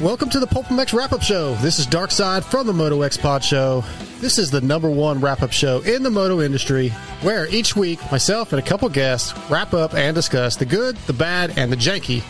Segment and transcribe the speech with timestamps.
[0.00, 1.56] Welcome to the Pulp MX Wrap Up Show.
[1.56, 3.84] This is Dark Side from the Moto X Pod Show.
[4.18, 6.88] This is the number one wrap up show in the moto industry,
[7.20, 11.12] where each week myself and a couple guests wrap up and discuss the good, the
[11.12, 12.22] bad, and the janky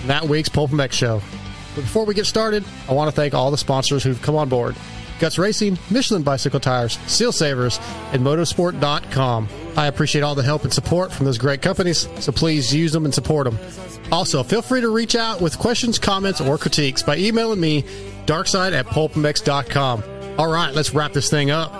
[0.00, 1.20] in that week's Pulp MX show.
[1.74, 4.48] But before we get started, I want to thank all the sponsors who've come on
[4.48, 4.74] board.
[5.18, 7.78] Guts Racing, Michelin Bicycle Tires, Seal Savers,
[8.12, 9.48] and Motorsport.com.
[9.76, 13.04] I appreciate all the help and support from those great companies, so please use them
[13.04, 13.58] and support them.
[14.12, 17.82] Also, feel free to reach out with questions, comments, or critiques by emailing me,
[18.26, 20.02] darkside at pulpmx.com.
[20.38, 21.72] All right, let's wrap this thing up.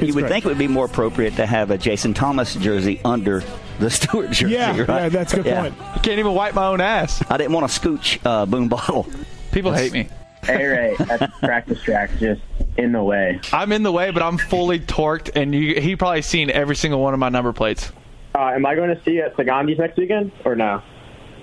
[0.00, 3.42] you would think it would be more appropriate to have a Jason Thomas jersey under
[3.78, 4.54] the Stewart jersey.
[4.54, 4.88] Yeah, right?
[4.88, 5.60] yeah, that's a good Yeah.
[5.62, 5.74] point.
[5.80, 7.22] I can't even wipe my own ass.
[7.28, 9.06] I didn't want to scooch uh, boom bottle.
[9.52, 10.08] People hate me.
[10.44, 12.40] Hey Ray, that practice track just
[12.76, 13.40] in the way.
[13.52, 17.00] I'm in the way, but I'm fully torqued, and you, he probably seen every single
[17.00, 17.92] one of my number plates.
[18.34, 20.82] Uh, am I going to see you at Sagandi's next weekend or no?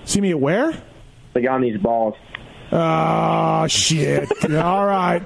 [0.04, 0.72] See me at where?
[1.34, 2.14] Sagandi's balls.
[2.72, 4.28] Oh shit!
[4.54, 5.24] All right,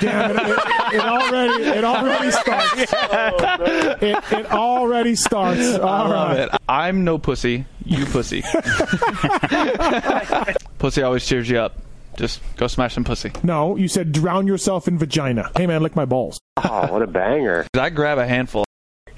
[0.00, 0.36] damn it!
[0.36, 2.92] It, it already, it already starts.
[4.02, 5.78] It, it already starts.
[5.78, 6.40] All I love right.
[6.40, 6.50] it.
[6.68, 7.66] I'm no pussy.
[7.84, 8.42] You pussy.
[10.78, 11.76] pussy always cheers you up.
[12.22, 13.32] Just go smash some pussy.
[13.42, 15.50] No, you said drown yourself in vagina.
[15.56, 16.38] Hey man, lick my balls.
[16.56, 17.66] Oh, what a banger.
[17.72, 18.64] Did I grab a handful.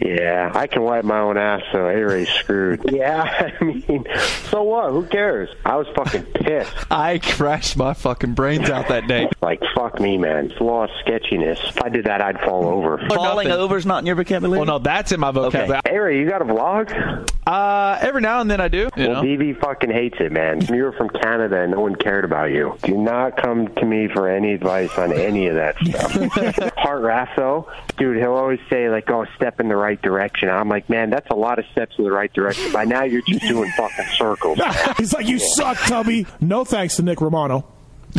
[0.00, 2.82] Yeah, I can wipe my own ass, so A-Ray's screwed.
[2.92, 4.04] yeah, I mean,
[4.50, 4.90] so what?
[4.90, 5.48] Who cares?
[5.64, 6.72] I was fucking pissed.
[6.90, 9.28] I crashed my fucking brains out that day.
[9.44, 10.50] Like, fuck me, man.
[10.50, 11.58] It's law of sketchiness.
[11.68, 12.96] If I did that, I'd fall over.
[13.10, 13.60] Falling nothing.
[13.62, 14.58] over is not in your vocabulary.
[14.58, 15.82] Well, no, that's in my vocabulary.
[15.84, 17.28] A-Ray, you got a vlog?
[17.46, 18.88] Uh, every now and then I do.
[18.96, 19.28] You Well, know?
[19.28, 20.62] BB fucking hates it, man.
[20.62, 22.78] You were from Canada and no one cared about you.
[22.84, 26.72] Do not come to me for any advice on any of that stuff.
[26.78, 30.48] Hart Raff, though, dude, he'll always say, like, oh, step in the right direction.
[30.48, 32.72] I'm like, man, that's a lot of steps in the right direction.
[32.72, 34.58] By now, you're just doing fucking circles.
[34.96, 36.26] He's like, you suck, Tubby.
[36.40, 37.66] No thanks to Nick Romano.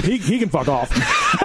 [0.04, 0.92] He he can fuck off.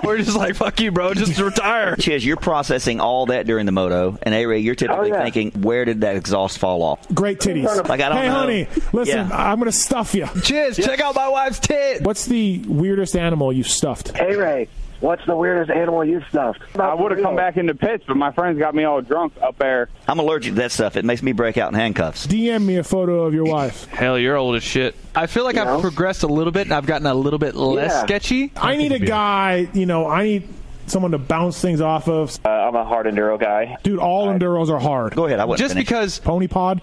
[0.04, 1.14] We're just like, fuck you, bro.
[1.14, 1.94] Just retire.
[1.94, 5.14] Chiz, you're processing all that during the moto, and A Ray, you're oh, typically Oh,
[5.16, 5.22] yeah.
[5.22, 7.06] thinking, where did that exhaust fall off?
[7.14, 7.88] Great titties.
[7.88, 8.34] Like I don't hey, know.
[8.34, 9.50] honey, listen, Yeah.
[9.52, 10.26] I'm gonna stuff you.
[10.42, 10.78] Cheers.
[10.78, 12.02] Check out my wife's tit.
[12.02, 14.16] What's the weirdest animal you've stuffed?
[14.16, 14.68] Hey, Ray,
[15.00, 16.60] what's the weirdest animal you've stuffed?
[16.78, 19.58] I would have come back into pits, but my friends got me all drunk up
[19.58, 19.88] there.
[20.06, 20.96] I'm allergic to that stuff.
[20.96, 22.26] It makes me break out in handcuffs.
[22.26, 23.86] DM me a photo of your wife.
[23.86, 24.94] Hell, you're old as shit.
[25.14, 25.80] I feel like I've know?
[25.80, 28.02] progressed a little bit, and I've gotten a little bit less Yeah.
[28.02, 28.52] sketchy.
[28.56, 29.68] I need a guy.
[29.72, 30.48] You know, I need
[30.86, 32.36] someone to bounce things off of.
[32.44, 33.76] Uh, I'm a hard enduro guy.
[33.82, 35.14] Dude, all enduros are hard.
[35.14, 35.38] Go ahead.
[35.40, 35.88] I wasn't Just finished.
[35.88, 36.82] because Pony Pod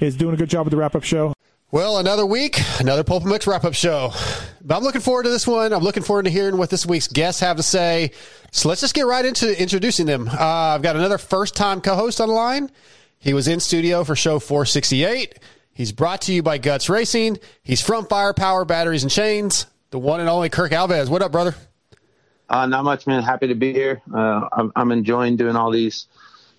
[0.00, 1.32] is doing a good job with the wrap up show.
[1.70, 4.10] Well, another week, another Pulp MX wrap up show.
[4.64, 5.74] But I'm looking forward to this one.
[5.74, 8.12] I'm looking forward to hearing what this week's guests have to say.
[8.52, 10.28] So let's just get right into introducing them.
[10.28, 12.70] Uh, I've got another first time co host on the line.
[13.18, 15.38] He was in studio for show 468.
[15.74, 17.38] He's brought to you by Guts Racing.
[17.62, 21.10] He's from Firepower Batteries and Chains, the one and only Kirk Alves.
[21.10, 21.54] What up, brother?
[22.48, 23.22] Uh, not much, man.
[23.22, 24.00] Happy to be here.
[24.10, 26.06] Uh, I'm, I'm enjoying doing all these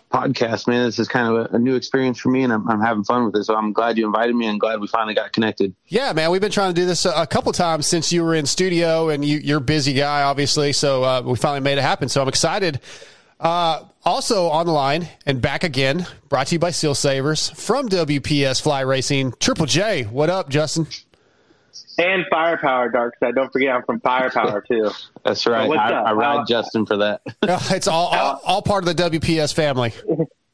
[0.10, 0.86] podcasts, man.
[0.86, 3.26] This is kind of a, a new experience for me, and I'm, I'm having fun
[3.26, 3.44] with it.
[3.44, 5.74] So I'm glad you invited me, and glad we finally got connected.
[5.88, 8.36] Yeah, man, we've been trying to do this a, a couple times since you were
[8.36, 10.74] in studio, and you, you're a busy guy, obviously.
[10.74, 12.10] So uh, we finally made it happen.
[12.10, 12.80] So I'm excited.
[13.40, 17.88] Uh, also on the line and back again, brought to you by Seal Savers from
[17.88, 19.34] WPS Fly Racing.
[19.40, 20.88] Triple J, what up, Justin?
[22.00, 23.36] And Firepower, Dark Side.
[23.36, 24.90] Don't forget, I'm from Firepower, too.
[25.26, 25.68] That's right.
[25.68, 25.92] What's I.
[25.92, 27.22] I ride How- Justin for that.
[27.72, 29.94] It's all, all all part of the WPS family.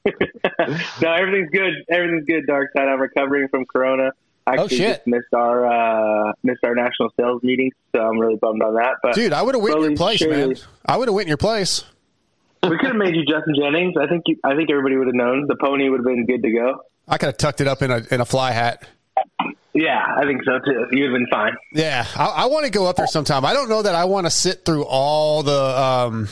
[0.06, 1.74] no, everything's good.
[1.90, 2.88] Everything's good, Dark Side.
[2.88, 4.12] I'm recovering from Corona.
[4.48, 4.96] I Oh, actually shit.
[4.98, 8.98] just missed our uh, missed our national sales meeting, so I'm really bummed on that.
[9.02, 10.56] But Dude, I would have went in your slowly, place, man.
[10.86, 11.84] I would have went in your place.
[12.64, 13.96] We could have made you Justin Jennings.
[14.00, 15.46] I think you, I think everybody would have known.
[15.48, 16.82] The pony would have been good to go.
[17.08, 18.88] I could have tucked it up in a in a fly hat.
[19.74, 20.86] Yeah, I think so too.
[20.92, 21.54] You'd have been fine.
[21.74, 23.44] Yeah, I, I want to go up there sometime.
[23.46, 26.28] I don't know that I want to sit through all the um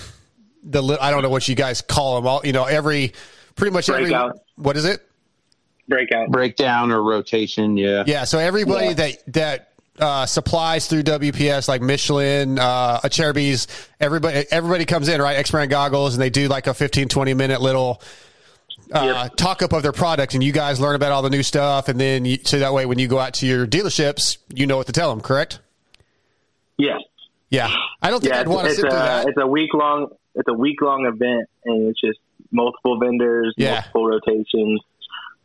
[0.63, 2.41] the li- I don't know what you guys call them all.
[2.43, 3.11] You know, every
[3.55, 4.13] pretty much every
[4.55, 5.01] what is it?
[5.89, 6.29] Breakout.
[6.31, 8.03] Breakdown or rotation, yeah.
[8.07, 8.93] Yeah, so everybody Yeah.
[8.93, 9.69] that that
[9.99, 13.67] uh, supplies through WPS like Michelin, uh, Acerbis,
[13.99, 17.33] everybody everybody comes in right, EKS Brand goggles, and they do like a 15, 20
[17.33, 18.01] minute little
[18.93, 21.87] uh, talk up of their product, and you guys learn about all the new stuff,
[21.87, 24.77] and then you, so that way when you go out to your dealerships, you know
[24.77, 25.21] what to tell them.
[25.21, 25.59] Correct?
[26.77, 27.01] Yes.
[27.49, 29.27] Yeah, I don't think yeah, I'd want to it's, sit a, through that.
[29.27, 30.07] it's a week long.
[30.33, 32.19] It's a week long event, and it's just
[32.51, 33.73] multiple vendors, Yeah.
[33.73, 34.81] multiple rotations.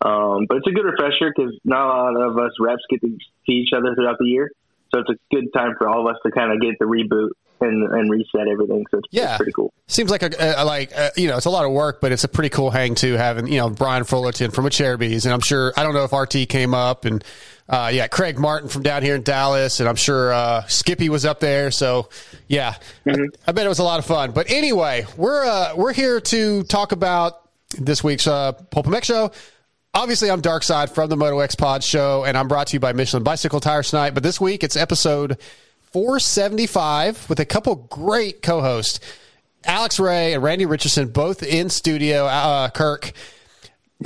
[0.00, 3.08] Um, but it's a good refresher because not a lot of us reps get to
[3.46, 4.50] see each other throughout the year,
[4.93, 7.29] so it's a good time for all of us to kind of get the reboot
[7.61, 8.85] and, and reset everything.
[8.90, 9.31] So it's, Yeah.
[9.31, 9.73] it's pretty cool.
[9.88, 12.25] Seems like a, a like uh you know it's a lot of work, but it's
[12.25, 13.14] a pretty cool hang too.
[13.14, 16.49] Having you know Brian Fullerton from Acerbis, and I'm sure I don't know if RT
[16.49, 17.25] came up, and
[17.69, 21.25] uh, yeah, Craig Martin from down here in Dallas, and I'm sure uh, Skippy was
[21.26, 21.70] up there.
[21.70, 22.08] So
[22.46, 22.75] yeah,
[23.06, 23.14] I,
[23.46, 24.31] I bet it was a lot of fun.
[24.32, 27.49] But anyway, we're uh, we're here to talk about
[27.79, 29.31] this week's uh, Pulp MX show.
[29.98, 32.78] Obviously, I'm Dark Side from the Moto X Pod show, and I'm brought to you
[32.78, 34.14] by Michelin Bicycle Tires tonight.
[34.14, 35.38] But this week, it's episode
[35.92, 39.00] 475 with a couple great co-hosts.
[39.64, 42.26] Alex Ray and Randy Richardson both in studio.
[42.26, 43.10] Uh, Kirk,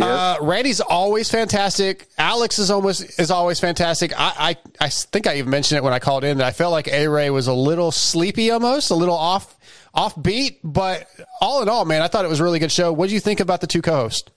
[0.00, 2.08] uh, Randy's always fantastic.
[2.16, 4.18] Alex is almost is always fantastic.
[4.18, 6.72] I, I I think I even mentioned it when I called in that I felt
[6.72, 9.58] like A Ray was a little sleepy, almost a little off
[9.92, 10.58] off beat.
[10.64, 11.06] But
[11.42, 12.94] all in all, man, I thought it was a really good show.
[12.94, 14.30] What do you think about the two co-hosts?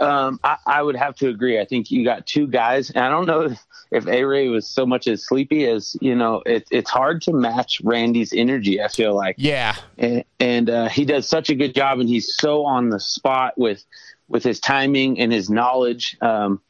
[0.00, 1.60] Um, I, I would have to agree.
[1.60, 3.54] I think you got two guys, and I don't know
[3.90, 6.42] if A Ray was so much as sleepy as you know.
[6.46, 8.82] It, it's hard to match Randy's energy.
[8.82, 12.34] I feel like, Yeah, and, and uh, he does such a good job, and he's
[12.34, 13.84] so on the spot with
[14.28, 16.16] with his timing and his knowledge.
[16.20, 16.62] Um,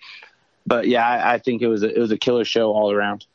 [0.66, 3.26] but yeah, I, I think it was a, it was a killer show all around.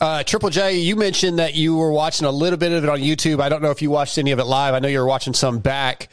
[0.00, 3.00] Uh, Triple J, you mentioned that you were watching a little bit of it on
[3.00, 3.40] YouTube.
[3.40, 4.74] I don't know if you watched any of it live.
[4.74, 6.08] I know you were watching some back.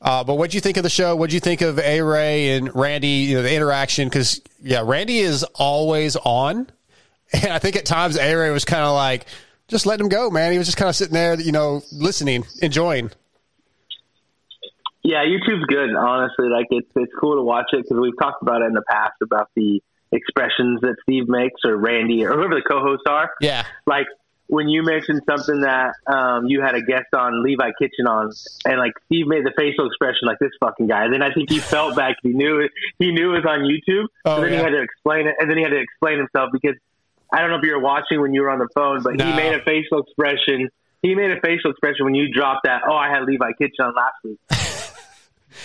[0.00, 1.14] Uh, but what'd you think of the show?
[1.14, 3.08] What'd you think of A Ray and Randy?
[3.08, 6.70] You know the interaction because yeah, Randy is always on,
[7.32, 9.26] and I think at times A Ray was kind of like
[9.68, 10.52] just letting him go, man.
[10.52, 13.10] He was just kind of sitting there, you know, listening, enjoying.
[15.02, 15.94] Yeah, YouTube's good.
[15.94, 18.84] Honestly, like it's it's cool to watch it because we've talked about it in the
[18.88, 19.82] past about the
[20.12, 23.30] expressions that Steve makes or Randy or whoever the co-hosts are.
[23.40, 24.06] Yeah, like
[24.50, 28.32] when you mentioned something that um, you had a guest on Levi Kitchen on,
[28.64, 31.04] and like Steve made the facial expression like this fucking guy.
[31.04, 32.16] And then I think he felt back.
[32.22, 32.72] He knew it.
[32.98, 34.06] He knew it was on YouTube.
[34.24, 34.58] Oh, so then yeah.
[34.58, 36.74] he had to explain it, and then he had to explain himself because
[37.32, 39.24] I don't know if you were watching when you were on the phone, but No.
[39.24, 40.68] he made a facial expression.
[41.00, 42.82] He made a facial expression when you dropped that.
[42.88, 44.38] Oh, I had Levi Kitchen on last week.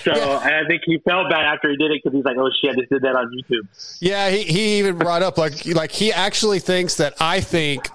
[0.03, 2.49] So, and I think he felt bad after he did it because he's like, "Oh
[2.59, 4.29] shit, I just did that on YouTube." yeah.
[4.29, 7.88] He he even brought up like like he actually thinks that I think.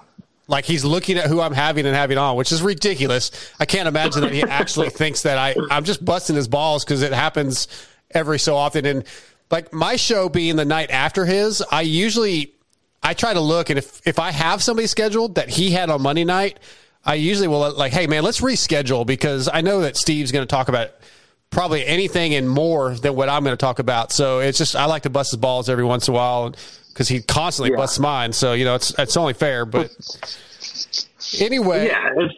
[0.51, 3.31] Like he's looking at who I'm having and having on, which is ridiculous.
[3.57, 7.01] I can't imagine that he actually thinks that I I'm just busting his balls because
[7.01, 7.69] it happens
[8.11, 8.85] every so often.
[8.85, 9.05] And
[9.49, 12.53] like my show being the night after his, I usually
[13.01, 16.01] I try to look and if if I have somebody scheduled that he had on
[16.01, 16.59] Monday night,
[17.05, 20.51] I usually will like, hey man, let's reschedule because I know that Steve's going to
[20.51, 20.89] talk about
[21.49, 24.11] probably anything and more than what I'm going to talk about.
[24.11, 26.53] So it's just I like to bust his balls every once in a while
[26.93, 27.77] because he constantly Yeah.
[27.77, 28.33] busts mine.
[28.33, 29.65] So you know it's it's only fair.
[29.65, 29.91] But
[31.39, 32.33] anyway, Yeah, it's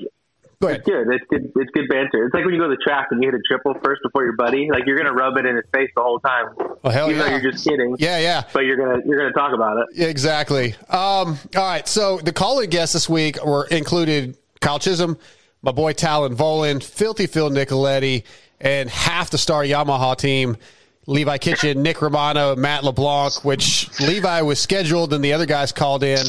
[0.65, 1.07] it's good.
[1.11, 1.51] It's good.
[1.57, 2.25] It's good banter.
[2.25, 4.23] It's like when you go to the track and you hit a triple first before
[4.23, 4.69] your buddy.
[4.71, 6.45] Like you're gonna rub it in his face the whole time.
[6.83, 7.25] Oh hell even yeah!
[7.25, 7.95] though you're just kidding.
[8.00, 8.44] yeah, yeah.
[8.53, 9.88] But you're gonna you're gonna talk about it.
[9.94, 10.73] Yeah, exactly.
[10.89, 11.85] Um, all right.
[11.88, 15.17] So the calling guests this week were included Kyle Chisholm,
[15.61, 18.23] my boy Talon Volan, Filthy Phil Nicoletti,
[18.61, 20.56] and half the star Yamaha team.
[21.05, 26.03] Levi Kitchen, Nick Romano, Matt LeBlanc, which Levi was scheduled and the other guys called
[26.03, 26.25] in.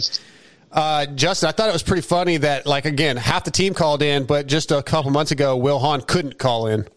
[0.73, 4.03] Uh, Justin, I thought it was pretty funny that, like, again, half the team called
[4.03, 6.89] in, but just a couple months ago, Will Hahn couldn't call in.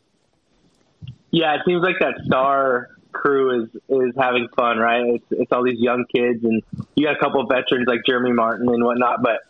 [1.29, 5.03] Yeah, it seems like that star crew is is having fun, right?
[5.05, 6.63] It's it's all these young kids, and
[6.95, 9.21] you got a couple of veterans like Jeremy Martin and whatnot.
[9.21, 9.41] But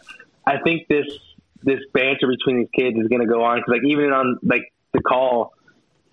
[0.45, 1.05] I think this
[1.63, 4.73] this banter between these kids is going to go on because, like, even on like
[4.93, 5.53] the call,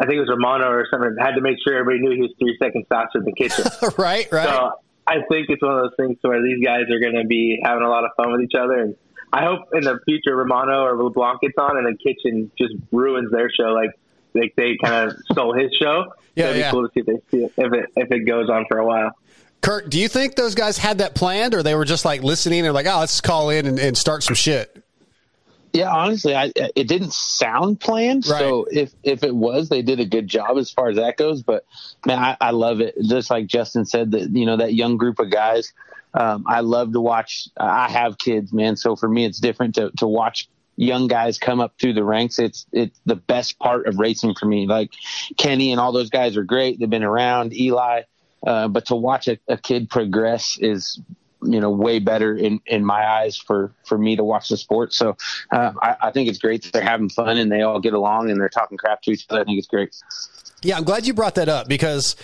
[0.00, 2.32] I think it was Romano or something had to make sure everybody knew he was
[2.38, 3.64] three seconds faster than Kitchen.
[3.98, 4.48] right, right.
[4.48, 4.72] So
[5.06, 7.84] I think it's one of those things where these guys are going to be having
[7.84, 8.96] a lot of fun with each other, and
[9.32, 13.30] I hope in the future Romano or LeBlanc gets on, and then Kitchen just ruins
[13.30, 13.90] their show like
[14.34, 16.12] like they kind of stole his show.
[16.34, 16.70] Yeah, It'd be yeah.
[16.70, 18.86] cool to see if they see it, if it if it goes on for a
[18.86, 19.12] while.
[19.60, 22.66] Kirk, do you think those guys had that planned or they were just like listening
[22.66, 24.83] and like, oh, let's call in and, and start some shit?
[25.74, 28.28] Yeah, honestly, I, it didn't sound planned.
[28.28, 28.38] Right.
[28.38, 31.42] So if if it was, they did a good job as far as that goes.
[31.42, 31.66] But
[32.06, 32.94] man, I, I love it.
[33.02, 35.72] Just like Justin said, that you know that young group of guys.
[36.14, 37.48] Um, I love to watch.
[37.56, 38.76] I have kids, man.
[38.76, 42.38] So for me, it's different to to watch young guys come up through the ranks.
[42.38, 44.68] It's it's the best part of racing for me.
[44.68, 44.92] Like
[45.36, 46.78] Kenny and all those guys are great.
[46.78, 47.52] They've been around.
[47.52, 48.02] Eli.
[48.46, 51.00] Uh, but to watch a, a kid progress is
[51.44, 54.92] you know way better in in my eyes for for me to watch the sport
[54.92, 55.16] so
[55.52, 58.30] uh, I, I think it's great that they're having fun and they all get along
[58.30, 59.94] and they're talking crap to each other i think it's great
[60.62, 62.16] Yeah, I'm glad you brought that up because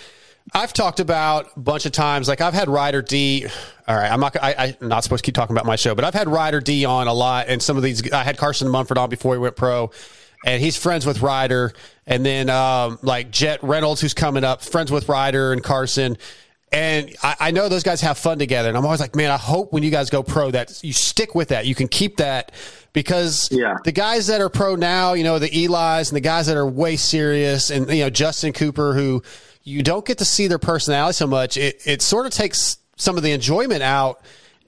[0.53, 2.27] I've talked about a bunch of times.
[2.27, 3.45] Like I've had Ryder D.
[3.87, 4.35] All right, I'm not.
[4.41, 6.83] I, I'm not supposed to keep talking about my show, but I've had Ryder D
[6.85, 8.11] on a lot, and some of these.
[8.11, 9.91] I had Carson Mumford on before he went pro,
[10.45, 11.73] and he's friends with Ryder,
[12.07, 16.17] and then um, like Jet Reynolds, who's coming up, friends with Ryder and Carson.
[16.71, 19.37] And I, I know those guys have fun together, and I'm always like, man, I
[19.37, 21.65] hope when you guys go pro that you stick with that.
[21.65, 22.53] You can keep that
[22.93, 23.75] because Yeah.
[23.83, 26.65] the guys that are pro now, you know, the Eli's and the guys that are
[26.65, 29.21] way serious, and you know, Justin Cooper, who
[29.63, 33.17] you don't get to see their personality so much, it, it sort of takes some
[33.17, 34.21] of the enjoyment out.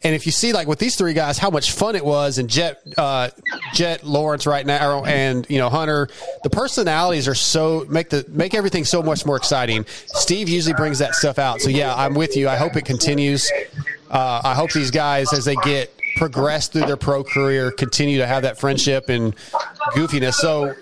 [0.03, 2.49] And if you see like with these three guys, how much fun it was, and
[2.49, 3.29] Jet, uh,
[3.73, 6.09] Jet Lawrence right now, and you know Hunter,
[6.43, 9.85] the personalities are so make the make everything so much more exciting.
[10.07, 12.49] Steve usually brings that stuff out, so yeah, I'm with you.
[12.49, 13.49] I hope it continues.
[14.09, 18.27] Uh, I hope these guys, as they get progress through their pro career, continue to
[18.27, 19.35] have that friendship and
[19.95, 20.33] goofiness.
[20.33, 20.73] So,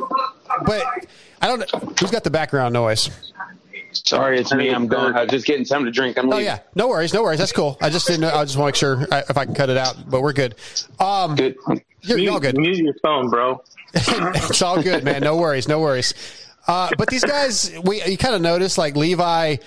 [0.65, 0.83] but
[1.41, 1.99] I don't.
[1.99, 3.09] Who's got the background noise?
[4.05, 4.69] Sorry, it's me.
[4.69, 5.13] I'm going.
[5.13, 6.17] I was just getting something to drink.
[6.17, 6.45] I'm Oh leaving.
[6.45, 7.39] yeah, no worries, no worries.
[7.39, 7.77] That's cool.
[7.81, 8.21] I just didn't.
[8.21, 10.21] know I just want to make sure I, if I can cut it out, but
[10.21, 10.55] we're good.
[10.99, 11.55] Um, Good.
[12.01, 12.57] you're, you're all good.
[12.57, 13.61] Mute your phone, bro.
[13.93, 15.21] it's all good, man.
[15.21, 16.13] No worries, no worries.
[16.67, 19.57] Uh, but these guys, we you kind of notice like Levi.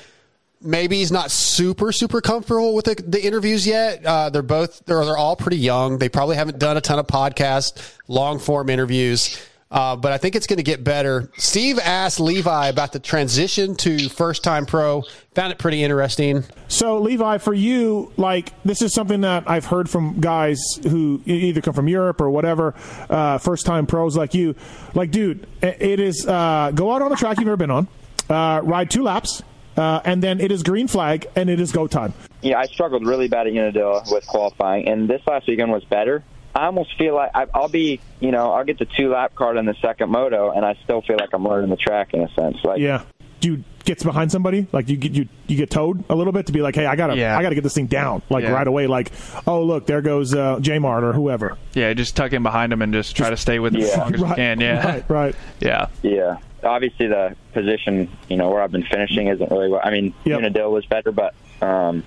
[0.61, 4.05] Maybe he's not super super comfortable with the, the interviews yet.
[4.05, 5.99] Uh, they're both they're they're all pretty young.
[5.99, 9.39] They probably haven't done a ton of podcast long form interviews.
[9.75, 11.29] Uh, but I think it's going to get better.
[11.37, 15.03] Steve asked Levi about the transition to first time pro.
[15.35, 16.45] Found it pretty interesting.
[16.69, 21.61] So, Levi, for you, like this is something that I've heard from guys who either
[21.61, 22.75] come from Europe or whatever,
[23.11, 24.55] uh, first time pros like you.
[24.95, 27.89] Like, dude, it is uh, go out on a track you've never been on,
[28.31, 29.43] uh, ride two laps,
[29.77, 32.15] uh, and then it is green flag and it is go time.
[32.43, 36.23] Yeah, I struggled really bad at Unadilla with qualifying, and this last weekend was better.
[36.55, 39.57] I almost feel like I, I'll be, you know, I'll get the two lap card
[39.57, 42.29] in the second moto, and I still feel like I'm learning the track in a
[42.35, 42.59] sense.
[42.65, 43.03] Like, Yeah.
[43.41, 44.67] Do you get behind somebody?
[44.73, 46.97] Like you get you you get towed a little bit to be like, hey, I
[46.97, 47.37] gotta Yeah.
[47.37, 48.53] I gotta get this thing down like Yeah.
[48.53, 48.87] right away.
[48.87, 49.13] Like,
[49.47, 51.59] oh look, there goes uh, J Mart or whoever.
[51.75, 53.99] Yeah, just tuck in behind him and just try to stay with him as Yeah.
[53.99, 54.61] long as you can.
[54.61, 55.35] Yeah, right, right.
[55.61, 55.89] yeah.
[56.03, 56.39] yeah.
[56.63, 59.69] Obviously, the position, you know, where I've been finishing isn't really.
[59.69, 60.39] What, I mean, Yep.
[60.39, 62.03] Unadilla was better, but um,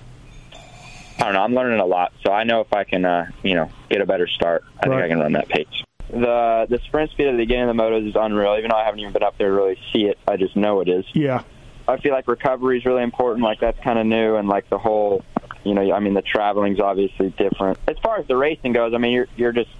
[1.20, 1.42] I don't know.
[1.42, 4.06] I'm learning a lot, so I know if I can, uh, you know, get a
[4.06, 4.96] better start, I Right.
[5.00, 5.66] think I can run that pace.
[6.10, 8.56] The the sprint speed at the beginning of the motos is unreal.
[8.56, 10.80] Even though I haven't even been up there to really see it, I just know
[10.80, 11.04] it is.
[11.12, 11.42] Yeah.
[11.86, 13.44] I feel like recovery is really important.
[13.44, 15.24] Like that's kind of new, and like the whole,
[15.64, 17.78] you know, I mean, the traveling's obviously different.
[17.88, 19.70] As far as the racing goes, I mean, you're you're just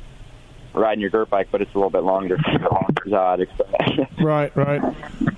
[0.74, 2.34] riding your dirt bike, but it's a little bit longer.
[3.06, 4.08] is how I'd explain it.
[4.22, 4.82] Right, right.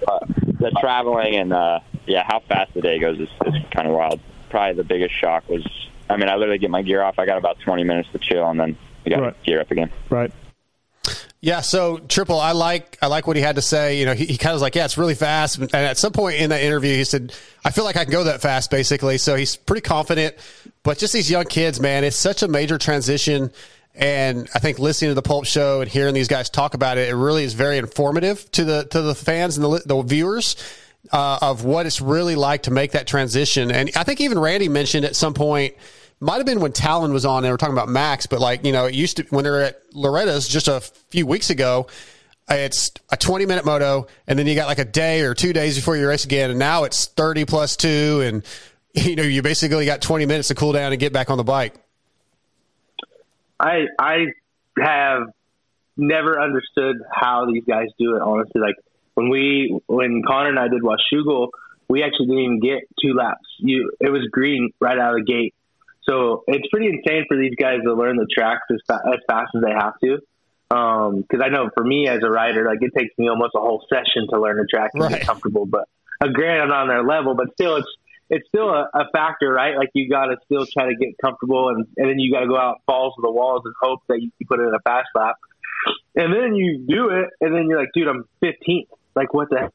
[0.04, 0.26] but
[0.58, 4.18] the traveling and uh, yeah, how fast the day goes is, is kind of wild.
[4.50, 5.64] Probably the biggest shock was,
[6.10, 7.18] I mean, I literally get my gear off.
[7.18, 9.34] I got about 20 minutes to chill, and then we got Right.
[9.44, 9.90] to gear up again.
[10.10, 10.32] Right.
[11.42, 13.98] Yeah, so Triple, I like I like what he had to say.
[13.98, 15.56] You know, he, he kind of was like, yeah, it's really fast.
[15.56, 17.32] And at some point in that interview, he said,
[17.64, 19.16] I feel like I can go that fast, basically.
[19.16, 20.34] So he's pretty confident.
[20.82, 23.50] But just these young kids, man, it's such a major transition.
[23.94, 27.08] And I think listening to the Pulp Show and hearing these guys talk about it,
[27.08, 30.56] it really is very informative to the to the fans and the, the viewers
[31.10, 33.70] uh, of what it's really like to make that transition.
[33.70, 35.74] And I think even Randy mentioned at some point,
[36.20, 38.72] might have been when Talon was on and we're talking about Max, but like, you
[38.72, 41.86] know, it used to, when they were at Loretta's just a few weeks ago,
[42.48, 45.76] it's a 20 minute moto and then you got like a day or two days
[45.76, 46.50] before you race again.
[46.50, 48.20] And now it's 30 plus two.
[48.22, 48.44] And,
[48.94, 51.44] you know, you basically got 20 minutes to cool down and get back on the
[51.44, 51.74] bike.
[53.58, 54.26] I I
[54.78, 55.28] have
[55.96, 58.22] never understood how these guys do it.
[58.22, 58.76] Honestly, like
[59.14, 61.48] when we when Connor and I did Washougal,
[61.88, 63.46] we actually didn't even get two laps.
[63.58, 65.54] You it was green right out of the gate.
[66.10, 69.50] So it's pretty insane for these guys to learn the tracks as, fa- as fast
[69.54, 70.18] as they have to.
[70.68, 73.84] Because I know for me as a rider, like it takes me almost a whole
[73.88, 75.12] session to learn a track and Right.
[75.12, 75.66] get comfortable.
[75.66, 75.84] But
[76.20, 77.88] uh, granted, I'm not on their level, but still, it's
[78.28, 79.76] it's still a, a factor, right?
[79.76, 82.46] Like you got to still try to get comfortable, and, and then you got to
[82.48, 84.80] go out balls to the walls and hope that you can put it in a
[84.80, 85.34] fast lap.
[86.14, 88.86] And then you do it, and then you're like, dude, I'm 15th.
[89.16, 89.70] Like what the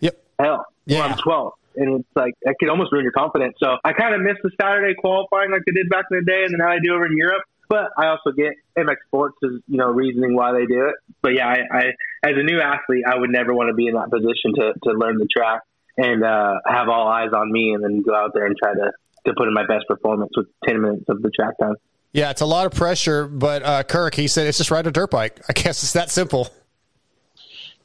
[0.00, 0.24] Yep.
[0.40, 0.66] hell?
[0.86, 0.98] Yeah.
[1.00, 1.52] Well, I'm 12th.
[1.76, 3.54] And it's like, that could almost ruin your confidence.
[3.62, 6.44] So I kind of miss the Saturday qualifying like I did back in the day
[6.44, 7.42] and how I do over in Europe.
[7.68, 10.96] But I also get MX Sports' is you know reasoning why they do it.
[11.22, 11.82] But yeah, I, I
[12.22, 14.98] as a new athlete, I would never want to be in that position to, to
[14.98, 15.62] learn the track
[15.96, 18.92] and uh, have all eyes on me, and then go out there and try to
[19.26, 21.76] to put in my best performance with ten minutes of the track time.
[22.12, 24.92] Yeah, it's a lot of pressure, but uh, Kirk, he said it's just ride a
[24.92, 25.40] dirt bike.
[25.48, 26.48] I guess it's that simple.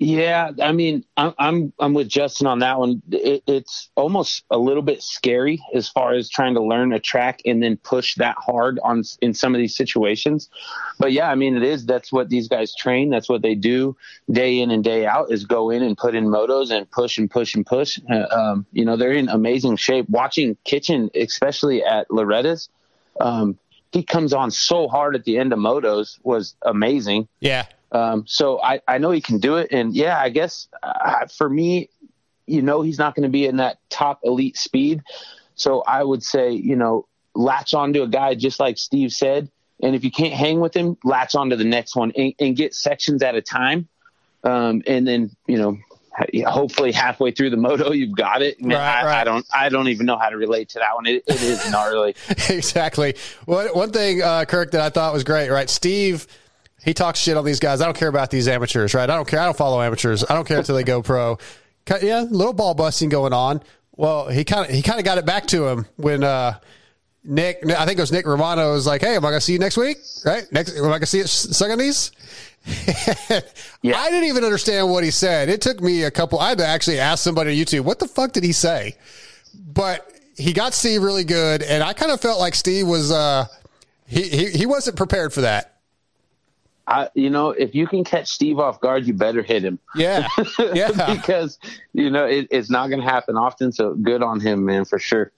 [0.02, 3.02] Yeah, I mean, I'm I'm with Justin on that one.
[3.12, 7.42] It, it's almost a little bit scary as far as trying to learn a track
[7.46, 10.50] and then push that hard on in some of these situations.
[11.00, 11.86] But yeah, I mean, it is.
[11.86, 13.10] That's what these guys train.
[13.10, 13.98] That's what they do
[14.32, 15.34] day in and day out.
[15.34, 18.00] Is go in and put in motos and push and push and push.
[18.10, 20.10] Uh, um, you know, they're in amazing shape.
[20.10, 22.70] Watching Kitchen, especially at Loretta's,
[23.20, 23.60] um,
[23.92, 27.28] he comes on so hard at the end of motos was amazing.
[27.42, 27.66] Yeah.
[27.92, 29.72] Um, so I, I know he can do it.
[29.72, 31.90] And yeah, I guess uh, for me,
[32.46, 35.02] you know, he's not going to be in that top elite speed.
[35.56, 39.50] So I would say, you know, latch onto a guy just like Steve said.
[39.82, 42.74] And if you can't hang with him, latch onto the next one and, and get
[42.74, 43.88] sections at a time.
[44.44, 45.78] Um, and then, you know,
[46.46, 49.22] hopefully halfway through the moto you've got it Right, I, right.
[49.22, 51.72] I don't i don't even know how to relate to that one it, it is
[51.72, 52.16] gnarly
[52.50, 53.16] exactly.
[53.46, 55.50] One one thing, uh, Kirk, that I thought was great.
[55.50, 56.28] Right, Steve.
[56.84, 57.82] He talks shit on these guys.
[57.82, 58.94] I don't care about these amateurs.
[58.94, 59.10] Right.
[59.10, 59.40] I don't care.
[59.40, 60.24] I don't follow amateurs.
[60.30, 61.38] I don't care until they go pro.
[62.02, 63.64] Yeah, little ball busting going on.
[63.96, 66.60] Well, he kind of he kind of got it back to him when uh,
[67.24, 67.68] Nick.
[67.68, 69.60] I think it was Nick Romano was like, "Hey, am I going to see you
[69.60, 69.98] next week?
[70.24, 70.50] Right?
[70.52, 72.12] Next, am I going to see you at on these?"
[72.68, 75.50] I didn't even understand what he said.
[75.50, 76.40] It took me a couple.
[76.40, 78.96] I had to actually ask somebody on YouTube, "What the fuck did he say?"
[79.54, 83.48] But he got Steve really good, and I kind of felt like Steve was uh,
[84.06, 85.79] he, he he wasn't prepared for that.
[86.90, 89.78] I, you know, if you can catch Steve off guard, you better hit him.
[89.96, 90.28] Yeah,
[90.74, 91.14] yeah.
[91.14, 91.60] because
[91.94, 93.72] you know it, it's not going to happen often.
[93.72, 95.32] So good on him, man, for sure.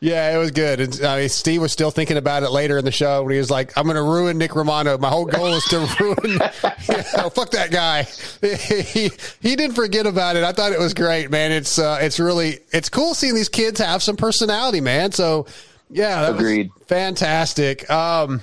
[0.00, 0.80] Yeah, it was good.
[0.80, 3.38] And I mean, Steve was still thinking about it later in the show when he
[3.38, 4.96] was like, "I'm going to ruin Nick Romano.
[4.98, 6.38] My whole goal is to ruin.
[6.88, 8.02] Yeah, fuck that guy."
[8.42, 10.44] he he didn't forget about it.
[10.44, 11.52] I thought it was great, man.
[11.52, 15.12] It's uh, it's really it's cool seeing these kids have some personality, man.
[15.12, 15.46] So
[15.90, 16.70] yeah, that Agreed.
[16.86, 17.88] fantastic.
[17.90, 18.42] Um,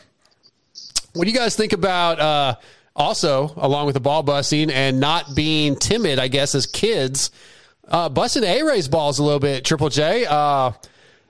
[1.13, 2.55] what do you guys think about uh,
[2.95, 6.19] also along with the ball busting and not being timid?
[6.19, 7.31] I guess as kids,
[7.87, 9.65] uh, busting A Ray's balls a little bit.
[9.65, 10.25] Triple J.
[10.27, 10.71] Uh,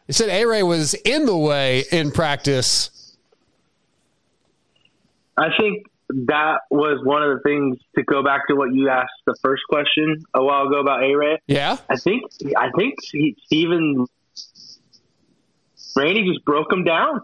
[0.07, 3.15] he said A Ray was in the way in practice.
[5.37, 9.13] I think that was one of the things to go back to what you asked
[9.25, 11.39] the first question a while ago about A Ray.
[11.47, 12.23] Yeah, I think
[12.57, 14.07] I think he, Steve and
[15.95, 17.21] Randy just broke him down.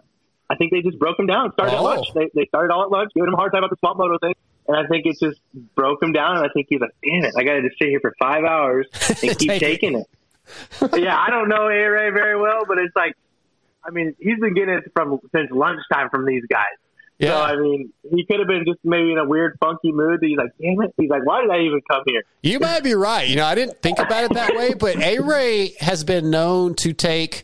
[0.50, 1.51] I think they just broke him down.
[1.54, 1.77] Started Oh.
[1.77, 2.08] at lunch.
[2.13, 4.18] They, they started all at lunch, giving him a hard time about the swap moto
[4.20, 4.34] thing.
[4.68, 5.39] And I think it just
[5.75, 6.38] broke him down.
[6.38, 8.44] And I think he's like, damn it, I got to just sit here for five
[8.44, 9.66] hours and keep Take it.
[9.66, 10.07] taking it.
[11.01, 13.14] yeah, I don't know A Ray very well, but it's like,
[13.86, 16.64] I mean, he's been getting it from since lunchtime from these guys.
[17.20, 17.29] Yeah.
[17.29, 20.20] So I mean, he could have been just maybe in a weird, funky mood.
[20.22, 20.94] He's like, damn it.
[20.98, 22.24] He's like, why did I even come here?
[22.44, 23.27] You might be right.
[23.27, 26.75] You know, I didn't think about it that way, but A Ray has been known
[26.75, 27.44] to take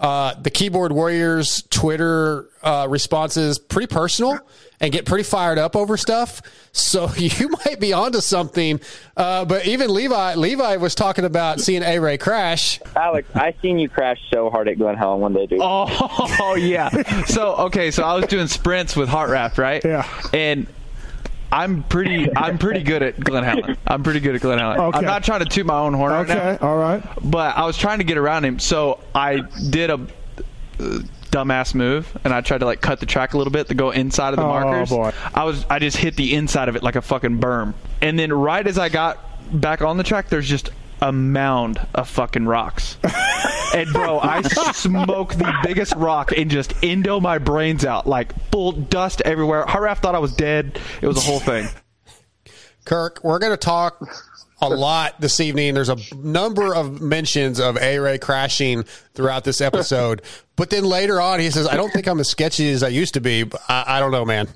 [0.00, 4.38] uh, the Keyboard Warriors Twitter uh, responses pretty personal
[4.80, 6.40] and get pretty fired up over stuff.
[6.72, 8.80] So you might be onto something.
[9.14, 12.80] Uh, but even Levi, Levi was talking about seeing A Ray crash.
[12.96, 15.60] Alex, I seen you crash so hard at Glen Helen one day, dude.
[15.62, 16.88] Oh yeah.
[17.24, 19.84] So okay, so I was doing sprints with Heart Raft, right?
[19.84, 20.08] Yeah.
[20.32, 20.66] And
[21.52, 23.76] I'm pretty I'm pretty good at Glen Helen.
[23.86, 24.78] I'm pretty good at Glen Helen.
[24.78, 24.98] Okay.
[24.98, 26.48] I'm not trying to toot my own horn right now.
[26.50, 27.02] Okay, all right.
[27.22, 29.98] But I was trying to get around him, so I did a uh,
[31.30, 33.90] dumbass move, and I tried to like cut the track a little bit to go
[33.90, 34.90] inside of the Oh, markers.
[34.90, 35.12] boy.
[35.34, 38.32] I was I just hit the inside of it like a fucking berm, and then
[38.32, 39.18] right as I got
[39.60, 42.96] back on the track, there's just a mound of fucking rocks.
[43.74, 48.72] and bro, I smoked the biggest rock and just endo my brains out, like full
[48.72, 49.64] dust everywhere.
[49.66, 50.78] Haraf thought I was dead.
[51.00, 51.68] It was a whole thing.
[52.84, 54.02] Kirk, we're going to talk
[54.60, 55.74] a lot this evening.
[55.74, 58.84] There's a number of mentions of A Ray crashing
[59.14, 60.22] throughout this episode.
[60.56, 63.14] but then later on, he says, I don't think I'm as sketchy as I used
[63.14, 63.44] to be.
[63.68, 64.48] I, I don't know, man.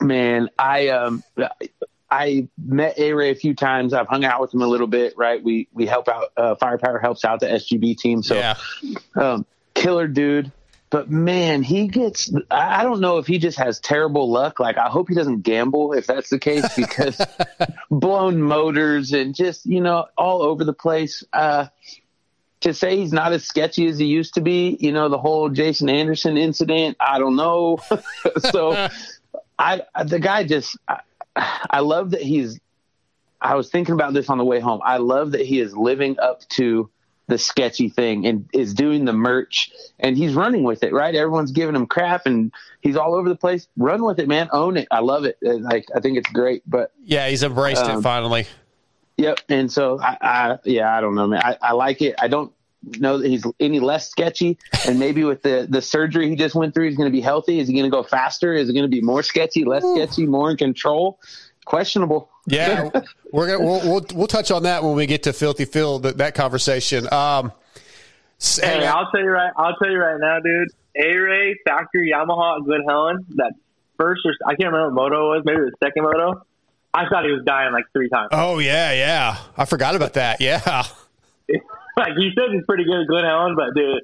[0.00, 1.24] Man, I um
[2.12, 3.94] I met A Ray a few times.
[3.94, 5.14] I've hung out with him a little bit.
[5.16, 6.26] Right, we we help out.
[6.36, 8.22] Uh, Firepower helps out the SGB team.
[8.22, 8.54] So, Yeah.
[9.16, 10.52] um, killer dude.
[10.90, 12.30] But man, he gets.
[12.50, 14.60] I don't know if he just has terrible luck.
[14.60, 17.18] Like, I hope he doesn't gamble if that's the case, because
[17.90, 21.24] blown motors and just you know all over the place.
[21.32, 21.68] Uh,
[22.60, 25.48] to say he's not as sketchy as he used to be, you know, the whole
[25.48, 26.96] Jason Anderson incident.
[27.00, 27.78] I don't know.
[28.52, 28.88] so,
[29.58, 30.76] I the guy just.
[30.86, 31.00] I,
[31.36, 32.60] I love that he's.
[33.40, 34.80] I was thinking about this on the way home.
[34.84, 36.88] I love that he is living up to
[37.26, 41.14] the sketchy thing and is doing the merch and he's running with it, right?
[41.14, 43.68] Everyone's giving him crap and he's all over the place.
[43.76, 44.48] Run with it, man.
[44.52, 44.86] Own it.
[44.90, 45.38] I love it.
[45.40, 46.62] Like I think it's great.
[46.66, 48.46] But Yeah, he's embraced it Um, finally.
[49.16, 49.40] Yep.
[49.48, 51.40] And so I, I yeah, I don't know, man.
[51.42, 52.14] I, I like it.
[52.20, 52.52] I don't
[52.98, 54.58] know that he's any less sketchy.
[54.86, 57.58] And maybe with the the surgery he just went through, he's going to be healthy.
[57.58, 58.52] Is he going to go faster?
[58.54, 61.18] Is it going to be more sketchy, less sketchy, more in control?
[61.64, 62.28] Questionable.
[62.46, 62.90] Yeah,
[63.32, 66.18] we're gonna we'll, we'll we'll touch on that when we get to Filthy Phil that,
[66.18, 67.12] that conversation.
[67.12, 67.52] Um,
[68.60, 69.52] Hey, I'll tell you right.
[69.56, 70.68] I'll tell you right now, dude.
[70.96, 73.24] A Ray Factory Yamaha Glen Helen.
[73.36, 73.52] That
[73.96, 75.42] first or I can't remember what moto was.
[75.44, 76.44] Maybe the second moto.
[76.92, 78.30] I thought he was dying like three times.
[78.32, 80.40] oh yeah, yeah, I forgot about that.
[80.40, 80.84] Yeah,
[82.02, 84.02] like he said, he's pretty good at Glen Helen, but dude,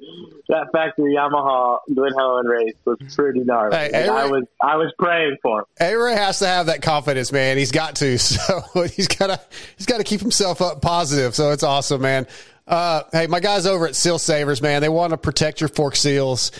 [0.49, 3.75] that factory Yamaha Glen Helen race was pretty gnarly.
[3.75, 5.65] Hey, Like, I was I was praying for him.
[5.79, 7.57] A Ray has to have that confidence, man.
[7.57, 8.17] He's got to.
[8.29, 9.39] So he's got to
[9.77, 11.35] he's got to keep himself up positive.
[11.35, 12.25] So it's awesome, man.
[12.67, 15.95] Uh, hey, my guys over at Seal Savers, man, they want to protect your fork
[15.95, 16.51] seals.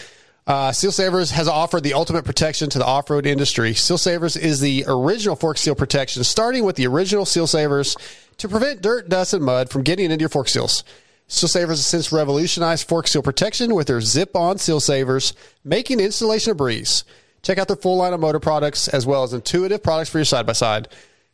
[0.47, 3.75] Uh, Seal Savers has offered the ultimate protection to the off-road industry.
[3.75, 7.95] Seal Savers is the original fork seal protection, starting with the original Seal Savers
[8.38, 10.84] to prevent dirt, dust, and mud from getting into your fork seals.
[11.30, 16.52] Seal Savers has since revolutionized fork seal protection with their zip-on seal savers, making installation
[16.52, 17.04] a breeze.
[17.44, 20.26] Check out their full line of motor products as well as intuitive products for your
[20.26, 20.88] side by side.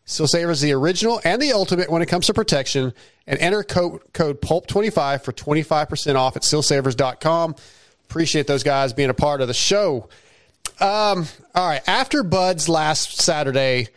[0.03, 2.93] Seal Savers is the original and the ultimate when it comes to protection.
[3.25, 7.55] And enter code, code PULP25 for 25% off at sealsavers.com.
[8.03, 10.09] Appreciate those guys being a part of the show.
[10.79, 11.81] Um, all right.
[11.87, 13.87] After Bud's last Saturday,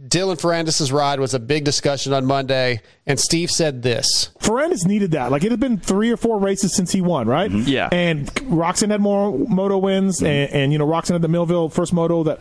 [0.00, 4.30] Dylan Ferrandis' ride was a big discussion on Monday, and Steve said this.
[4.40, 5.30] Ferrandis needed that.
[5.30, 7.50] Like it had been three or four races since he won, right?
[7.50, 7.68] Mm-hmm.
[7.68, 7.90] Yeah.
[7.92, 10.26] And Roczen had more moto wins, mm-hmm.
[10.26, 12.38] and, and you know Roczen had the Millville first moto that.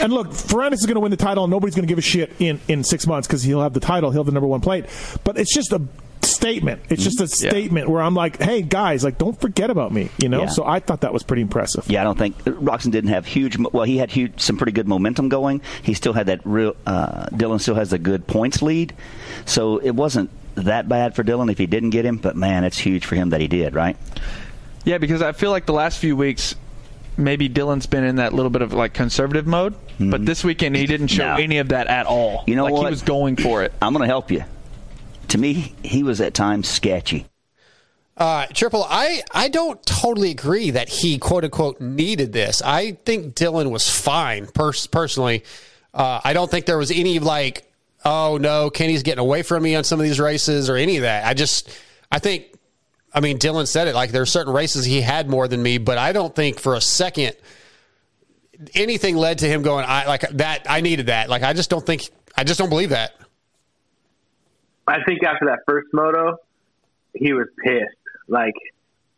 [0.00, 2.02] And look, Ferrandis is going to win the title, and nobody's going to give a
[2.02, 4.60] shit in in six months because he'll have the title, he'll have the number one
[4.60, 4.86] plate.
[5.24, 5.82] But it's just a
[6.26, 6.82] statement.
[6.88, 7.50] It's just a Yeah.
[7.50, 10.42] statement where I'm like, hey guys, like don't forget about me, you know.
[10.42, 10.48] Yeah.
[10.48, 11.84] So I thought that was pretty impressive.
[11.88, 13.56] Yeah, I don't think Roczen didn't have huge.
[13.58, 15.60] Well, he had huge, some pretty good momentum going.
[15.82, 16.74] He still had that real.
[16.86, 18.92] Uh, Dylan still has a good points lead,
[19.44, 22.16] so it wasn't that bad for Dylan if he didn't get him.
[22.16, 23.74] But man, it's huge for him that he did.
[23.74, 23.96] Right?
[24.84, 26.54] Yeah, because I feel like the last few weeks,
[27.16, 30.86] maybe Dylan's been in that little bit of like conservative mode, but this weekend he
[30.86, 31.42] didn't show No.
[31.42, 32.44] any of that at all.
[32.46, 32.84] You know like what?
[32.84, 33.72] he was going for it.
[33.82, 34.44] I'm going to help you.
[35.28, 37.26] To me, he was at times sketchy.
[38.16, 42.62] Uh, Triple, I, I don't totally agree that he quote unquote needed this.
[42.62, 45.44] I think Dylan was fine pers- personally.
[45.92, 47.70] Uh, I don't think there was any like,
[48.04, 51.02] oh no, Kenny's getting away from me on some of these races or any of
[51.02, 51.26] that.
[51.26, 51.68] I just,
[52.10, 52.46] I think,
[53.12, 55.76] I mean, Dylan said it like there are certain races he had more than me,
[55.76, 57.36] but I don't think for a second
[58.74, 60.66] anything led to him going, I like that.
[60.68, 61.28] I needed that.
[61.28, 63.14] Like, I just don't think, I just don't believe that.
[64.86, 66.36] I think after that first moto,
[67.14, 67.84] he was pissed.
[68.28, 68.54] Like,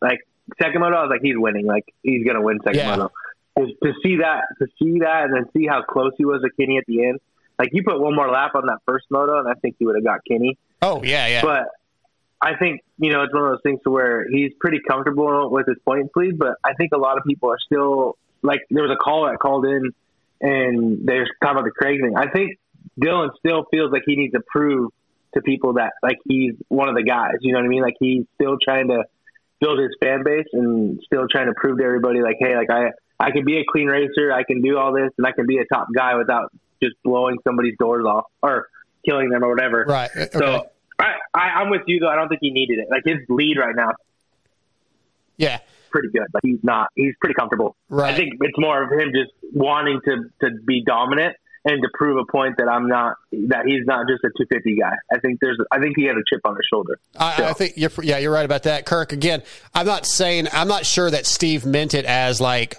[0.01, 0.19] like
[0.61, 1.65] second moto, I was like, he's winning.
[1.65, 2.95] Like he's gonna win second Yeah.
[2.95, 3.11] moto.
[3.57, 6.49] To, to see that, to see that, and then see how close he was to
[6.59, 7.19] Kenny at the end.
[7.57, 9.95] Like you put one more lap on that first moto, and I think he would
[9.95, 10.57] have got Kenny.
[10.81, 11.41] Oh yeah, yeah.
[11.41, 11.65] But
[12.41, 15.67] I think you know it's one of those things to where he's pretty comfortable with
[15.67, 16.37] his points lead.
[16.39, 19.37] But I think a lot of people are still like there was a call that
[19.39, 19.91] called in,
[20.39, 22.15] and they're talking about the Craig thing.
[22.15, 22.57] I think
[23.01, 24.91] Dylan still feels like he needs to prove
[25.33, 27.35] to people that like he's one of the guys.
[27.41, 27.81] You know what I mean?
[27.81, 29.03] Like he's still trying to
[29.59, 32.91] build his fan base and still trying to prove to everybody like, hey, like I
[33.19, 35.57] I can be a clean racer, I can do all this, and I can be
[35.57, 38.67] a top guy without just blowing somebody's doors off or
[39.05, 39.85] killing them or whatever.
[39.87, 40.09] Right.
[40.15, 40.37] Eh, okay.
[40.37, 42.09] So I, I, I'm with you though.
[42.09, 42.87] I don't think he needed it.
[42.89, 43.91] Like his lead right now,
[45.37, 45.59] yeah.
[45.91, 46.27] pretty good.
[46.33, 46.87] Like he's not.
[46.95, 47.75] He's pretty comfortable.
[47.89, 48.13] Right.
[48.13, 52.17] I think it's more of him just wanting to to be dominant and to prove
[52.17, 53.15] a point that I'm not.
[53.31, 54.91] That he's not just a 250 guy.
[55.11, 55.59] I think there's.
[55.71, 56.99] I think he has a chip on his shoulder.
[57.17, 59.11] I, I think you're yeah you're right about that, Kirk.
[59.11, 59.43] Again,
[59.73, 62.77] I'm not saying I'm not sure that Steve meant it as like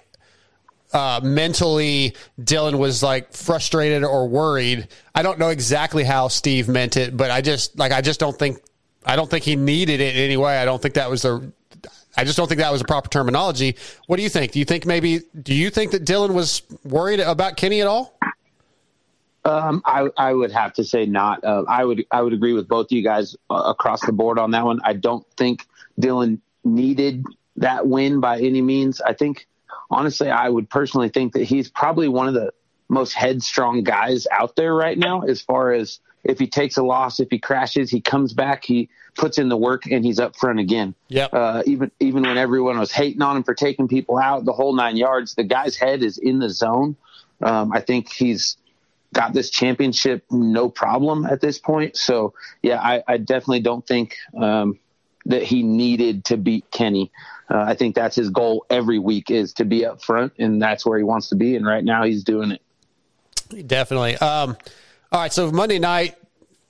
[0.92, 4.88] uh, mentally Dylan was like frustrated or worried.
[5.14, 8.38] I don't know exactly how Steve meant it, but I just like I just don't
[8.38, 8.58] think
[9.04, 10.56] I don't think he needed it anyway.
[10.56, 11.52] I don't think that was the
[12.16, 13.76] I just don't think that was a proper terminology.
[14.06, 14.52] What do you think?
[14.52, 18.18] Do you think maybe do you think that Dylan was worried about Kenny at all?
[19.44, 21.44] Um, I, I would have to say not.
[21.44, 24.38] Uh, I would I would agree with both of you guys uh, across the board
[24.38, 24.80] on that one.
[24.84, 25.66] I don't think
[25.98, 27.24] Dylan needed
[27.56, 29.00] that win by any means.
[29.00, 29.46] I think
[29.90, 32.52] honestly, I would personally think that he's probably one of the
[32.88, 35.22] most headstrong guys out there right now.
[35.22, 38.90] As far as if he takes a loss, if he crashes, he comes back, he
[39.16, 40.94] puts in the work, and he's up front again.
[41.08, 41.26] Yeah.
[41.26, 44.74] Uh, even even when everyone was hating on him for taking people out, the whole
[44.74, 46.96] nine yards, the guy's head is in the zone.
[47.42, 48.58] Um, I think he's
[49.12, 51.96] got this championship no problem at this point.
[51.96, 54.78] So yeah, I, I definitely don't think um,
[55.26, 57.10] that he needed to beat Kenny.
[57.50, 60.86] Uh, I think that's his goal every week is to be up front, and that's
[60.86, 61.56] where he wants to be.
[61.56, 63.66] And right now, he's doing it.
[63.66, 64.16] Definitely.
[64.16, 64.56] Um,
[65.10, 65.32] all right.
[65.32, 66.16] So Monday night,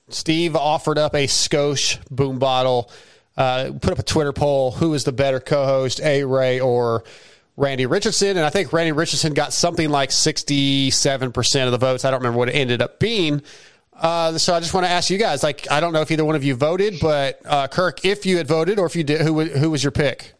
[0.09, 2.89] Steve offered up a Skosh boom bottle.
[3.37, 6.23] Uh, put up a Twitter poll: Who is the better co-host, A.
[6.23, 7.03] Ray or
[7.61, 8.29] Randy Richardson?
[8.37, 12.03] And I think Randy Richardson got something like sixty-seven percent of the votes.
[12.03, 13.41] I don't remember what it ended up being,
[13.93, 15.43] Uh, so I just want to ask you guys.
[15.43, 18.37] Like, I don't know if either one of you voted, but uh, Kirk, if you
[18.37, 20.33] had voted or if you did, who who was your pick?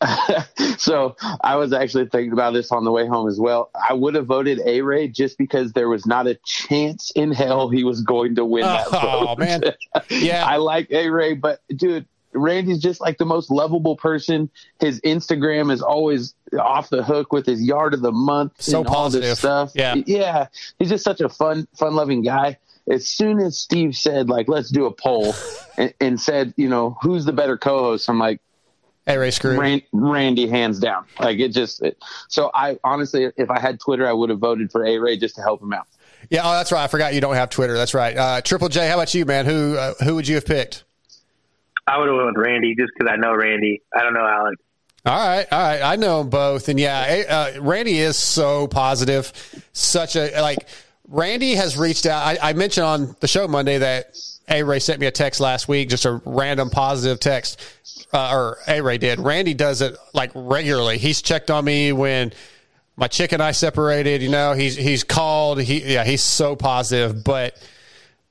[0.78, 3.70] so I was actually thinking about this on the way home as well.
[3.88, 7.68] I would have voted A Ray just because there was not a chance in hell
[7.68, 9.38] he was going to win that Oh, vote.
[9.40, 9.62] man.
[10.10, 10.44] Yeah.
[10.46, 12.06] I like A Ray, but dude,
[12.38, 14.50] Randy's just like the most lovable person.
[14.80, 18.88] His Instagram is always off the hook with his yard of the month So and
[18.88, 19.72] all this stuff.
[19.74, 19.96] Yeah.
[20.06, 20.46] yeah,
[20.78, 22.58] he's just such a fun, fun loving guy.
[22.90, 25.34] As soon as Steve said like, "Let's do a poll,"
[25.78, 28.40] and, and said, "You know, who's the better co-host?" I'm like,
[29.08, 29.58] Hey, Ray screw.
[29.58, 31.06] Ran- Randy, hands down.
[31.18, 31.82] Like it just.
[31.82, 31.96] It,
[32.28, 35.36] so I honestly, if I had Twitter, I would have voted for A Ray just
[35.36, 35.86] to help him out.
[36.28, 36.84] Yeah, oh, that's right.
[36.84, 37.74] I forgot you don't have Twitter.
[37.74, 38.14] That's right.
[38.14, 39.46] Uh, Triple J, how about you, man?
[39.46, 40.84] Who uh, who would you have picked?
[41.88, 43.82] I would have went with Randy just because I know Randy.
[43.94, 44.56] I don't know Alex.
[45.06, 45.80] All right, all right.
[45.80, 49.32] I know them both, and yeah, eh, uh, Randy is so positive.
[49.72, 50.58] Such a like.
[51.10, 52.22] Randy has reached out.
[52.22, 54.18] I, I mentioned on the show Monday that
[54.50, 57.58] A Ray sent me a text last week, just a random positive text,
[58.12, 59.18] uh, or A Ray did.
[59.18, 60.98] Randy does it like regularly.
[60.98, 62.34] He's checked on me when
[62.96, 64.20] my chick and I separated.
[64.20, 65.62] You know, he's he's called.
[65.62, 67.24] He yeah, he's so positive.
[67.24, 67.56] But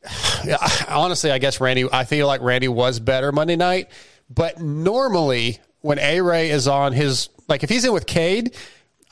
[0.87, 1.87] honestly, I guess Randy.
[1.91, 3.89] I feel like Randy was better Monday night.
[4.29, 8.55] But normally, when A Ray is on his like, if he's in with Cade,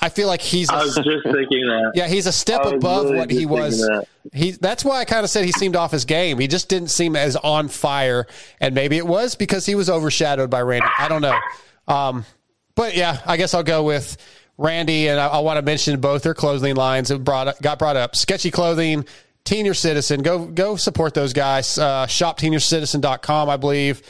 [0.02, 0.70] I feel like he's.
[0.70, 1.92] I was just thinking that.
[1.96, 3.80] Yeah, he's a step above what he was.
[3.80, 4.08] that.
[4.34, 6.38] He that's why I kind of said he seemed off his game.
[6.40, 8.28] He just didn't seem as on fire,
[8.60, 10.88] and maybe it was because he was overshadowed by Randy.
[10.98, 11.38] I don't know.
[11.88, 12.26] Um,
[12.76, 14.18] but yeah, I guess I'll go with
[14.58, 17.96] Randy, and I, I want to mention both their clothing lines that brought got brought
[17.96, 18.16] up.
[18.16, 19.06] Sketchy clothing,
[19.46, 20.22] Teen Your Citizen.
[20.22, 21.78] Go go support those guys.
[21.78, 24.02] Uh, ShopTeenYourCitizen.com, I believe.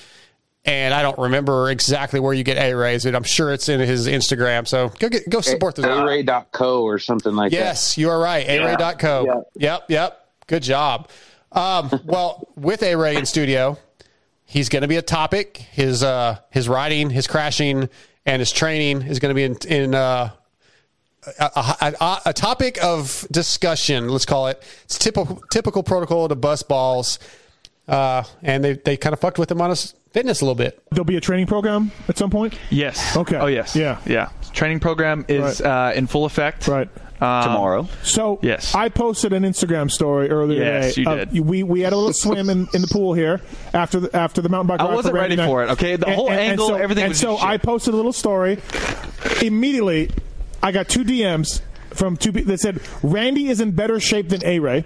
[0.64, 3.80] And I don't remember exactly where you get A Rays, but I'm sure it's in
[3.80, 4.68] his Instagram.
[4.68, 5.86] So go get go support those.
[5.86, 7.58] A Ray.co or something like that.
[7.58, 8.48] Yes, you are right.
[8.50, 9.46] ARay.co.
[9.56, 10.28] Yep, yep.
[10.48, 11.10] Good job.
[11.52, 13.78] Um, well, with A Ray in studio,
[14.46, 15.58] he's going to be a topic.
[15.58, 17.88] His uh, his riding, his crashing,
[18.26, 20.32] and his training is going to be in, in uh,
[21.40, 21.44] a,
[21.82, 24.10] a, a, a topic of discussion.
[24.10, 24.62] Let's call it.
[24.86, 27.20] It's typical typical protocol to bust balls,
[27.88, 30.82] uh, and they they kind of fucked with him on his fitness a little bit.
[30.92, 32.58] There'll be a training program at some point.
[32.70, 33.16] Yes.
[33.18, 33.38] Okay.
[33.38, 33.76] Oh yes.
[33.76, 34.00] Yeah.
[34.06, 34.30] Yeah.
[34.54, 36.68] Training program is uh, in full effect.
[36.68, 36.90] Right.
[37.22, 37.88] Um, Tomorrow.
[38.04, 38.76] So Yes.
[38.76, 41.02] I posted an Instagram story earlier Yes, today.
[41.02, 41.46] you Uh, did.
[41.46, 43.40] we we had a little swim in, in the pool here
[43.74, 44.82] after the after the mountain bike.
[44.82, 45.96] I ride wasn't ready for it, okay?
[45.96, 47.50] The whole angle, so, everything And was so just shit.
[47.50, 48.60] I posted a little story.
[49.42, 50.10] Immediately,
[50.66, 51.62] I got two DMs
[51.94, 54.84] from two people that said Randy is in better shape than A Ray.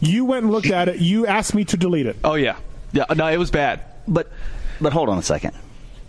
[0.00, 0.98] You went and looked at it.
[0.98, 2.16] You asked me to delete it.
[2.24, 2.56] Oh yeah.
[2.92, 3.04] Yeah.
[3.14, 3.82] No, it was bad.
[4.08, 4.32] But
[4.80, 5.52] but hold on a second.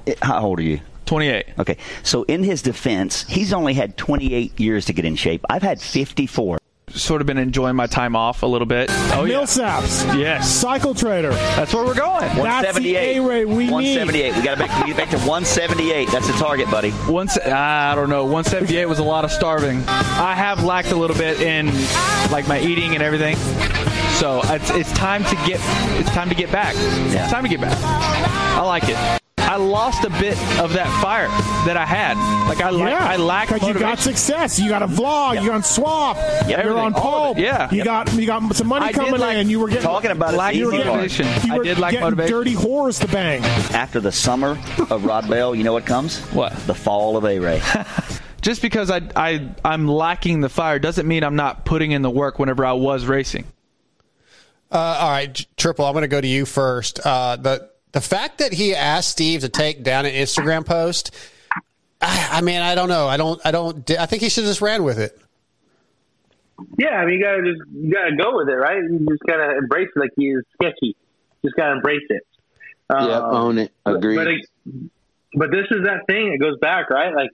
[0.06, 0.80] It- how old are you?
[1.08, 1.46] 28.
[1.60, 1.76] Okay.
[2.04, 5.46] So in his defense, he's only had 28 years to get in shape.
[5.50, 6.60] I've had 54.
[6.92, 8.90] Sort of been enjoying my time off a little bit.
[9.14, 9.40] Oh yeah.
[9.40, 10.18] Millsaps.
[10.20, 10.50] Yes.
[10.50, 11.32] Cycle Trader.
[11.32, 12.22] That's where we're going.
[12.36, 13.72] That's the A Ray we need.
[13.72, 14.36] 178.
[14.36, 16.10] We got to back, get back to 178.
[16.10, 16.94] That's the target, buddy.
[17.08, 19.84] Once I don't know, 178 was a lot of starving.
[19.88, 21.68] I have lacked a little bit in
[22.32, 23.36] like my eating and everything.
[24.16, 25.60] So it's, it's time to get
[26.00, 26.76] it's time to get back.
[26.76, 27.24] Yeah.
[27.24, 27.78] It's time to get back.
[27.82, 29.21] I like it.
[29.52, 31.28] I lost a bit of that fire
[31.68, 32.16] that I had.
[32.48, 34.58] Like I like Yeah, I lack because you got success.
[34.58, 35.44] You got a vlog.
[35.44, 36.16] You're on Swap.
[36.48, 37.02] you're everything, on all
[37.34, 37.38] Pulp.
[37.38, 37.70] yeah.
[37.70, 37.86] you Yep.
[37.86, 39.50] got you got some money I coming like- in.
[39.50, 41.02] You were getting Talking about Lack it, you were easy getting, part.
[41.02, 41.48] motivation.
[41.50, 42.32] You I were did lack getting motivation.
[42.34, 43.44] dirty whores to bang.
[43.76, 44.58] After the summer
[44.90, 46.20] of Rod Bell, you know what comes?
[46.32, 46.56] What?
[46.66, 47.62] The fall of A-Ray.
[48.42, 52.10] Just because I I I'm lacking the fire doesn't mean I'm not putting in the
[52.10, 53.44] work whenever I was racing.
[54.72, 55.86] Uh, all right, Triple.
[55.86, 57.06] I'm going to go to you first.
[57.06, 61.16] Uh, the the fact that he asked Steve to take down an Instagram post,
[62.02, 63.08] I, I mean, I don't know.
[63.08, 63.42] I don't.
[63.46, 63.90] I don't.
[63.92, 65.18] I think he should have just ran with it.
[66.78, 68.78] Yeah, I mean, you gotta just you gotta go with it, right?
[68.78, 70.96] You just gotta embrace it like he is sketchy.
[71.44, 72.24] Just gotta embrace it.
[72.90, 73.72] Yeah, Um, own it.
[73.86, 74.16] Agreed.
[74.16, 74.46] But, it,
[75.34, 76.34] but this is that thing.
[76.34, 77.14] It goes back, right?
[77.16, 77.32] Like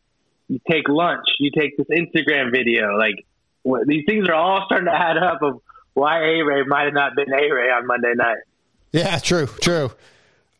[0.47, 2.95] you take lunch, you take this Instagram video.
[2.97, 3.25] Like
[3.63, 5.61] what, these things are all starting to add up of
[5.93, 8.37] why A Ray might have not been A Ray on Monday night.
[8.91, 9.91] Yeah, true, true.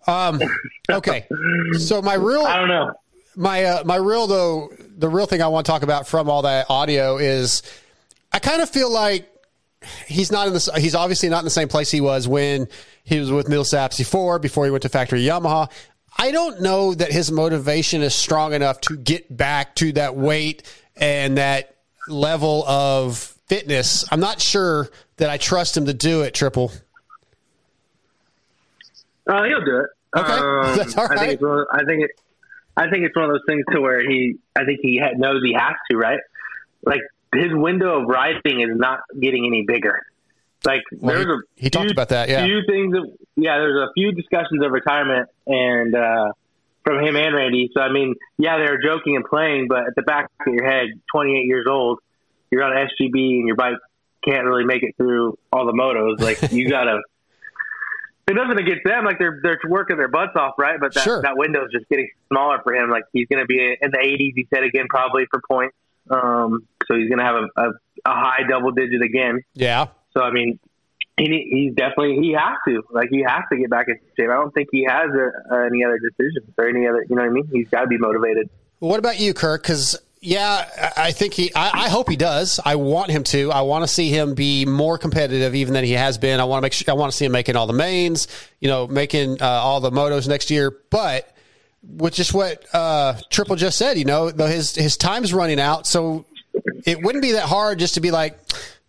[0.07, 0.41] Um,
[0.89, 1.27] okay,
[1.77, 2.93] so my real, I don't know.
[3.35, 6.43] my uh, my real though, the real thing I want to talk about from all
[6.43, 7.61] that audio is,
[8.31, 9.29] I kind of feel like
[10.07, 10.69] he's not in this.
[10.77, 12.67] He's obviously not in the same place he was when
[13.03, 15.69] he was with Millsaps before, before he went to Factory Yamaha.
[16.17, 20.63] I don't know that his motivation is strong enough to get back to that weight
[20.95, 21.75] and that
[22.07, 23.17] level of
[23.47, 24.03] fitness.
[24.11, 26.33] I'm not sure that I trust him to do it.
[26.33, 26.71] Triple.
[29.27, 29.89] Uh, he'll do it.
[30.17, 30.33] Okay.
[30.33, 31.59] Um, That's all I think it's one.
[31.59, 32.11] Of, I think it.
[32.75, 34.35] I think it's one of those things to where he.
[34.55, 35.97] I think he ha- knows he has to.
[35.97, 36.19] Right.
[36.85, 37.01] Like
[37.33, 40.01] his window of riding is not getting any bigger.
[40.65, 42.45] Like Well, there's he- a he talked about that, yeah.
[42.45, 42.95] few things.
[42.97, 43.03] Of,
[43.35, 46.31] yeah, there's a few discussions of retirement and uh,
[46.83, 47.69] from him and Randy.
[47.73, 50.87] So I mean, yeah, they're joking and playing, but at the back of your head,
[51.13, 51.99] 28 years old,
[52.51, 53.75] you're on SGB and your bike
[54.25, 56.19] can't really make it through all the motos.
[56.19, 57.01] Like you gotta.
[58.29, 59.05] It doesn't against them.
[59.05, 60.77] Like they're they're working their butts off, right?
[60.79, 61.21] But that Sure.
[61.21, 62.89] that window's just getting smaller for him.
[62.89, 64.33] Like he's going to be in the 80s.
[64.35, 65.75] He said again, probably for points.
[66.09, 67.69] Um, so he's going to have a, a,
[68.05, 69.41] a high double digit again.
[69.53, 69.87] Yeah.
[70.13, 70.59] So I mean,
[71.17, 74.29] he he's definitely he has to like he has to get back in shape.
[74.29, 77.05] I don't think he has a, any other decisions or any other.
[77.09, 77.49] You know what I mean?
[77.51, 78.49] He's got to be motivated.
[78.79, 79.63] What about you, Kirk?
[79.63, 81.53] Because yeah, I think he.
[81.53, 82.59] I, I hope he does.
[82.63, 83.51] I want him to.
[83.51, 86.39] I want to see him be more competitive, even than he has been.
[86.39, 86.73] I want to make.
[86.73, 88.27] Sure, I want to see him making all the mains.
[88.59, 90.75] You know, making uh, all the motos next year.
[90.89, 91.31] But
[91.83, 96.25] with just what uh, Triple just said, you know, his his time's running out, so
[96.85, 98.39] it wouldn't be that hard just to be like.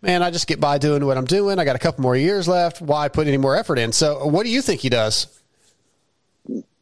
[0.00, 1.58] Man, I just get by doing what I'm doing.
[1.58, 2.80] I got a couple more years left.
[2.80, 3.90] Why put any more effort in?
[3.90, 5.26] So, what do you think he does?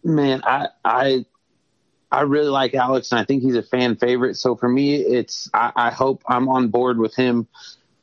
[0.07, 1.27] man, I I
[2.17, 4.37] I really like Alex, and I think he's a fan favorite.
[4.37, 7.47] So for me, it's I, I hope I'm on board with him.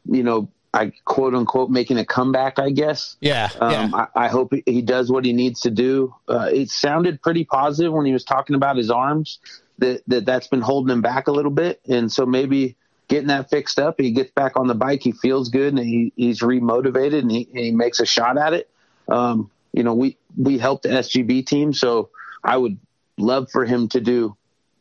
[0.05, 2.59] You know, I quote unquote making a comeback.
[2.59, 3.15] I guess.
[3.21, 4.05] Yeah, Um, yeah.
[4.15, 6.13] I, I hope he- does what he needs to do.
[6.27, 9.39] Uh, it sounded pretty positive when he was talking about his arms.
[9.79, 12.75] That that that's been holding him back a little bit, and so maybe
[13.07, 16.13] getting that fixed up, he gets back on the bike, he feels good, and he,
[16.15, 18.69] he's remotivated, and he, he makes a shot at it.
[19.07, 22.09] Um, you know, we we helped the SGB team, so
[22.43, 22.77] I would
[23.17, 24.35] love for him to do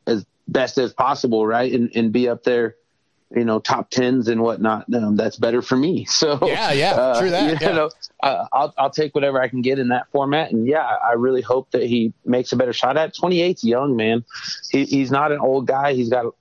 [0.07, 2.77] as best as possible, right, and and be up there.
[3.35, 4.93] You know, top tens and whatnot.
[4.93, 6.05] Um, that's better for me.
[6.11, 7.73] So Yeah, yeah, uh, true that, You yeah.
[7.73, 7.91] know,
[8.23, 10.53] uh, I'll I'll take whatever I can get in that format.
[10.53, 13.15] And yeah, I really hope that he makes a better shot at.
[13.15, 14.25] 28's young man.
[14.71, 15.95] He, he's not an old guy.
[15.95, 16.35] He's got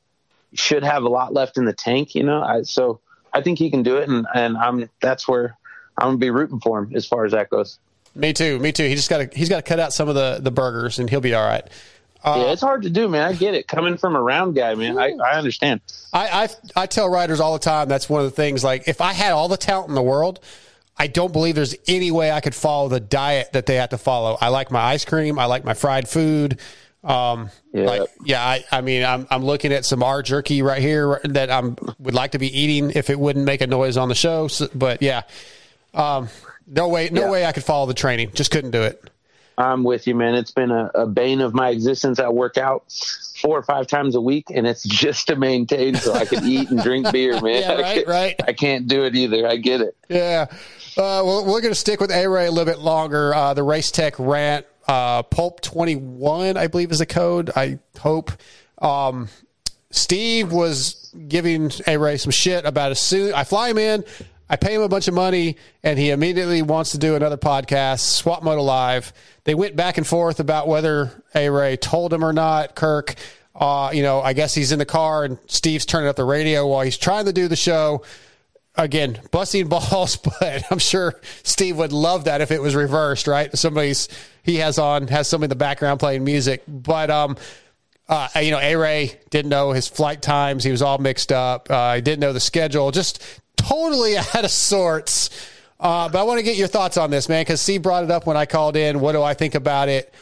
[0.54, 2.14] should have a lot left in the tank.
[2.14, 3.00] You know, I, so
[3.32, 4.10] I think he can do it.
[4.10, 5.58] And and I'm that's where
[5.98, 7.80] I'm gonna be rooting for him as far as that goes.
[8.16, 8.60] Me too.
[8.60, 8.84] Me too.
[8.88, 9.38] He just got to.
[9.38, 11.66] He's got to cut out some of the the burgers, and he'll be all right.
[12.26, 13.24] yeah, it's hard to do, man.
[13.28, 13.68] I get it.
[13.68, 15.82] Coming from a round guy, man, I, I understand.
[16.14, 18.64] I, I I tell riders all the time that's one of the things.
[18.64, 20.40] Like if I had all the talent in the world,
[20.98, 23.98] I don't believe there's any way I could follow the diet that they have to
[23.98, 24.38] follow.
[24.40, 25.40] I like my ice cream.
[25.40, 26.60] I like my fried food.
[27.04, 27.86] Um, Yeah.
[27.86, 31.50] like yeah, I, I mean, I'm I'm looking at some R jerky right here that
[31.50, 34.48] I'm would like to be eating if it wouldn't make a noise on the show.
[34.50, 35.24] So, but yeah,
[35.96, 36.30] um,
[36.72, 37.30] no way, no Yeah.
[37.30, 38.32] way I could follow the training.
[38.34, 39.04] Just couldn't do it.
[39.58, 40.34] I'm with you, man.
[40.34, 42.20] It's been a, a bane of my existence.
[42.20, 42.84] I work out
[43.42, 46.70] four or five times a week, and it's just to maintain so I can eat
[46.72, 47.62] and drink beer, man.
[47.62, 48.36] Yeah, I right, can't- right.
[48.48, 49.48] I can't do it either.
[49.48, 49.96] I get it.
[50.10, 50.48] Yeah.
[50.98, 53.34] Uh, well, we're going to stick with A Ray a little bit longer.
[53.36, 57.52] Uh, the Race Tech rant, uh, Pulp 21, I believe is the code.
[57.56, 58.32] I hope.
[58.80, 59.28] Um,
[59.92, 64.04] Steve was giving A Ray some shit about as soon I fly him in,
[64.52, 68.02] I pay him a bunch of money, and he immediately wants to do another podcast,
[68.02, 69.14] Swap Moto Live.
[69.46, 72.76] They went back and forth about whether A Ray told him or not.
[72.76, 73.16] Kirk,
[73.56, 76.68] uh, you know, I guess he's in the car and Steve's turning up the radio
[76.68, 78.04] while he's trying to do the show
[78.76, 83.58] again, busting balls, but I'm sure Steve would love that if it was reversed, right?
[83.58, 84.10] Somebody's
[84.44, 87.38] he has on has somebody in the background playing music, but um.
[88.10, 90.66] Uh, you know, A Ray didn't know his flight times.
[90.66, 91.72] He was all mixed up.
[91.72, 92.92] Uh, didn't know the schedule.
[92.92, 93.24] Just
[93.62, 95.30] totally out of sorts.
[95.80, 98.12] Uh, but I want to get your thoughts on this, man, because Steve brought it
[98.12, 99.00] up when I called in.
[99.00, 100.14] What do I think about it?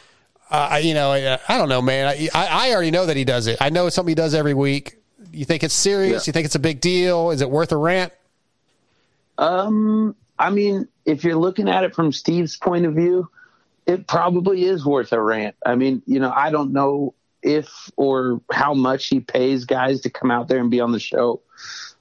[0.50, 2.08] Uh, you know, I, I don't know, man.
[2.08, 3.58] I, I already know that he does it.
[3.62, 4.96] I know it's something he does every week.
[5.32, 6.26] You think it's serious?
[6.26, 6.30] Yeah.
[6.30, 7.30] You think it's a big deal?
[7.32, 8.14] Is it worth a rant?
[9.38, 13.30] Um, I mean, if you're looking at it from Steve's point of view,
[13.86, 15.56] it probably is worth a rant.
[15.66, 20.10] I mean, you know, I don't know if or how much he pays guys to
[20.10, 21.42] come out there and be on the show.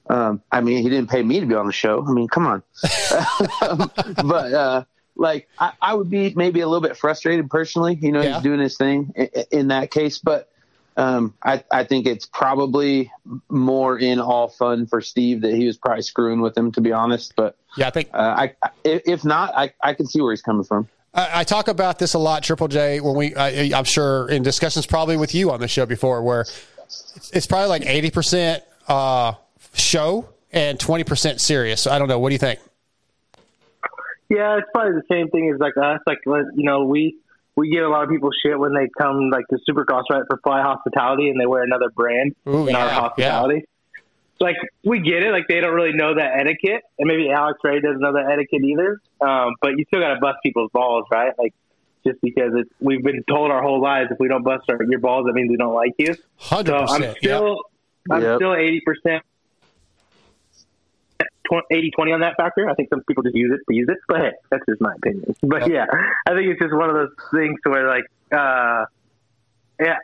[0.09, 2.03] Um, I mean, he didn't pay me to be on the show.
[2.05, 2.63] I mean, come on.
[4.25, 4.83] But uh,
[5.15, 7.97] like, I, I would be maybe a little bit frustrated personally.
[8.01, 8.33] You know, Yeah.
[8.35, 10.47] he's doing his thing in, in that case, but.
[10.97, 13.09] Um, I, I think it's probably
[13.47, 16.91] more in all fun for Steve that he was probably screwing with him, to be
[16.91, 17.37] honest.
[17.37, 20.41] But Yeah, I think uh, I, I- if not, I, I can see where he's
[20.41, 20.89] coming from.
[21.13, 24.43] I, I talk about this a lot, Triple J, when we, I, I'm sure in
[24.43, 29.33] discussions probably with you on the show before, where it's, it's probably like 80% uh,
[29.79, 31.81] show and 20% serious.
[31.81, 32.19] So I don't know.
[32.19, 32.59] What do you think?
[34.29, 36.01] Yeah, it's probably the same thing as like us.
[36.05, 37.17] Like you know, we
[37.55, 40.39] we give a lot of people shit when they come like to Supercross right for
[40.43, 43.65] Fly Hospitality and they wear another brand Ooh, in our yeah, hospitality.
[44.39, 47.79] Like we get it, like they don't really know that etiquette, and maybe Alex Ray
[47.81, 49.01] doesn't know that etiquette either.
[49.19, 51.33] Um, but you still got to bust people's balls, right?
[51.37, 51.53] Like
[52.05, 54.99] just because it's we've been told our whole lives if we don't bust our, your
[54.99, 56.13] balls, that means we don't like you.
[56.13, 56.19] So
[56.55, 56.87] 100%.
[56.87, 57.17] I'm Yep.
[57.17, 57.57] still
[58.11, 58.35] I'm Yep.
[58.37, 59.23] still eighty percent
[61.71, 62.69] 80 20 on that factor.
[62.69, 64.93] I think some people just use it to use it, but hey, that's just my
[64.95, 65.35] opinion.
[65.43, 65.85] But yeah,
[66.27, 68.85] I think it's just one of those things to where like, uh,
[69.79, 69.95] yeah.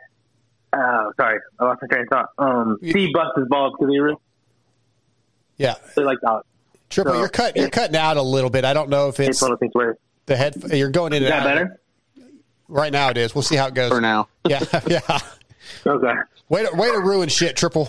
[0.72, 2.28] Uh, sorry, I lost my train of thought.
[2.38, 4.16] Um, Steve busts his balls because he really
[5.56, 5.74] Yeah.
[5.94, 6.42] they like that.
[6.90, 7.56] Triple, So, you're cut.
[7.56, 8.64] You're cutting out a little bit.
[8.64, 10.54] I don't know if it's, It's one of those things where the head.
[10.72, 11.44] You're going in is that out.
[11.44, 11.80] better?
[12.68, 13.34] Right now it is.
[13.34, 13.90] We'll see how it goes.
[13.90, 14.28] For now.
[14.48, 15.00] Yeah, yeah.
[15.86, 16.12] Okay.
[16.48, 17.88] Way to way to ruin shit, Triple.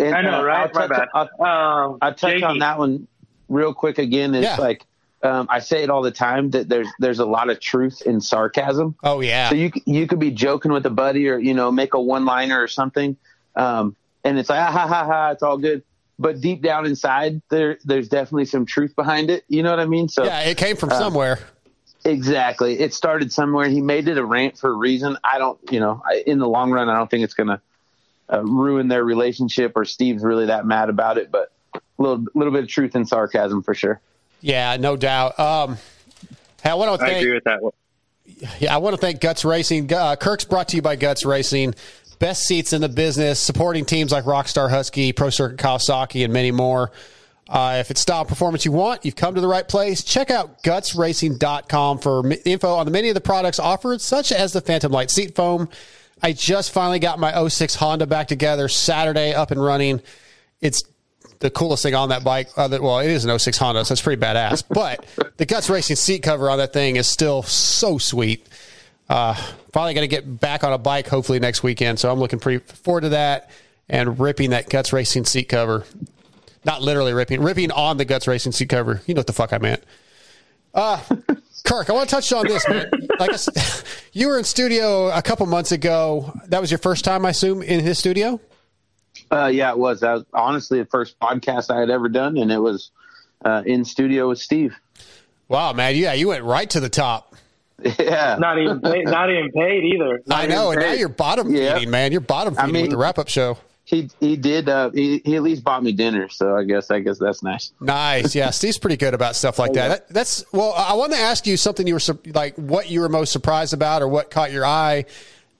[0.00, 0.60] And, I know, uh, right?
[0.74, 1.28] I'll My touch, bad.
[1.38, 1.46] I'll,
[1.90, 2.44] Um, I'll touch Jakey.
[2.44, 3.06] on that one
[3.48, 4.34] real quick again.
[4.34, 4.56] It's Yeah.
[4.56, 4.84] like
[5.22, 8.20] um, I say it all the time that there's there's a lot of truth in
[8.22, 8.94] sarcasm.
[9.04, 9.50] Oh yeah.
[9.50, 12.24] So you you could be joking with a buddy or you know make a one
[12.24, 13.16] liner or something,
[13.54, 13.94] um,
[14.24, 15.82] and it's like ah, ha ha ha, it's all good.
[16.18, 19.44] But deep down inside, there there's definitely some truth behind it.
[19.48, 20.08] You know what I mean?
[20.08, 21.38] So yeah, it came from uh, somewhere.
[22.04, 22.80] Exactly.
[22.80, 23.68] It started somewhere.
[23.68, 25.18] He made it a rant for a reason.
[25.22, 27.60] I don't, you know, I, in the long run, I don't think it's going to
[28.32, 32.52] uh, ruin their relationship or Steve's really that mad about it, but a little, little
[32.52, 34.00] bit of truth and sarcasm for sure.
[34.40, 35.38] Yeah, no doubt.
[35.38, 35.76] Um,
[36.62, 37.24] hey, I want to thank, I thank.
[37.24, 37.72] agree with that.
[38.58, 39.92] Yeah, I want to thank Guts Racing.
[39.92, 41.74] Uh, Kirk's brought to you by Guts Racing.
[42.18, 46.50] Best seats in the business, supporting teams like Rockstar Husky, Pro Circuit Kawasaki, and many
[46.50, 46.90] more.
[47.48, 50.04] Uh, if it's style performance you want, you've come to the right place.
[50.04, 54.60] Check out gutsracing.com for info on the many of the products offered, such as the
[54.60, 55.68] Phantom Light seat foam.
[56.22, 60.02] I just finally got my 06 Honda back together Saturday, up and running.
[60.60, 60.82] It's
[61.40, 62.48] the coolest thing on that bike.
[62.56, 64.62] Uh, well, it is an 06 Honda, so it's pretty badass.
[64.68, 65.04] But
[65.36, 68.46] the Guts Racing seat cover on that thing is still so sweet.
[69.08, 69.34] Uh,
[69.72, 72.64] finally going to get back on a bike hopefully next weekend, so I'm looking pretty
[72.64, 73.50] forward to that
[73.88, 75.84] and ripping that Guts Racing seat cover.
[76.64, 79.02] Not literally ripping, ripping on the Guts Racing seat cover.
[79.06, 79.82] You know what the fuck I meant.
[80.74, 81.00] Uh,
[81.64, 82.90] Kirk, I want to touch on this, man.
[83.18, 86.32] Like I s you were in studio a couple months ago.
[86.48, 88.40] That was your first time, I assume, in his studio.
[89.30, 90.00] Uh, yeah, it was.
[90.00, 92.90] That was honestly the first podcast I had ever done, and it was
[93.44, 94.74] uh, in studio with Steve.
[95.48, 95.96] Wow, man.
[95.96, 97.34] Yeah, you went right to the top.
[97.82, 98.36] Yeah.
[98.38, 100.20] Not even paid, not even paid either.
[100.26, 101.74] Not I know, even and now you're bottom Yeah.
[101.74, 102.12] feeding, man.
[102.12, 103.56] You're bottom I feeding mean- with the wrap up show.
[103.90, 104.68] He he did.
[104.68, 107.72] Uh, he he at least bought me dinner, so I guess I guess that's nice.
[107.80, 108.36] Nice.
[108.36, 109.88] Yeah, Steve's pretty good about stuff like that.
[109.88, 110.14] that.
[110.14, 110.72] That's well.
[110.76, 114.00] I want to ask you something you were like, what you were most surprised about,
[114.00, 115.06] or what caught your eye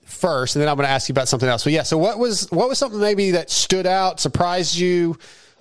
[0.04, 1.64] first, and then I'm going to ask you about something else.
[1.64, 5.18] So yeah, so what was what was something maybe that stood out, surprised you?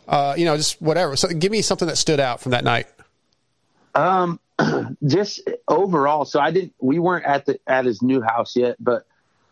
[0.08, 1.16] Uh, you know, just whatever.
[1.16, 2.86] So give me something that stood out from that night.
[3.96, 4.40] Um,
[5.08, 6.24] just overall.
[6.24, 6.76] So I didn't.
[6.80, 9.08] We weren't at the at his new house yet, but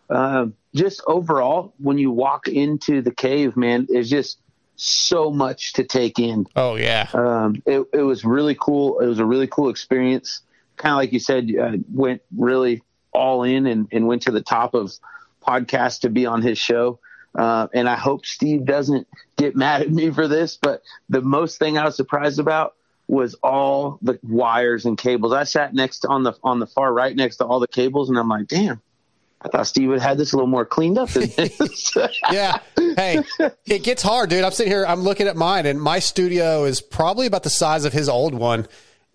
[0.09, 4.39] um, just overall, when you walk into the cave, man, there's just
[4.75, 6.45] so much to take in.
[6.55, 7.09] Oh yeah.
[7.13, 8.99] Um, it it was really cool.
[8.99, 10.41] It was a really cool experience.
[10.77, 14.41] Kind of like you said, uh, went really all in and, and went to the
[14.41, 14.91] top of
[15.45, 16.99] podcast to be on his show.
[17.33, 21.57] Uh, and I hope Steve doesn't get mad at me for this, but the most
[21.57, 22.75] thing I was surprised about
[23.07, 25.33] was all the wires and cables.
[25.33, 28.09] I sat next to, on the on the far right next to all the cables,
[28.09, 28.81] and I'm like, damn,
[29.41, 31.95] I thought Steve would have had this a little more cleaned up than this.
[32.31, 32.57] yeah.
[32.75, 33.23] Hey,
[33.65, 34.43] it gets hard, dude.
[34.43, 37.85] I'm sitting here, I'm looking at mine, and my studio is probably about the size
[37.85, 38.67] of his old one.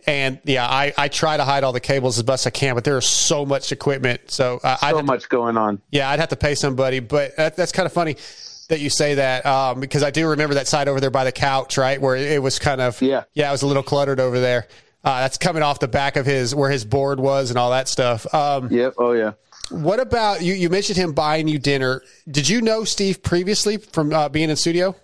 [0.06, 2.84] And yeah, I, I try to hide all the cables as best I can, but
[2.84, 4.20] there is so much equipment.
[4.30, 5.80] So uh, I so much going on.
[5.90, 8.16] Yeah, I'd have to pay somebody, but that, that's kind of funny
[8.68, 11.32] that you say that um, because I do remember that side over there by the
[11.32, 14.40] couch, right, where it was kind of yeah, yeah, it was a little cluttered over
[14.40, 14.66] there.
[15.04, 17.88] Uh, that's coming off the back of his where his board was and all that
[17.88, 18.32] stuff.
[18.34, 18.94] Um, yep.
[18.98, 19.32] Oh yeah.
[19.72, 20.54] What about you?
[20.54, 22.02] You mentioned him buying you dinner.
[22.30, 24.94] Did you know Steve previously from uh, being in studio?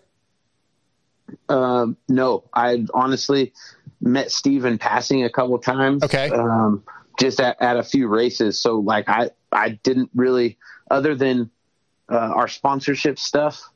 [1.48, 3.52] Um, no, I honestly
[4.00, 6.02] met Steve in passing a couple times.
[6.02, 6.30] Okay.
[6.30, 6.84] Um,
[7.18, 8.60] just at, at a few races.
[8.60, 10.56] So like I, I didn't really,
[10.90, 11.50] other than
[12.08, 13.68] uh, our sponsorship stuff,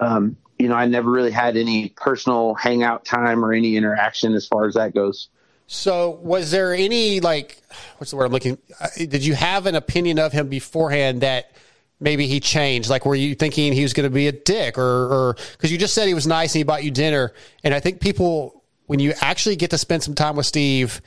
[0.00, 4.46] um, you know, I never really had any personal hangout time or any interaction as
[4.46, 5.28] far as that goes.
[5.70, 7.60] So, was there any like,
[7.98, 8.56] what's the word I'm looking?
[8.80, 11.52] Uh, did you have an opinion of him beforehand that
[12.00, 12.88] maybe he changed?
[12.88, 15.76] Like, were you thinking he was going to be a dick, or, or because you
[15.76, 18.98] just said he was nice and he bought you dinner, and I think people, when
[18.98, 21.02] you actually get to spend some time with Steve,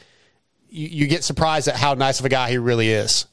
[0.70, 3.26] you, you get surprised at how nice of a guy he really is.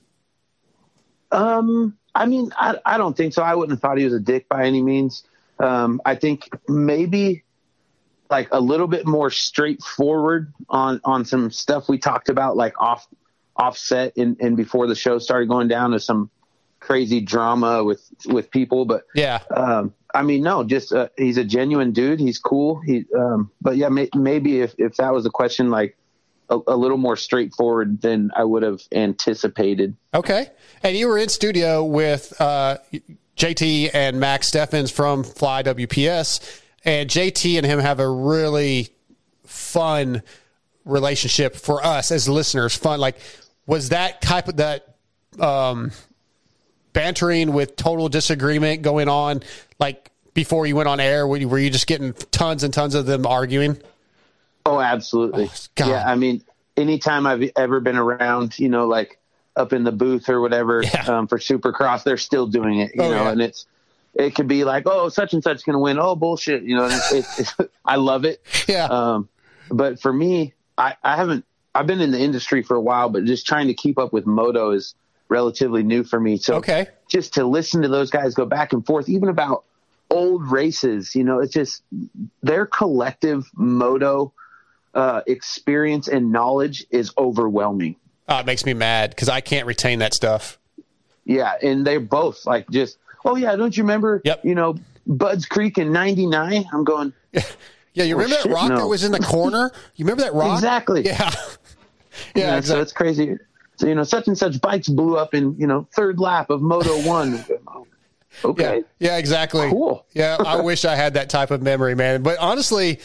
[1.31, 3.43] Um, I mean, I, I don't think so.
[3.43, 5.25] I wouldn't have thought he was a dick by any means.
[5.59, 7.45] Um, I think maybe
[8.31, 13.07] like a little bit more straightforward on on some stuff we talked about, like off
[13.57, 16.31] offset and, and before the show started going down to some
[16.81, 18.85] crazy drama with with people.
[18.85, 22.21] But yeah, um, I mean, no, just uh, he's a genuine dude.
[22.21, 22.81] He's cool.
[22.81, 25.97] He, um, but yeah, may, maybe if if that was a question, like
[26.51, 29.97] a, a little more straightforward than I would have anticipated.
[30.15, 30.49] Okay.
[30.83, 32.79] And you were in studio with uh,
[33.37, 36.63] JT and Max Steffens from Fly WPS.
[36.89, 38.89] And JT and him have a really
[39.45, 40.23] fun
[40.87, 42.75] relationship for us as listeners.
[42.75, 43.19] Fun, like
[43.67, 44.95] was that type of that
[45.39, 45.91] um,
[46.95, 49.43] bantering with total disagreement going on,
[49.79, 51.27] like before you went on air?
[51.27, 53.79] Were you, were you just getting tons and tons of them arguing?
[54.65, 55.51] Oh, absolutely.
[55.79, 56.43] yeah, I mean,
[56.77, 59.19] anytime I've ever been around, you know, like
[59.57, 63.11] up in the booth or whatever um, for Supercross, they're still doing it, you Oh,
[63.11, 63.31] know, yeah.
[63.33, 63.67] and it's
[64.15, 65.99] it could be like, oh, such and such going to win.
[65.99, 66.85] Oh, bullshit, you know.
[66.85, 67.55] And it's, it's,
[67.85, 68.43] I love it.
[68.69, 68.85] Yeah.
[68.85, 69.29] Um,
[69.71, 71.45] but for me, I, I haven't.
[71.75, 74.27] I've been in the industry for a while, but just trying to keep up with
[74.27, 74.95] moto is
[75.29, 76.37] relatively new for me.
[76.39, 76.89] So Okay.
[77.09, 79.65] just to listen to those guys go back and forth, even about
[80.11, 81.83] old races, you know, it's just
[82.43, 84.33] their collective moto
[84.95, 87.97] uh, experience and knowledge is overwhelming.
[88.29, 90.59] Oh, it makes me mad because I can't retain that stuff.
[91.25, 94.21] Yeah, and they're both like just, oh yeah, don't you remember?
[94.25, 94.45] Yep.
[94.45, 96.67] You know, Budds Creek in '99.
[96.73, 97.13] I'm going.
[97.95, 98.77] Yeah, you Well, remember that shit, rock no.
[98.77, 99.73] that was in the corner?
[99.97, 100.55] You remember that rock?
[100.55, 101.05] Exactly.
[101.05, 101.31] Yeah.
[102.35, 103.37] Yeah, so it's crazy.
[103.77, 106.61] So you know, such and such bikes blew up in you know third lap of
[106.61, 107.45] Moto One.
[108.45, 108.83] Okay.
[108.99, 109.69] Yeah, exactly.
[109.71, 110.05] Cool.
[110.13, 112.23] Yeah, I wish I had that type of memory, man.
[112.23, 113.01] But honestly,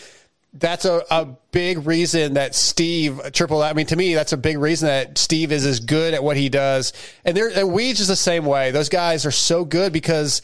[0.54, 3.64] that's a, a big reason that Steve Triple.
[3.64, 6.38] I mean, to me, that's a big reason that Steve is as good at what
[6.38, 6.94] he does.
[7.26, 8.72] And they're and Weege is the same way.
[8.72, 10.42] Those guys are so good because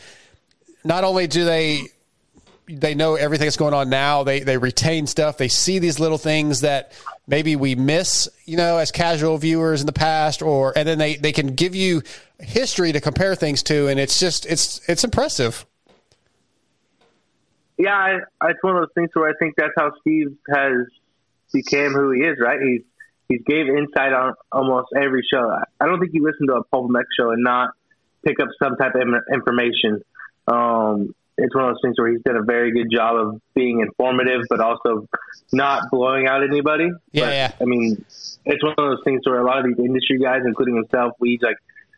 [0.83, 1.83] not only do they
[2.69, 4.23] they know everything that's going on now.
[4.23, 5.37] They they retain stuff.
[5.37, 6.91] They see these little things that
[7.27, 11.15] maybe we miss, you know, as casual viewers in the past, or and then they
[11.15, 12.03] they can give you
[12.39, 15.65] history to compare things to, and it's just it's it's impressive.
[17.79, 20.85] Yeah, I, it's one of those things where I think that's how Steve has
[21.53, 22.37] became who he is.
[22.39, 22.59] Right?
[22.61, 22.81] He's
[23.29, 25.49] he's gave insight on almost every show.
[25.49, 27.71] I- I don't think you listen to a Pulp MX show and not
[28.23, 29.01] pick up some type of
[29.33, 30.01] information.
[30.47, 33.79] Um, it's one of those things where he's done a very good job of being
[33.79, 35.07] informative, but also
[35.53, 36.89] not blowing out anybody.
[37.13, 37.51] Yeah, But, yeah.
[37.61, 38.03] I mean,
[38.45, 41.39] it's one of those things where a lot of these industry guys, including himself, we
[41.41, 41.55] like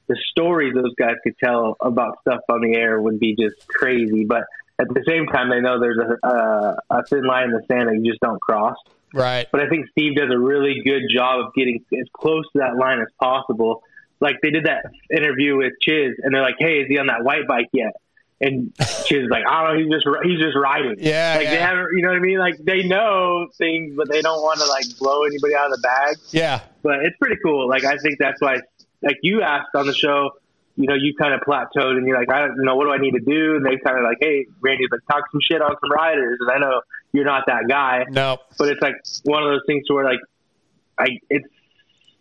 [0.08, 4.26] the stories those guys could tell about stuff on the air would be just crazy.
[4.26, 4.44] But
[4.82, 7.88] at the same time, they know there's a, a, a thin line in the sand
[7.88, 8.78] that you just don't cross.
[9.14, 9.48] Right.
[9.52, 12.78] But I think Steve does a really good job of getting as close to that
[12.78, 13.84] line as possible.
[14.20, 17.24] Like they did that interview with Chiz, and they're like, "Hey, is he on that
[17.24, 17.94] white bike yet?"
[18.40, 18.74] And
[19.06, 19.84] Chiz is like, "I don't know.
[19.84, 22.38] He's just he's just riding." Yeah, like they haven't, you know what I mean?
[22.38, 25.82] Like they know things, but they don't want to like blow anybody out of the
[25.82, 26.18] bag.
[26.30, 26.62] Yeah.
[26.84, 27.68] But it's pretty cool.
[27.68, 28.60] Like I think that's why,
[29.02, 30.32] like you asked on the show,
[30.76, 32.98] you know, you kind of plateaued, and you're like, I don't know, what do I
[32.98, 33.56] need to do?
[33.56, 36.50] And they kind of like, hey, Randy's like, talk some shit on some riders, and
[36.52, 38.06] I know you're not that guy.
[38.10, 38.38] No.
[38.58, 40.20] But it's like one of those things to where like,
[40.98, 41.48] I it's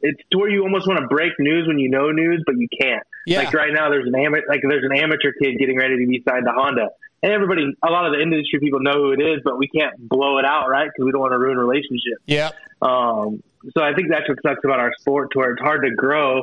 [0.02, 2.68] it's to where you almost want to break news when you know news, but you
[2.80, 3.02] can't.
[3.26, 3.40] Yeah.
[3.40, 6.22] Like right now, there's an amateur like there's an amateur kid getting ready to be
[6.26, 6.88] signed to Honda,
[7.22, 9.96] and everybody, a lot of the industry people know who it is, but we can't
[10.08, 10.88] blow it out, right?
[10.88, 12.22] Because we don't want to ruin relationships.
[12.26, 12.50] Yeah.
[12.80, 13.42] Um,
[13.76, 16.42] so I think that's what sucks about our sport, to where it's hard to grow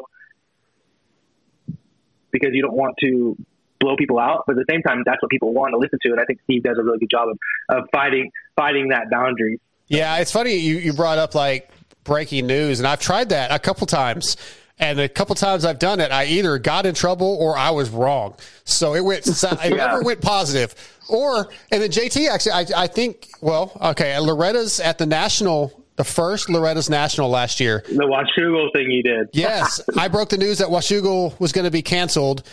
[2.40, 3.36] because you don't want to
[3.80, 6.10] blow people out, but at the same time, that's what people want to listen to.
[6.10, 7.38] And I think Steve does a really good job of,
[7.78, 9.60] of fighting fighting that boundary.
[9.88, 11.70] Yeah, it's funny you, you brought up like
[12.04, 14.38] breaking news, and I've tried that a couple times.
[14.80, 17.90] And a couple times I've done it, I either got in trouble or I was
[17.90, 18.36] wrong.
[18.64, 19.76] So it went, it Yeah.
[19.76, 20.76] never went positive.
[21.10, 26.04] Or, and then JT actually, I, I think, well, okay, Loretta's at the national, the
[26.06, 27.84] first Loretta's national last year.
[27.88, 29.30] The Washougal thing you did.
[29.34, 32.44] Yes, I broke the news that Washougal was going to be canceled,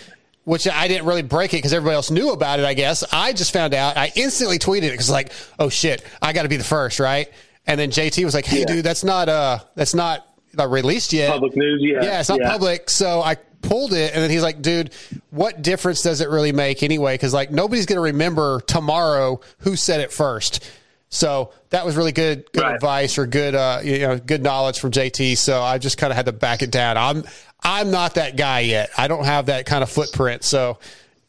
[0.45, 2.65] which I didn't really break it because everybody else knew about it.
[2.67, 3.97] I guess I just found out.
[3.97, 7.31] I instantly tweeted it because like, oh shit, I got to be the first, right?
[7.67, 8.67] And then JT was like, hey, Yeah.
[8.67, 10.27] dude, that's not uh, that's not
[10.59, 11.31] uh, released yet.
[11.31, 12.03] Public news, yeah.
[12.03, 12.51] Yeah, it's not Yeah.
[12.51, 12.91] public.
[12.91, 14.91] So I pulled it, and then he's like, dude,
[15.31, 17.15] what difference does it really make anyway?
[17.15, 20.63] Because like nobody's going to remember tomorrow who said it first.
[21.15, 24.91] So that was really good, good advice or good, uh, you know, good knowledge from
[24.91, 25.37] JT.
[25.37, 26.97] So I just kind of had to back it down.
[26.97, 27.23] I'm,
[27.63, 28.91] I'm not that guy yet.
[28.99, 30.43] I don't have that kind of footprint.
[30.43, 30.81] So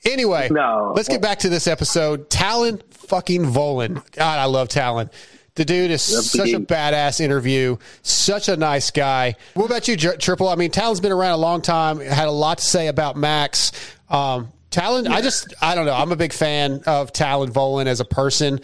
[0.03, 0.91] anyway, No.
[0.95, 2.31] let's get back to this episode.
[2.31, 4.01] Tallon fucking Vohland.
[4.13, 5.11] God, I love Tallon.
[5.53, 7.77] The dude is such a badass interview.
[8.01, 9.36] Such a nice guy.
[9.53, 10.49] What about you, Triple?
[10.49, 11.99] I mean, Tallon's been around a long time.
[11.99, 13.71] Had a lot to say about Max.
[14.09, 15.93] Um, Tallon, I just, I don't know.
[15.93, 18.59] I'm a big fan of Tallon Vohland as a person.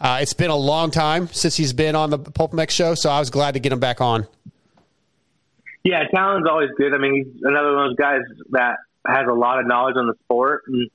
[0.00, 3.10] Uh, it's been a long time since he's been on the Pulp MX show, so
[3.10, 4.26] I was glad to get him back on.
[5.84, 6.94] Yeah, Tallon's always good.
[6.94, 8.20] I mean, he's another one of those guys
[8.50, 8.76] that
[9.06, 10.90] has a lot of knowledge on the sport, and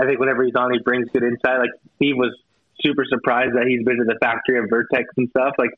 [0.00, 1.58] I think whenever he's on, he brings good insight.
[1.58, 2.32] Like Steve was
[2.80, 5.54] super surprised that he's been to the factory of Vertex and stuff.
[5.58, 5.70] Like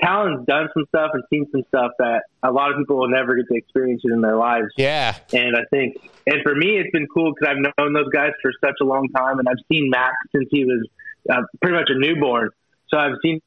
[0.00, 3.36] Tallon's done some stuff and seen some stuff that a lot of people will never
[3.36, 4.68] get to experience it in their lives.
[4.76, 5.16] Yeah.
[5.32, 8.52] And I think, and for me, it's been cool because I've known those guys for
[8.64, 10.86] such a long time, and I've seen Max since he was
[11.30, 12.50] uh, pretty much a newborn.
[12.88, 13.40] So I've seen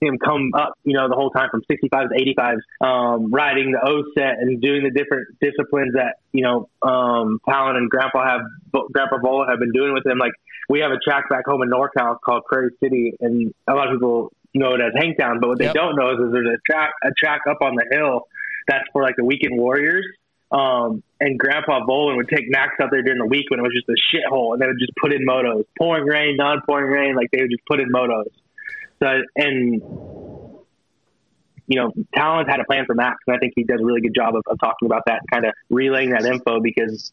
[0.00, 3.80] him come up, you know, the whole time from 65s to 85s, um, riding the
[3.82, 8.40] O set and doing the different disciplines that, you know, um, Tallon and Grandpa have,
[8.92, 10.18] Grandpa Vola have been doing with him.
[10.18, 10.32] Like
[10.68, 13.94] we have a track back home in NorCal called Prairie City and a lot of
[13.94, 15.74] people know it as Hangtown, but what they Yep.
[15.74, 18.22] don't know is, is there's a track, a track up on the hill
[18.68, 20.04] that's for like the weekend warriors.
[20.50, 23.72] Um, and Grandpa Vohland would take Max out there during the week when it was
[23.72, 27.30] just a shithole, and they would just put in motos, pouring rain, non-pouring rain, like
[27.32, 28.30] they would just put in motos.
[29.02, 29.82] So, and
[31.68, 34.00] you know, Tallon had a plan for Max, and I think he does a really
[34.00, 37.12] good job of, of talking about that, and kind of relaying that info because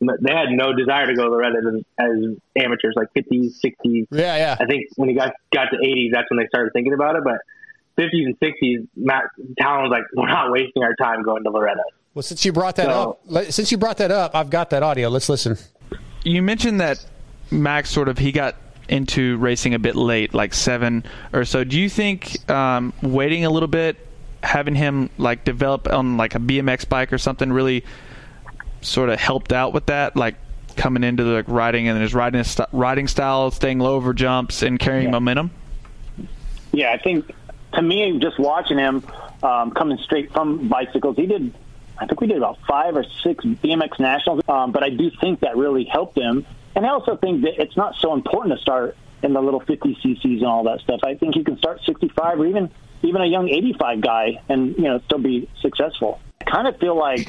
[0.00, 4.06] they had no desire to go to Loretta as, as amateurs, like 50s, 60s.
[4.10, 4.56] Yeah, yeah.
[4.60, 7.24] I think when he got got to 80s, that's when they started thinking about it.
[7.24, 7.38] But
[7.98, 9.24] 50s and 60s, Matt
[9.58, 11.84] Tallon was like, we're not wasting our time going to Loretta.
[12.16, 14.82] Well, since you brought that So- up, since you brought that up, I've got that
[14.82, 15.10] audio.
[15.10, 15.58] Let's listen.
[16.24, 17.04] You mentioned that
[17.50, 18.56] Max sort of he got
[18.88, 21.04] into racing a bit late, like seven
[21.34, 21.62] or so.
[21.62, 23.98] Do you think um, waiting a little bit,
[24.42, 27.84] having him like develop on like a BMX bike or something, really
[28.80, 30.36] sort of helped out with that, like
[30.74, 34.62] coming into the like, riding and his riding st- riding style, staying low over jumps
[34.62, 35.50] and carrying momentum?
[36.72, 37.30] Yeah, I think
[37.74, 39.04] to me, just watching him
[39.42, 41.52] um, coming straight from bicycles, he did.
[41.98, 45.40] I think we did about five or six BMX nationals, um, but I do think
[45.40, 46.44] that really helped him.
[46.74, 49.94] And I also think that it's not so important to start in the little 50
[49.94, 51.00] cc's and all that stuff.
[51.02, 52.70] I think you can start 65 or even
[53.02, 56.20] even a young 85 guy and you know still be successful.
[56.40, 57.28] I kind of feel like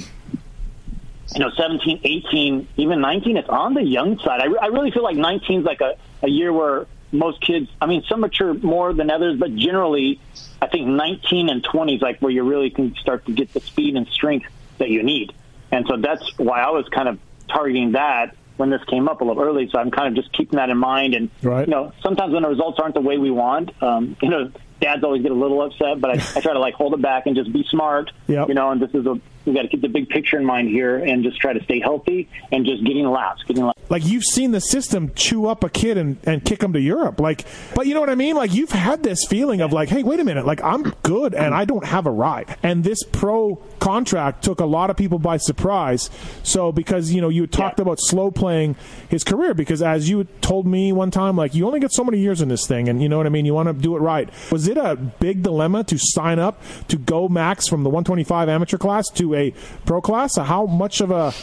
[1.34, 3.38] you know 17, 18, even 19.
[3.38, 4.42] It's on the young side.
[4.42, 7.70] I, re- I really feel like 19 is like a, a year where most kids.
[7.82, 10.20] I mean, some mature more than others, but generally,
[10.62, 13.62] I think 19 and 20 is like where you really can start to get the
[13.62, 14.48] speed and strength
[14.80, 15.34] that you need.
[15.72, 17.20] And so that's why I was kind of
[17.50, 19.70] targeting that when this came up a little early.
[19.70, 21.14] So I'm kind of just keeping that in mind.
[21.14, 21.68] And Right.
[21.68, 25.04] you know, sometimes when the results aren't the way we want, um, you know, dads
[25.04, 27.36] always get a little upset, but I, I try to like hold it back and
[27.36, 28.12] just be smart.
[28.28, 28.48] Yep.
[28.50, 30.70] You know, and this is a we got to keep the big picture in mind
[30.70, 33.82] here and just try to stay healthy and just getting laps, getting laps.
[33.90, 37.20] like you've seen the system chew up a kid and, and kick him to Europe.
[37.20, 38.36] Like, but you know what I mean?
[38.36, 41.56] Like you've had this feeling of like, hey, wait a minute, like I'm good and
[41.56, 42.58] I don't have a ride.
[42.62, 46.10] And this pro contract took a lot of people by surprise.
[46.44, 48.76] So because you know you talked about slow playing
[49.10, 52.20] his career because as you told me one time, like you only get so many
[52.20, 53.46] years in this thing, and you know what I mean.
[53.46, 54.30] You want to do it right.
[54.52, 58.78] Was it a big dilemma to sign up to go max from the 125 amateur
[58.78, 59.54] class to a
[59.86, 60.36] pro class?
[60.38, 61.34] How much of a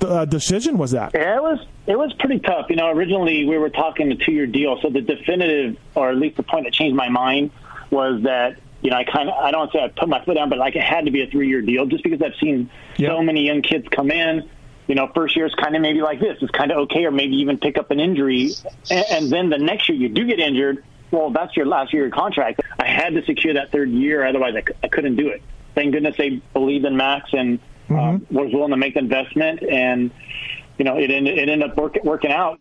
[0.00, 1.12] uh, decision was that?
[1.14, 2.66] Yeah, it was it was pretty tough.
[2.68, 6.16] You know, originally we were talking a two year deal, so the definitive, or at
[6.16, 7.50] least the point that changed my mind,
[7.90, 10.48] was that you know I kind of I don't say I put my foot down,
[10.50, 12.70] but like it had to be a three year deal, just because I've seen
[13.10, 14.48] so many young kids come in.
[14.86, 17.10] You know, first year is kind of maybe like this, it's kind of okay, or
[17.10, 18.50] maybe even pick up an injury,
[18.88, 20.84] and, and then the next year you do get injured.
[21.10, 22.60] Well, that's your last year of contract.
[22.78, 25.42] I had to secure that third year, otherwise I, c- I couldn't do it.
[25.76, 27.60] Thank goodness they believed in Max and
[27.90, 30.10] um, was willing to make the investment, and
[30.78, 32.58] you know it ended, it ended up work, working out.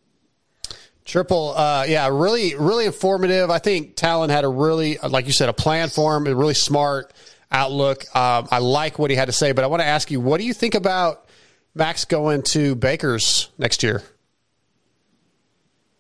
[1.06, 3.50] Triple, uh, yeah, really, really informative.
[3.50, 6.56] I think Tallon had a really, like you said, a plan for him, a really
[6.56, 7.14] smart
[7.52, 8.04] outlook.
[8.16, 10.40] Um, I like what he had to say, but I want to ask you, what
[10.40, 11.26] do you think about
[11.74, 14.02] Max going to Baker's next year?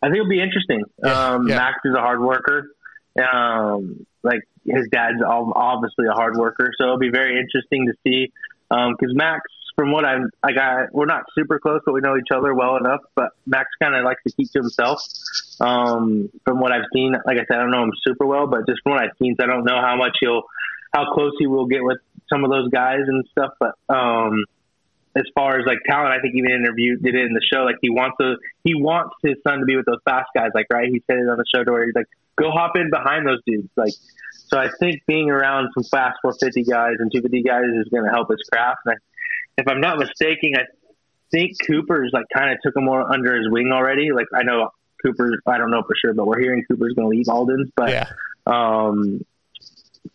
[0.01, 0.83] I think it'll be interesting.
[1.03, 2.71] um, Max is a hard worker.
[3.17, 8.31] Um, like his dad's obviously a hard worker, so it'll be very interesting to see.
[8.69, 9.41] Because Max,
[9.75, 10.51] from what I'm, I
[10.91, 13.01] we're not super close, but we know each other well enough.
[13.15, 15.01] But Max kind of likes to keep to himself.
[15.59, 18.65] Um, from what I've seen, like I said, I don't know him super well, but
[18.67, 20.43] just from what I've seen, I don't know how much he'll,
[20.93, 21.99] how close he will get with
[22.29, 23.51] some of those guys and stuff.
[23.59, 24.45] But um,
[25.15, 27.63] as far as like talent, I think even interviewed did it in the show.
[27.63, 30.49] Like he wants to, he wants his son to be with those fast guys.
[30.55, 32.07] Like right, he said it on the show to where he's like,
[32.37, 33.69] go hop in behind those dudes.
[33.75, 33.93] Like,
[34.47, 38.11] so I think being around some fast 450 guys and 250 guys is going to
[38.11, 38.79] help his craft.
[38.85, 38.97] And I,
[39.57, 40.63] if I'm not mistaken, I
[41.31, 44.11] think Cooper's like kind of took him more under his wing already.
[44.11, 44.69] Like I know
[45.03, 47.71] Cooper, I don't know for sure, but we're hearing Cooper's going to leave Aldon's.
[47.75, 47.89] But
[48.45, 49.21] um,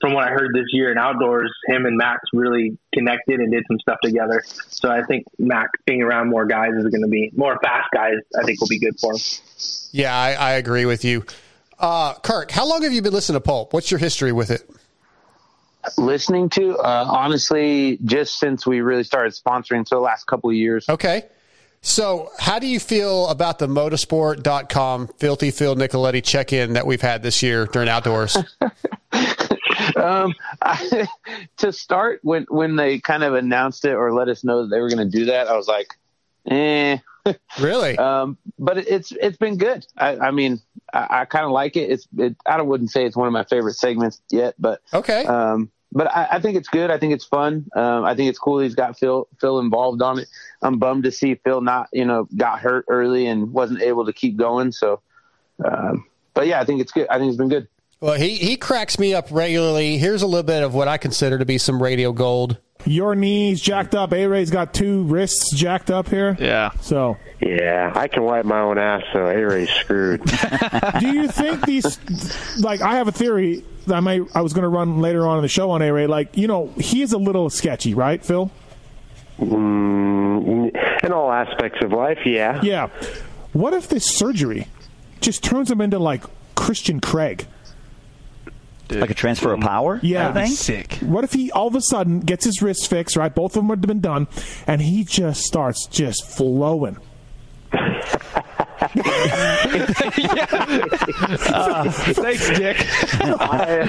[0.00, 3.64] from what I heard this year in outdoors, him and Max really connected and did
[3.66, 4.42] some stuff together.
[4.46, 8.14] So I think Max being around more guys is going to be more fast guys.
[8.38, 9.20] I think will be good for him.
[9.92, 11.24] Yeah, I, I agree with you.
[11.80, 13.72] Uh, Kirk, how long have you been listening to Pulp?
[13.72, 14.68] What's your history with it?
[15.96, 20.56] Listening to, uh, honestly, just since we really started sponsoring, so the last couple of
[20.56, 20.86] years.
[20.90, 21.24] Okay.
[21.80, 27.00] So, how do you feel about the motosport.com filthy Phil Nicoletti check in that we've
[27.00, 28.36] had this year during outdoors?
[29.96, 31.08] um, I,
[31.56, 34.82] to start when when they kind of announced it or let us know that they
[34.82, 35.94] were going to do that, I was like,
[36.50, 36.98] eh,
[37.60, 37.98] really?
[37.98, 39.86] Um, but it's it's been good.
[39.96, 40.60] I, I mean,
[40.92, 41.90] I, I kind of like it.
[41.90, 45.24] It's it, I don't wouldn't say it's one of my favorite segments yet, but okay.
[45.24, 46.90] Um, but I, I think it's good.
[46.90, 47.68] I think it's fun.
[47.74, 48.60] Um, I think it's cool.
[48.60, 50.28] He's got Phil Phil involved on it.
[50.62, 54.12] I'm bummed to see Phil not you know got hurt early and wasn't able to
[54.12, 54.72] keep going.
[54.72, 55.00] So,
[55.64, 57.08] um, but yeah, I think it's good.
[57.08, 57.68] I think it's been good.
[58.00, 59.98] Well, he he cracks me up regularly.
[59.98, 62.58] Here's a little bit of what I consider to be some radio gold.
[62.84, 64.12] Your knees jacked up.
[64.12, 66.36] A Ray's got two wrists jacked up here.
[66.40, 66.70] Yeah.
[66.80, 70.24] So, Yeah, I can wipe my own ass, so A-Ray's screwed.
[71.00, 71.98] do you think these?
[72.58, 74.22] Like, I have a theory that I might.
[74.34, 76.06] I was going to run later on in the show on A Ray.
[76.06, 78.50] Like, you know, he is a little sketchy, right, Phil?
[79.38, 82.60] Mm, in all aspects of life, yeah.
[82.62, 82.88] Yeah.
[83.52, 84.68] What if this surgery
[85.20, 86.24] just turns him into like
[86.54, 87.46] Christian Craig?
[88.90, 90.00] Like a transfer of power?
[90.02, 90.58] Yeah, kind of?
[90.58, 90.94] Sick.
[91.02, 93.16] What if he all of a sudden gets his wrist fixed?
[93.16, 94.28] Right, both of them would have been done,
[94.66, 96.96] and he just starts just flowing.
[97.72, 98.40] Uh,
[102.14, 102.76] thanks, Dick.
[103.12, 103.84] I,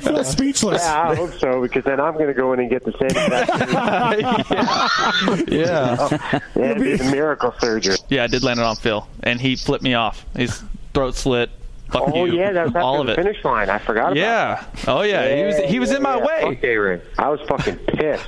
[0.00, 0.82] Feel speechless.
[0.82, 3.10] yeah, I hope so, because then I'm going to go in and get the same
[3.10, 3.48] exact
[5.50, 6.08] yeah.
[6.56, 7.96] Yeah, it'd be the miracle surgery.
[8.08, 10.26] Yeah, I did land it on Phil, and he flipped me off.
[10.36, 10.62] His
[10.92, 11.50] throat slit.
[11.90, 12.36] Fuck Oh you.
[12.36, 13.16] yeah, that was after all of the it.
[13.16, 13.70] finish line.
[13.70, 14.64] I forgot about Yeah.
[14.88, 15.34] Oh yeah.
[15.36, 16.40] he was he was in my way.
[16.54, 17.00] Fuck A-Ray.
[17.18, 18.26] I was fucking pissed.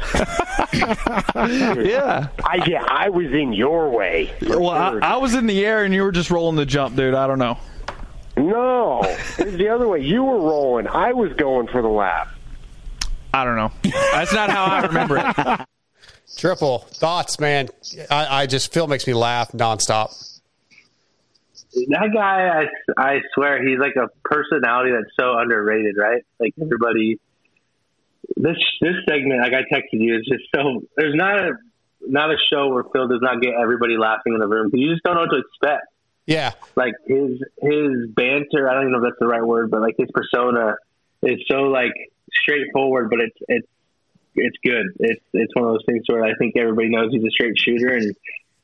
[1.35, 2.29] Yeah.
[2.45, 4.27] I yeah, I was in your way.
[4.41, 5.05] for Well, I, sure.
[5.05, 7.15] I was in the air and you were just rolling the jump, dude.
[7.15, 7.59] I don't know.
[8.37, 9.01] no,
[9.39, 10.01] it was the other way.
[10.01, 10.87] You were rolling.
[10.87, 12.29] I was going for the lap.
[13.35, 13.73] I don't know.
[14.13, 15.67] That's not how I remember it.
[16.37, 17.69] Triple thoughts, man.
[18.11, 20.38] I, I just Phil makes me laugh nonstop.
[21.73, 22.67] That guy,
[22.97, 26.23] I, I swear, he's like a personality that's so underrated, right?
[26.41, 26.63] Like mm-hmm.
[26.65, 27.21] everybody,
[28.37, 30.83] this this segment, like I texted you, is just so.
[30.97, 31.53] There's not a
[32.07, 34.93] not a show where Phil does not get everybody laughing in the room because you
[34.93, 35.87] just don't know what to expect.
[36.27, 39.81] Yeah, Like his his banter, I don't even know if that's the right word, but
[39.81, 40.77] like his persona
[41.23, 41.93] is so like
[42.33, 43.69] straightforward, but it's it's
[44.35, 44.87] it's good.
[45.01, 47.95] It's it's one of those things where I think everybody knows he's a straight shooter
[47.95, 48.15] and.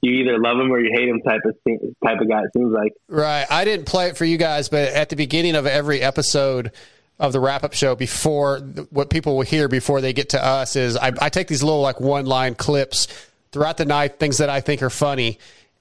[0.04, 1.56] You either love him or you hate him, type of
[2.04, 2.42] type of guy.
[2.42, 2.92] It seems like.
[3.08, 3.46] right.
[3.50, 6.72] I didn't play it for you guys, but at the beginning of every episode
[7.18, 8.58] of the wrap up show, before
[8.90, 11.80] what people will hear before they get to us is I, I take these little
[11.80, 13.08] like one line clips
[13.52, 15.38] throughout the night, things that I think are funny,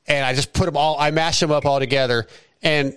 [0.07, 0.97] and I just put them all.
[0.97, 2.27] I mash them up all together,
[2.61, 2.95] and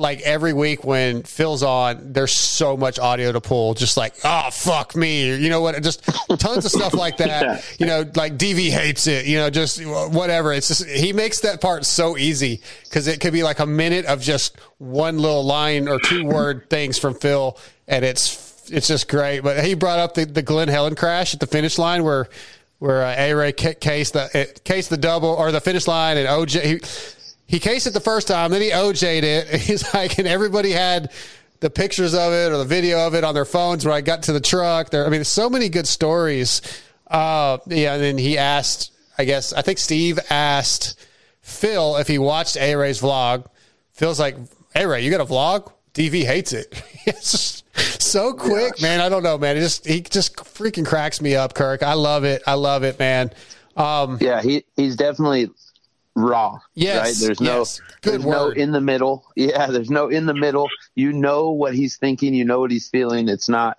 [0.00, 3.74] like every week when Phil's on, there's so much audio to pull.
[3.74, 5.82] Just like, oh fuck me, you know what?
[5.82, 6.04] Just
[6.38, 7.64] tons of stuff like that.
[7.78, 9.26] You know, like DV hates it.
[9.26, 10.52] You know, just whatever.
[10.52, 14.06] It's just he makes that part so easy because it could be like a minute
[14.06, 19.08] of just one little line or two word things from Phil, and it's it's just
[19.08, 19.40] great.
[19.40, 22.28] But he brought up the the Glen Helen crash at the finish line where
[22.78, 26.16] where uh, A Ray ca- cased the it, cased the double or the finish line,
[26.16, 26.62] and OJ.
[26.64, 26.80] He,
[27.48, 29.48] he cased it the first time, then he OJ'd it.
[29.62, 31.10] He's like, and everybody had
[31.60, 34.24] the pictures of it or the video of it on their phones when I got
[34.24, 34.90] to the truck.
[34.90, 36.60] There, I mean, so many good stories.
[37.06, 41.02] Uh, yeah, and then he asked, I guess, I think Steve asked
[41.40, 43.46] Phil if he watched A Ray's vlog.
[43.92, 44.36] Phil's like,
[44.74, 45.72] A Ray, you got a vlog?
[45.94, 46.80] DV hates it.
[47.06, 49.00] it's just so quick, man.
[49.00, 49.56] I don't know, man.
[49.56, 51.82] It just he just freaking cracks me up, Kirk.
[51.82, 52.42] I love it.
[52.46, 53.32] I love it, man.
[53.76, 55.50] Um, Yeah, he he's definitely
[56.18, 56.58] raw.
[56.74, 57.26] Yes, right.
[57.26, 57.80] There's no yes.
[58.02, 59.24] Good there's no in the middle.
[59.36, 60.68] Yeah, there's no in the middle.
[60.94, 62.34] You know what he's thinking.
[62.34, 63.28] You know what he's feeling.
[63.28, 63.78] It's not.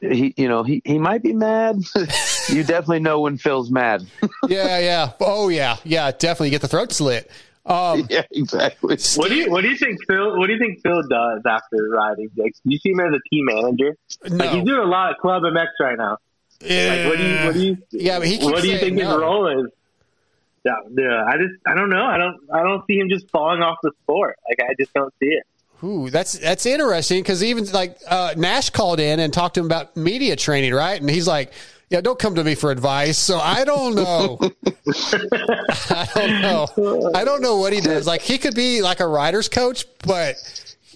[0.00, 1.80] He, you know, he, he might be mad.
[2.48, 4.06] you definitely know when Phil's mad.
[4.48, 5.12] yeah, yeah.
[5.20, 6.12] Oh, yeah, yeah.
[6.12, 7.28] Definitely get the throat slit.
[7.66, 8.96] Um, yeah, exactly.
[9.16, 10.38] What do you What do you think Phil?
[10.38, 12.30] What do you think Phil does after riding?
[12.36, 13.96] Like, do you see him as a team manager?
[14.28, 16.16] Like he's doing a lot of Club MX right now.
[16.60, 17.36] Like, what do you?
[17.44, 17.76] What do you?
[17.90, 19.70] Yeah, but he What do you saying think his role is?
[20.64, 22.04] Yeah, yeah, I just I don't know.
[22.04, 24.36] I don't I don't see him just falling off the sport.
[24.48, 25.44] Like I just don't see it.
[25.84, 29.66] Ooh, that's that's interesting because even like uh, Nash called in and talked to him
[29.66, 31.00] about media training, right?
[31.00, 31.52] And he's like,
[31.88, 34.38] "Yeah, don't come to me for advice." So I don't know.
[35.90, 37.12] I don't know.
[37.14, 38.06] I don't know what he does.
[38.08, 40.34] Like he could be like a writer's coach, but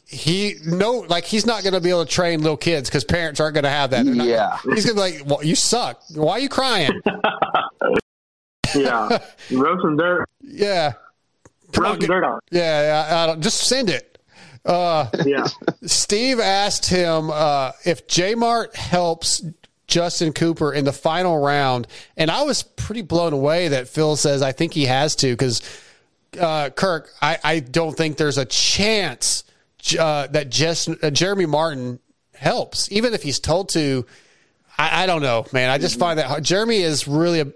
[0.05, 3.39] he no, like he's not going to be able to train little kids because parents
[3.39, 4.05] aren't going to have that.
[4.05, 4.59] Not- Yeah.
[4.75, 6.03] he's going to be like, "Well, you suck.
[6.15, 6.91] Why are you crying?"
[8.75, 9.19] Yeah,
[9.51, 10.29] rub some dirt.
[10.43, 10.93] Yeah.
[11.77, 12.41] Rub some dirt on.
[12.51, 14.19] Yeah, I, I don't, just send it.
[14.65, 15.47] Uh, Yeah.
[15.85, 19.43] Steve asked him uh, if J Mart helps
[19.87, 24.43] Justin Cooper in the final round, and I was pretty blown away that Phil says
[24.43, 25.63] I think he has to because
[26.41, 29.45] uh, Kirk, I, I don't think there's a chance
[29.99, 31.99] uh, that Jess, uh, Jeremy Martin
[32.35, 34.07] helps, even if he's told to.
[34.79, 35.69] I, I don't know, man.
[35.71, 36.45] I just find that hard.
[36.45, 37.47] Jeremy is really a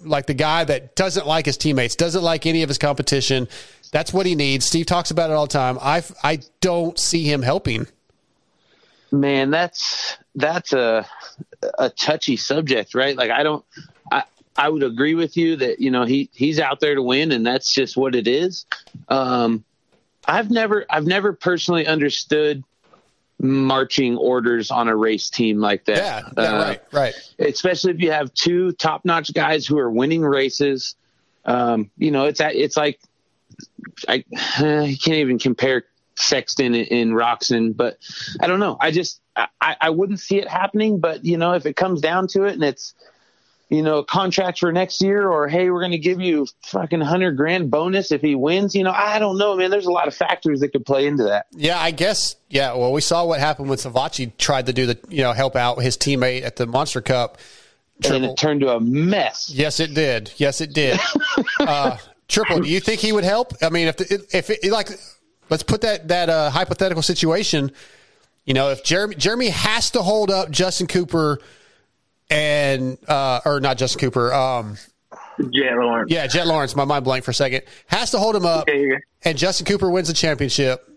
[0.00, 3.48] like the guy that doesn't like his teammates, doesn't like any of his competition.
[3.92, 4.66] That's what he needs.
[4.66, 5.78] Steve talks about it all the time.
[5.80, 7.86] I I don't see him helping.
[9.12, 11.06] Man, that's that's a
[11.78, 13.16] a touchy subject, right?
[13.16, 13.64] Like I don't
[14.10, 14.24] I
[14.56, 17.46] I would agree with you that, you know, he he's out there to win and
[17.46, 18.66] that's just what it is.
[19.08, 19.64] Um
[20.26, 22.64] I've never I've never personally understood
[23.44, 25.96] marching orders on a race team like that.
[25.98, 27.14] Yeah, yeah, Uh, right, right.
[27.38, 30.96] especially if you have two top-notch guys who are winning races.
[31.44, 32.98] Um, you know, it's it's like
[34.08, 35.84] I, I can't even compare
[36.16, 37.98] Sexton and, and Roczen, but
[38.40, 38.76] I don't know.
[38.80, 40.98] I just I, I wouldn't see it happening.
[41.00, 42.94] But you know, if it comes down to it, and it's
[43.74, 47.36] you know contract for next year, or hey, we're going to give you fucking hundred
[47.36, 48.74] grand bonus if he wins.
[48.74, 49.70] You know, I don't know, man.
[49.70, 51.46] There's a lot of factors that could play into that.
[51.50, 52.36] Yeah, I guess.
[52.48, 55.56] Yeah, well, we saw what happened when Savatgy tried to do the you know help
[55.56, 57.38] out his teammate at the Monster Cup.
[58.04, 59.50] And it turned to a mess.
[59.54, 60.32] Yes, it did.
[60.36, 60.98] Yes, it did.
[61.60, 61.96] uh,
[62.28, 63.52] Triple, do you think he would help?
[63.62, 64.88] I mean, if the, if it, like,
[65.50, 67.72] let's put that that uh, hypothetical situation.
[68.44, 71.40] You know, if Jeremy Jeremy has to hold up Justin Cooper
[72.30, 74.76] and uh, or not Justin Cooper, um,
[75.38, 76.10] Jet Lawrence.
[76.10, 76.76] yeah, Jet Lawrence.
[76.76, 77.62] My mind blank for a second.
[77.86, 78.68] Has to hold him up,
[79.22, 80.88] and Justin Cooper wins the championship.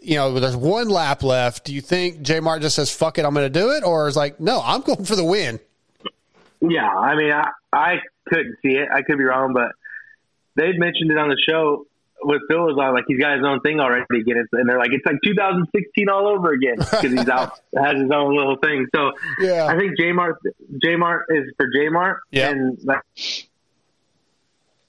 [0.00, 1.64] You know, there's one lap left.
[1.64, 4.08] Do you think J Mart just says "fuck it, I'm going to do it," or
[4.08, 5.60] is like, "No, I'm going for the win"?
[6.60, 8.88] Yeah, I mean, I, I couldn't see it.
[8.92, 9.72] I could be wrong, but
[10.56, 11.86] they'd mentioned it on the show.
[12.26, 14.78] With Phil was on, uh, like he's got his own thing already again, and they're
[14.78, 18.86] like it's like 2016 all over again because he's out has his own little thing.
[18.94, 19.66] So Yeah.
[19.66, 20.38] I think J Mart
[20.82, 22.50] J Mart is for J Mart, Yeah.
[22.50, 23.02] and like,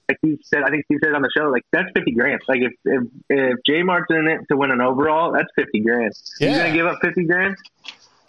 [0.08, 2.40] like he said, I think he said on the show, like that's 50 grand.
[2.48, 6.12] Like if if if J Mart's in it to win an overall, that's 50 grand.
[6.40, 7.56] You gonna give up 50 grand?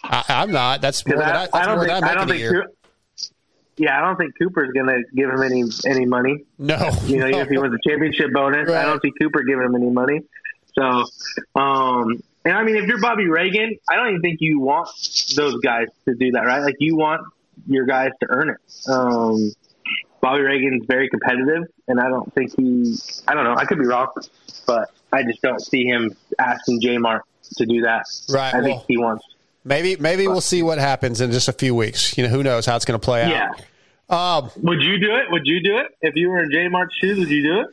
[0.04, 0.80] I, I'm not.
[0.80, 2.22] That's more 'Cause than I, I, that's I don't more think than I I don't
[2.24, 2.66] in a think year.
[3.78, 6.44] Yeah, I don't think Cooper's gonna give him any any money.
[6.58, 9.64] No, you know, even if he wins a championship bonus, I don't see Cooper giving
[9.64, 10.20] him any money.
[10.74, 11.04] So,
[11.54, 14.88] um, and I mean, if you're Bobby Regan, I don't even think you want
[15.36, 16.60] those guys to do that, right?
[16.60, 17.22] Like you want
[17.66, 18.90] your guys to earn it.
[18.90, 19.52] Um,
[20.20, 22.96] Bobby Regan's very competitive, and I don't think he.
[23.26, 23.54] I don't know.
[23.56, 24.08] I could be wrong,
[24.66, 27.22] but I just don't see him asking J Mart
[27.56, 28.04] to do that.
[28.28, 29.24] Right, I think he wants.
[29.68, 32.16] Maybe maybe we'll see what happens in just a few weeks.
[32.18, 33.30] You know, who knows how it's going to play out.
[33.30, 33.50] Yeah.
[34.10, 35.30] Um, Would you do it?
[35.30, 37.18] Would you do it if you were in J Mart's shoes?
[37.18, 37.66] Would you do it?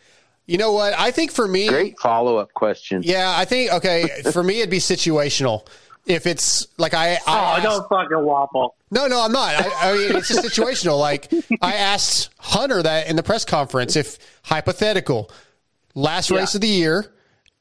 [0.48, 0.93] You know what?
[0.98, 3.02] I think for me, Great follow up question.
[3.04, 4.22] yeah, I think okay.
[4.32, 5.66] for me, it'd be situational.
[6.06, 8.76] If it's like I, I Oh, don't fucking waffle.
[8.91, 9.56] No, no, I'm not.
[9.56, 11.00] I, I mean, it's just situational.
[11.00, 11.32] Like
[11.64, 13.96] I asked Hunter that in the press conference.
[13.96, 15.32] If hypothetical,
[15.96, 17.12] last race of the year,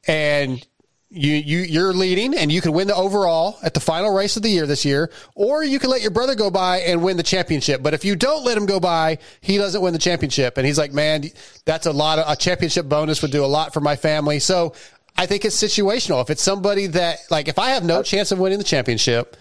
[0.06, 0.66] and
[1.14, 4.42] you you you're leading, and you can win the overall at the final race of
[4.42, 7.22] the year this year, or you can let your brother go by and win the
[7.22, 7.82] championship.
[7.82, 10.58] But if you don't let him go by, he doesn't win the championship.
[10.58, 11.24] And he's like, man,
[11.64, 14.38] that's a lot of a championship bonus would do a lot for my family.
[14.38, 14.74] So.
[15.16, 16.20] I think it's situational.
[16.22, 19.36] If it's somebody that, like, if I have no chance of winning the championship,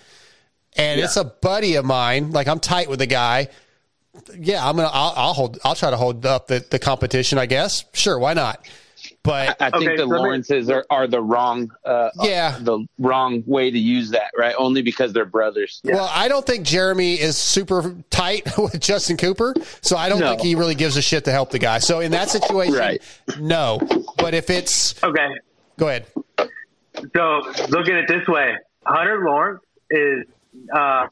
[0.75, 2.31] and it's a buddy of mine.
[2.31, 3.49] Like I'm tight with the guy.
[4.37, 4.89] Yeah, I'm gonna.
[4.91, 5.59] I'll, I'll hold.
[5.63, 7.37] I'll try to hold up the, the competition.
[7.37, 7.85] I guess.
[7.93, 8.65] Sure, why not?
[9.23, 12.57] But I think the Lawrences are, are the wrong, uh, Yeah.
[12.59, 14.53] the wrong way to use that, right?
[14.57, 15.79] Only because they're brothers.
[15.85, 20.27] well, I don't think Jeremy is super tight with Justin Cooper, so I don't No.
[20.27, 21.77] think he really gives a shit to help the guy.
[21.79, 23.01] So in that situation, Right.
[23.33, 23.85] no.
[24.17, 25.27] But if it's Okay.
[25.79, 26.05] go ahead.
[27.15, 28.53] So look at it this way:
[28.85, 30.23] Hunter Lawrence is
[30.75, 31.07] uh,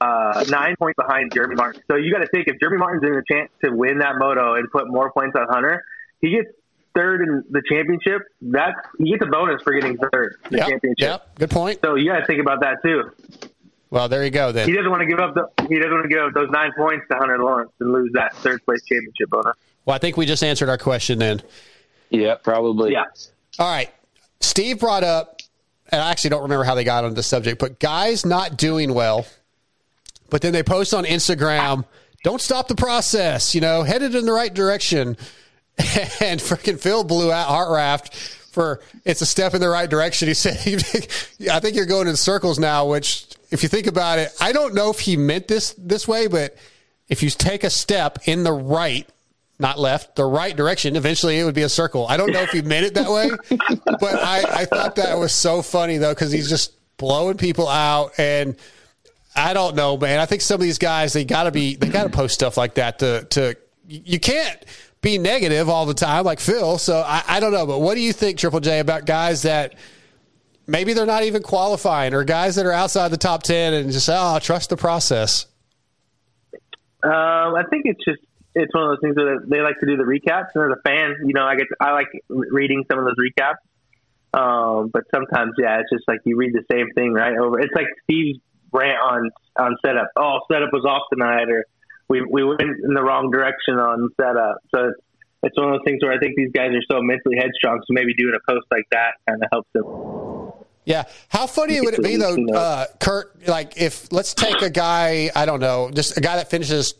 [0.00, 1.82] uh, nine points behind Jeremy Martin.
[1.90, 4.54] So you got to think if Jeremy Martin's in a chance to win that moto
[4.54, 5.82] and put more points on Hunter,
[6.22, 6.48] he gets
[6.94, 8.22] third in the championship.
[8.40, 10.98] That's he gets a bonus for getting third in the Yep, championship.
[11.08, 11.34] yep.
[11.38, 11.80] Good point.
[11.84, 13.10] So you got to think about that too.
[13.90, 16.04] Well, there you go Then He doesn't want to give up the he doesn't want
[16.04, 19.28] to give up those nine points to Hunter Lawrence and lose that third place championship
[19.28, 19.54] bonus.
[19.84, 21.42] Well, I think we just answered our question then.
[22.08, 22.92] Yeah, probably.
[22.92, 23.04] Yeah.
[23.58, 23.90] All right.
[24.40, 25.40] Steve brought up,
[25.90, 28.94] and I actually don't remember how they got on the subject, but guys not doing
[28.94, 29.26] well,
[30.30, 31.84] but then they post on Instagram,
[32.24, 35.16] don't stop the process, you know, headed in the right direction.
[36.20, 38.14] And freaking Phil blew out Hartranft
[38.52, 40.28] for it's a step in the right direction.
[40.28, 40.56] He said,
[41.50, 44.74] I think you're going in circles now, which if you think about it, I don't
[44.74, 46.56] know if he meant this this way, but
[47.08, 49.08] if you take a step in the right,
[49.58, 52.06] not left, the right direction, eventually it would be a circle.
[52.06, 53.30] I don't know if he meant it that way,
[54.00, 58.12] but I, I thought that was so funny though, because he's just blowing people out
[58.18, 58.56] and
[59.34, 60.20] I don't know, man.
[60.20, 62.98] I think some of these guys they gotta be they gotta post stuff like that
[62.98, 63.56] to to
[63.88, 64.62] you can't
[65.02, 66.78] be negative all the time like Phil.
[66.78, 69.74] So I, I don't know, but what do you think, Triple J, about guys that
[70.66, 74.08] maybe they're not even qualifying or guys that are outside the top ten and just
[74.10, 75.46] oh, trust the process.
[77.04, 78.20] Um, I think it's just
[78.54, 80.88] it's one of those things where they like to do the recaps, and as a
[80.88, 83.56] fan, you know, I get I like reading some of those recaps.
[84.34, 87.60] Um, but sometimes, yeah, it's just like you read the same thing right over.
[87.60, 88.38] It's like Steve's
[88.72, 90.10] rant on on setup.
[90.16, 91.66] Oh, setup was off tonight, or
[92.08, 94.58] we we went in the wrong direction on setup.
[94.74, 95.00] So it's
[95.42, 97.80] it's one of those things where I think these guys are so mentally headstrong.
[97.80, 100.52] So maybe doing a post like that kind of helps them.
[100.84, 101.04] Yeah.
[101.28, 103.46] How funny would it be though, uh, Kurt?
[103.46, 106.94] Like if let's take a guy, I don't know, just a guy that finishes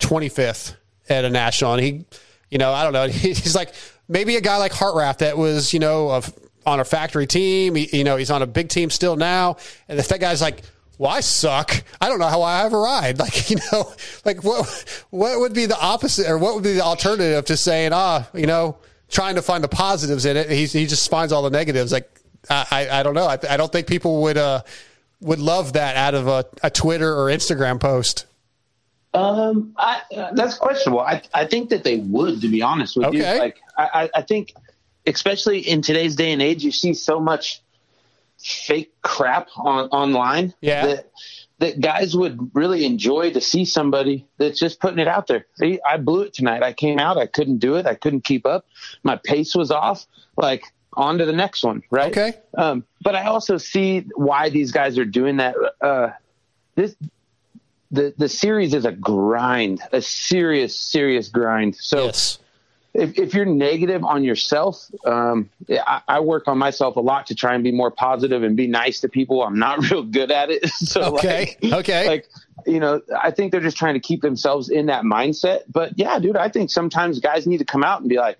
[0.00, 0.74] 25th
[1.08, 2.04] at a national, and he,
[2.50, 3.72] you know, I don't know, he's like
[4.08, 6.32] maybe a guy like Hartranft that was, you know, of
[6.66, 7.74] on a factory team.
[7.74, 9.56] He, you know, he's on a big team still now,
[9.88, 10.62] and if that guy's like.
[10.98, 11.84] Well, I suck.
[12.00, 13.18] I don't know how I ever ride.
[13.28, 13.92] Like, you know,
[14.24, 17.92] like what, what would be the opposite or what would be the alternative to saying,
[17.92, 18.78] ah, you know,
[19.08, 20.50] trying to find the positives in it.
[20.50, 21.92] He, he just finds all the negatives.
[21.92, 22.10] Like,
[22.50, 23.26] I, I don't know.
[23.26, 24.62] I, I don't think people would uh,
[25.20, 28.26] would love that out of a, a Twitter or Instagram post.
[29.14, 31.00] Um, I, uh, that's questionable.
[31.00, 33.22] I, I think that they would, to be honest with you.
[33.22, 34.54] Like, I, I think,
[35.06, 37.62] especially in today's day and age, you see so much
[38.38, 40.54] fake crap on online.
[40.60, 40.86] Yeah.
[40.86, 41.10] That,
[41.58, 45.46] that guys would really enjoy to see somebody that's just putting it out there.
[45.56, 46.62] See, I blew it tonight.
[46.62, 47.18] I came out.
[47.18, 47.86] I couldn't do it.
[47.86, 48.66] I couldn't keep up.
[49.02, 50.06] My pace was off.
[50.36, 50.62] Like,
[50.98, 52.10] on to the next one, right?
[52.10, 52.38] Okay.
[52.56, 55.54] Um, but I also see why these guys are doing that.
[55.80, 56.10] Uh,
[56.74, 56.96] this
[57.90, 61.76] the the series is a grind, a serious, serious grind.
[61.76, 62.38] So yes.
[62.98, 67.34] If, if you're negative on yourself, um, I, I work on myself a lot to
[67.34, 69.42] try and be more positive and be nice to people.
[69.42, 70.68] I'm not real good at it.
[70.70, 71.56] so Okay.
[71.62, 72.06] like, Okay.
[72.08, 72.26] like
[72.66, 75.60] you know, I think they're just trying to keep themselves in that mindset.
[75.68, 78.38] But yeah, dude, I think sometimes guys need to come out and be like,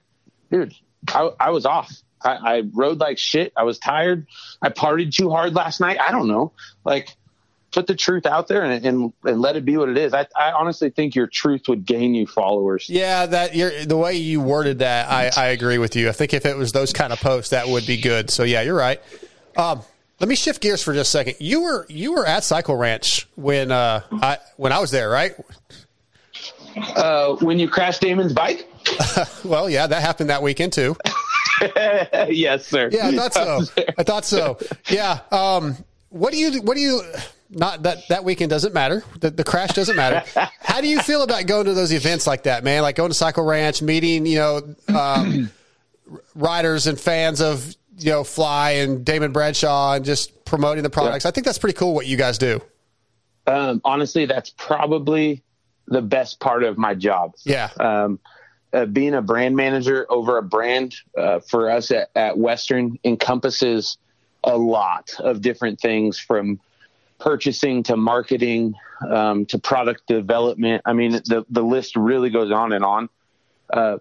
[0.51, 0.75] dude,
[1.09, 1.93] I, I was off.
[2.21, 3.53] I, I rode like shit.
[3.57, 4.27] I was tired.
[4.61, 5.99] I partied too hard last night.
[6.01, 6.53] I don't know.
[6.85, 7.15] Like,
[7.73, 10.15] put the truth out there and, and, and let it be what it is.
[10.15, 12.89] I, I honestly think your truth would gain you followers.
[12.89, 16.09] Yeah, that you're, the way you worded that, I, I agree with you.
[16.09, 18.31] I think if it was those kind of posts, that would be good.
[18.31, 19.01] So yeah, you're right.
[19.57, 19.83] Um,
[20.21, 21.35] let me shift gears for just a second.
[21.39, 25.35] You were you were at Cycle Ranch when uh, I when I was there, right?
[26.77, 28.69] Uh, when you crashed Damon's bike?
[29.45, 30.97] well, yeah, that happened that weekend too.
[32.29, 32.89] yes, sir.
[32.93, 33.61] Yeah, I thought so.
[33.97, 34.59] I thought so.
[34.89, 35.21] Yeah.
[35.31, 35.77] Um,
[36.11, 36.63] what do you?
[36.63, 37.03] What do you?
[37.51, 39.03] Not that that weekend doesn't matter.
[39.21, 40.23] The, the crash doesn't matter.
[40.61, 42.83] How do you feel about going to those events like that, man?
[42.83, 45.51] Like going to Cycle Ranch, meeting you know um,
[46.35, 51.25] riders and fans of you know Fly and Damon Bradshaw, and just promoting the products.
[51.25, 52.61] I think that's pretty cool what you guys do.
[53.47, 55.43] Um, honestly, that's probably
[55.87, 57.33] the best part of my job.
[57.45, 57.71] Yeah.
[57.81, 58.21] Um,
[58.73, 63.97] uh, being a brand manager over a brand uh, for us at, at Western encompasses
[64.45, 66.61] a lot of different things from
[67.19, 68.75] purchasing to marketing
[69.09, 70.83] um, to product development.
[70.85, 73.09] I mean, the the list really goes on and on.
[73.71, 73.99] Uh,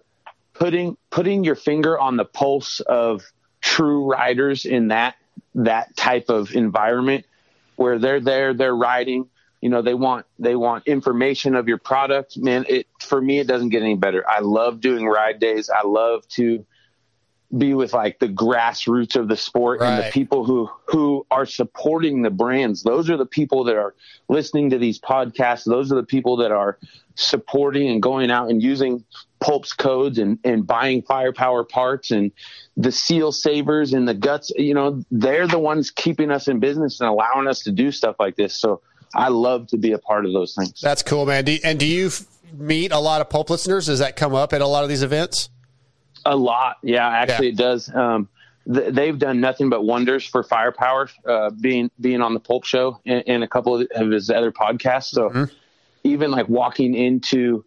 [0.54, 3.22] putting putting your finger on the pulse of
[3.60, 5.16] true riders in that
[5.54, 7.24] that type of environment
[7.76, 9.28] where they're there, they're riding.
[9.60, 12.36] You know, they want they want information of your product.
[12.36, 14.28] Man, it for me it doesn't get any better.
[14.28, 15.70] I love doing ride days.
[15.70, 16.64] I love to
[17.56, 22.22] be with like the grassroots of the sport and the people who who are supporting
[22.22, 22.82] the brands.
[22.82, 23.94] Those are the people that are
[24.28, 25.64] listening to these podcasts.
[25.64, 26.78] Those are the people that are
[27.14, 29.04] supporting and going out and using
[29.40, 32.32] Pulp's codes and, and buying firepower parts and
[32.76, 34.50] the seal savers and the guts.
[34.56, 38.16] You know, they're the ones keeping us in business and allowing us to do stuff
[38.18, 38.60] like this.
[38.60, 38.82] So
[39.14, 40.80] I love to be a part of those things.
[40.80, 41.44] That's cool, man.
[41.44, 43.86] Do, and do you f- meet a lot of Pulp listeners?
[43.86, 45.48] Does that come up at a lot of these events?
[46.30, 47.08] A lot, yeah.
[47.08, 47.88] Actually, it does.
[47.94, 48.28] Um,
[48.70, 53.00] th- they've done nothing but wonders for Firepower, uh, being being on the Pulp Show
[53.06, 55.06] and, and a couple of his other podcasts.
[55.06, 55.46] So
[56.04, 57.64] even like walking into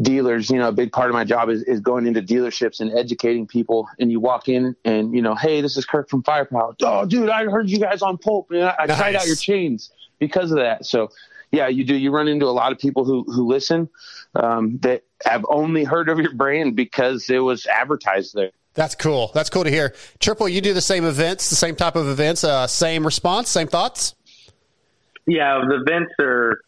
[0.00, 2.96] dealers, you know, a big part of my job is, is going into dealerships and
[2.96, 3.88] educating people.
[3.98, 6.76] And you walk in and you know, hey, this is Kirk from Firepower.
[6.82, 9.90] Oh, dude, I heard you guys on Pulp, and I, I tried out your chains
[10.20, 10.86] because of that.
[10.86, 11.10] So.
[11.50, 11.96] Yeah, you do.
[11.96, 13.88] You run into a lot of people who who listen
[14.34, 18.50] um, that have only heard of your brand because it was advertised there.
[18.74, 19.30] That's cool.
[19.34, 19.94] That's cool to hear.
[20.20, 23.66] Triple, you do the same events, the same type of events, uh, same response, same
[23.66, 24.14] thoughts.
[25.26, 26.60] Yeah, the events are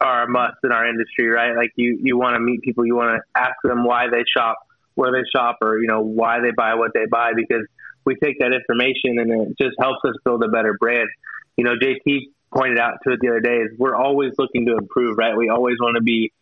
[0.00, 1.56] are a must in our industry, right?
[1.56, 4.58] Like you you want to meet people, you want to ask them why they shop,
[4.94, 7.66] where they shop, or you know why they buy what they buy, because
[8.04, 11.08] we take that information and it just helps us build a better brand.
[11.56, 14.76] You know, JT pointed out to it the other day is we're always looking to
[14.76, 15.36] improve, right?
[15.36, 16.32] We always want to be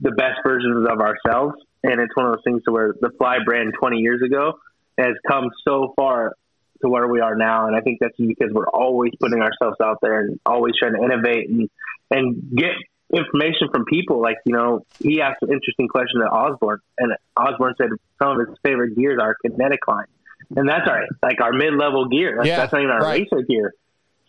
[0.00, 3.38] the best versions of ourselves, and it's one of those things to where the Fly
[3.44, 4.58] brand 20 years ago
[4.98, 6.34] has come so far
[6.82, 9.98] to where we are now, and I think that's because we're always putting ourselves out
[10.02, 11.70] there and always trying to innovate and
[12.10, 12.72] and get
[13.12, 14.20] information from people.
[14.20, 17.88] Like you know, he asked an interesting question to Osborne, and Osborne said
[18.18, 20.06] some of his favorite gears are kinetic line,
[20.54, 22.36] and that's our like our mid level gear.
[22.36, 23.26] That's, Yeah, that's not even our right.
[23.32, 23.72] racer gear.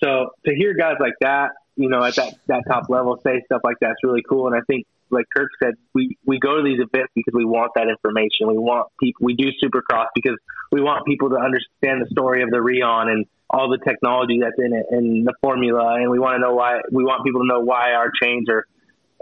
[0.03, 3.61] So to hear guys like that, you know, at that that top level say stuff
[3.63, 4.47] like that's really cool.
[4.47, 7.71] And I think, like Kirk said, we we go to these events because we want
[7.75, 8.47] that information.
[8.47, 9.25] We want people.
[9.25, 10.37] We do Supercross because
[10.71, 14.57] we want people to understand the story of the Rion and all the technology that's
[14.57, 15.95] in it and the formula.
[15.95, 16.81] And we want to know why.
[16.91, 18.65] We want people to know why our chains are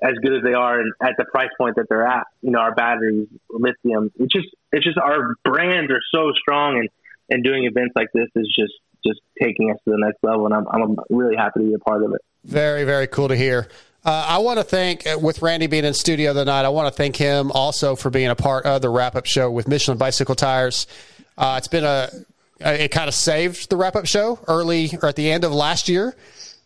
[0.02, 2.26] as good as they are and at the price point that they're at.
[2.42, 4.12] You know, our batteries, lithium.
[4.16, 6.90] It's just it's just our brands are so strong and
[7.30, 8.74] and doing events like this is just
[9.06, 10.46] just taking us to the next level.
[10.46, 12.22] And I'm I'm really happy to be a part of it.
[12.44, 13.68] Very, very cool to hear.
[14.04, 16.94] Uh, I want to thank, uh, with Randy being in studio the night, I want
[16.94, 19.98] to thank him also for being a part of the wrap up show with Michelin
[19.98, 20.86] Bicycle Tires.
[21.36, 22.10] Uh, it's been a,
[22.60, 25.90] it kind of saved the wrap up show early or at the end of last
[25.90, 26.16] year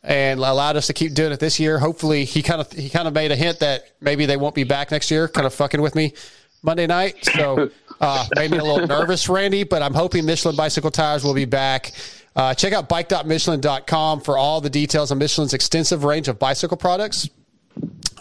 [0.04, 1.80] and allowed us to keep doing it this year.
[1.80, 4.64] Hopefully, he kind of he kind of made a hint that maybe they won't be
[4.64, 6.14] back next year, kind of fucking with me
[6.62, 7.24] Monday night.
[7.24, 7.70] So
[8.02, 11.46] uh, made me a little nervous, Randy, but I'm hoping Michelin Bicycle Tires will be
[11.46, 11.92] back.
[12.40, 17.30] Uh, check out bike.michelin.com for all the details on Michelin's extensive range of bicycle products.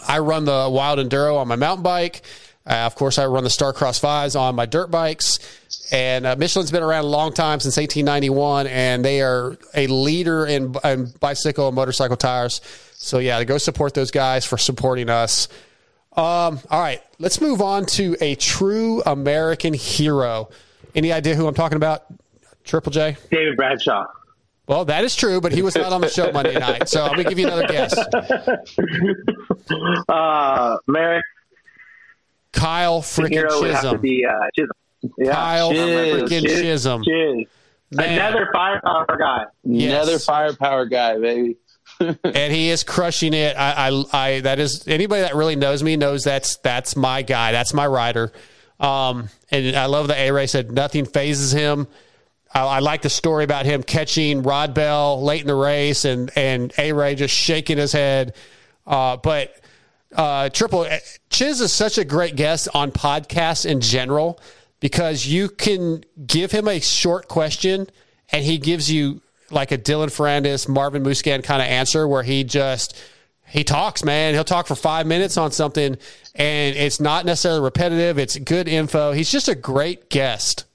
[0.05, 2.23] I run the Wild Enduro on my mountain bike.
[2.67, 5.39] Uh, of course, I run the Starcross 5s on my dirt bikes.
[5.93, 10.45] And uh, Michelin's been around a long time, since 1891, and they are a leader
[10.45, 12.59] in, in bicycle and motorcycle tires.
[12.95, 15.47] So, yeah, go support those guys for supporting us.
[16.11, 20.49] Um, all right, let's move on to a true American hero.
[20.93, 22.03] Any idea who I'm talking about?
[22.69, 23.17] Triple J?
[23.31, 24.05] Damon Bradshaw.
[24.67, 26.87] Well, that is true, but he was not on the show Monday night.
[26.87, 27.95] So I'm going to give you another guess.
[30.09, 31.23] Uh, Merrick.
[32.51, 34.01] Kyle freaking hero would have to Chisholm.
[34.01, 35.13] be uh, Chisholm.
[35.17, 35.31] Yeah.
[35.31, 37.03] Kyle freaking Chisholm.
[37.03, 37.47] Chiz.
[37.91, 39.43] Another firepower guy.
[39.63, 39.91] Yes.
[39.91, 41.57] Another firepower guy, baby.
[41.99, 43.55] and he is crushing it.
[43.55, 47.51] I, I, I, that is anybody that really knows me knows that's that's my guy.
[47.51, 48.31] That's my rider.
[48.79, 51.87] Um, and I love that A Ray said nothing phases him.
[52.53, 56.31] I, I like the story about him catching Rod Bell late in the race and
[56.35, 58.35] and A Ray just shaking his head.
[58.85, 59.55] Uh, but
[60.15, 60.87] uh, Triple
[61.29, 64.39] Chiz is such a great guest on podcasts in general
[64.79, 67.87] because you can give him a short question
[68.31, 69.21] and he gives you
[69.51, 72.99] like a Dylan Ferrandis, Marvin Musquin kind of answer where he just
[73.47, 74.35] he talks, man.
[74.35, 75.97] He'll talk for five minutes on something,
[76.35, 78.19] and it's not necessarily repetitive.
[78.19, 79.11] It's good info.
[79.11, 80.65] He's just a great guest.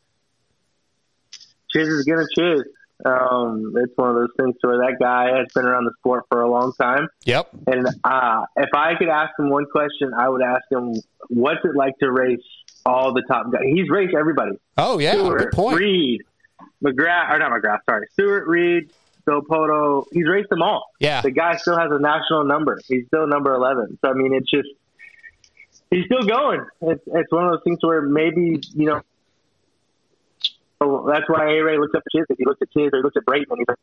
[1.75, 2.63] Chiz is gonna chiz.
[3.05, 6.41] Um, it's one of those things where that guy has been around the sport for
[6.43, 7.09] a long time.
[7.25, 7.49] Yep.
[7.67, 10.95] And uh, if I could ask him one question, I would ask him,
[11.29, 12.41] "What's it like to race
[12.87, 14.53] all the top guys?" He's raced everybody.
[14.79, 15.79] Oh yeah, Stewart, good point.
[15.79, 16.23] Reed,
[16.83, 17.81] McGrath, or not McGrath?
[17.89, 18.91] Sorry, Stewart, Reed,
[19.27, 20.05] Villopoto.
[20.13, 20.87] He's raced them all.
[21.01, 21.21] Yeah.
[21.21, 22.81] The guy still has a national number.
[22.87, 23.99] He's still number eleven.
[24.03, 24.69] So I mean, it's just
[25.91, 26.65] he's still going.
[26.83, 29.03] It's it's one of those things where maybe you know.
[30.85, 32.27] So that's why A Ray looks up at Chiz.
[32.29, 33.77] If he looks at Chiz or he looks at Brayton, and he's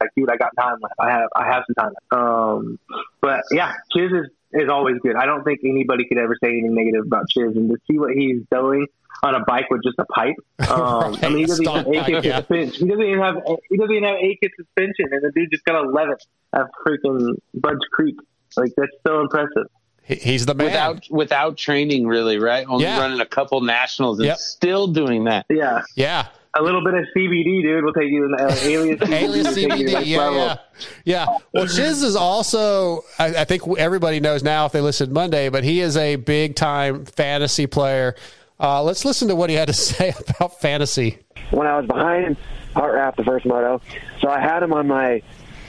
[0.00, 0.94] like, "Dude, I got time left.
[0.98, 2.22] I have I have some time." Left.
[2.22, 2.78] Um,
[3.20, 5.16] but yeah, Chiz is is always good.
[5.16, 8.12] I don't think anybody could ever say anything negative about Chiz, and to see what
[8.12, 8.86] he's doing
[9.22, 10.34] on a bike with just a pipe.
[10.72, 12.36] Um, I mean, he doesn't even have yeah.
[12.36, 12.86] suspension.
[12.86, 13.34] He doesn't even have
[13.68, 16.16] he doesn't even have AK suspension, and the dude just got eleven
[16.54, 18.16] at freaking Budds Creek.
[18.56, 19.68] Like that's so impressive.
[20.04, 20.66] He- He's the man.
[20.66, 22.66] Without without training, really, right?
[22.68, 23.00] Only Yeah.
[23.00, 24.38] running a couple nationals and Yep.
[24.38, 25.46] still doing that.
[25.48, 26.26] Yeah, yeah.
[26.54, 29.12] a little bit of CBD, dude, We'll take you in the uh, alias CBD.
[29.24, 30.38] Alias will take you to the CBD, yeah, level.
[30.38, 30.56] yeah,
[31.04, 31.26] yeah.
[31.54, 35.64] Well, Chiz is also, I, I think everybody knows now if they listened Monday, but
[35.64, 38.16] he is a big time fantasy player.
[38.60, 41.18] Uh, let's listen to what he had to say about fantasy.
[41.52, 42.36] when I was behind
[42.76, 43.80] Hartranft the first moto.
[44.20, 45.22] So I had him on my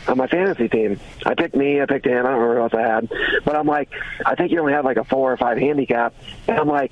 [0.07, 0.99] on my fantasy team.
[1.25, 3.09] I picked me, I picked him, I don't remember who else I had.
[3.45, 3.89] But I'm like,
[4.25, 6.13] I think you only have like a four or five handicap.
[6.47, 6.91] And I'm like,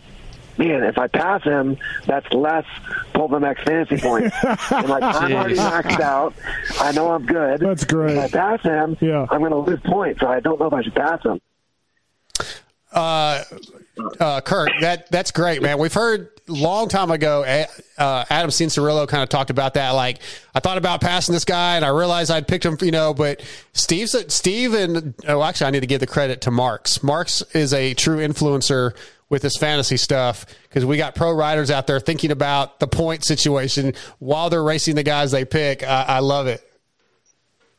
[0.58, 2.66] man, if I pass him, that's less
[3.14, 4.36] Pulp X fantasy points.
[4.72, 6.34] I'm like, I'm already maxed out.
[6.80, 7.60] I know I'm good.
[7.60, 8.18] That's great.
[8.18, 9.26] If I pass him, Yeah.
[9.30, 10.20] I'm going to lose points.
[10.22, 11.40] So I don't know if I should pass him.
[12.94, 13.44] Uh,
[14.20, 15.78] uh, Kirk, that that's great, man.
[15.78, 17.44] We've heard long time ago.
[17.98, 19.92] Uh, Adam Cianciarulo kind of talked about that.
[19.92, 20.20] Like,
[20.54, 23.14] I thought about passing this guy, and I realized I'd picked him, you know.
[23.14, 27.04] But Steve's Steve and oh, actually, I need to give the credit to Marks.
[27.04, 28.96] Marks is a true influencer
[29.30, 33.24] with this fantasy stuff because we got pro riders out there thinking about the point
[33.24, 35.84] situation while they're racing the guys they pick.
[35.84, 36.62] I, I love it.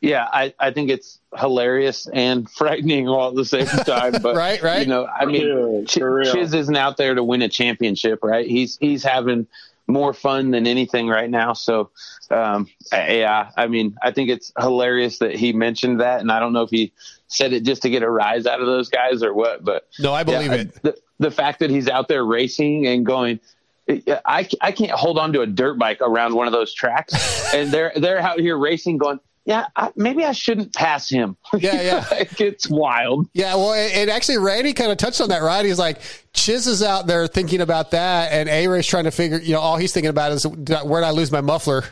[0.01, 4.21] Yeah, I, I think it's hilarious and frightening all at the same time.
[4.23, 4.81] But Right, right.
[4.81, 8.47] You know, I mean, Dude, Ch- Chiz isn't out there to win a championship, right?
[8.47, 9.47] He's he's having
[9.87, 11.53] more fun than anything right now.
[11.53, 11.91] So,
[12.31, 16.53] um, yeah, I mean, I think it's hilarious that he mentioned that, and I don't
[16.53, 16.93] know if he
[17.27, 20.13] said it just to get a rise out of those guys or what, but No,
[20.13, 20.83] I believe yeah, it.
[20.83, 23.41] The, the fact that he's out there racing and going.
[23.89, 27.71] I, I can't hold on to a dirt bike around one of those tracks, and
[27.71, 31.37] they're they're out here racing, going, yeah, I, maybe I shouldn't pass him.
[31.59, 32.07] Yeah, yeah.
[32.11, 33.29] like, it's wild.
[33.35, 35.65] Yeah, well, it, and actually, Randy kind of touched on that, right?
[35.65, 36.01] He's like,
[36.33, 39.61] Chiz is out there thinking about that, and A Ray's trying to figure, you know,
[39.61, 41.85] all he's thinking about is where did I lose my muffler?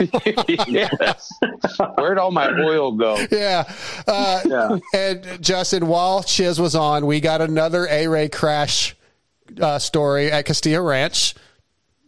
[0.68, 1.30] yes.
[1.96, 3.18] Where'd all my oil go?
[3.30, 3.70] Yeah.
[4.06, 4.78] Uh, Yeah.
[4.94, 8.96] And Justin, while Chiz was on, we got another A Ray crash
[9.60, 11.34] uh, story at Castillo Ranch.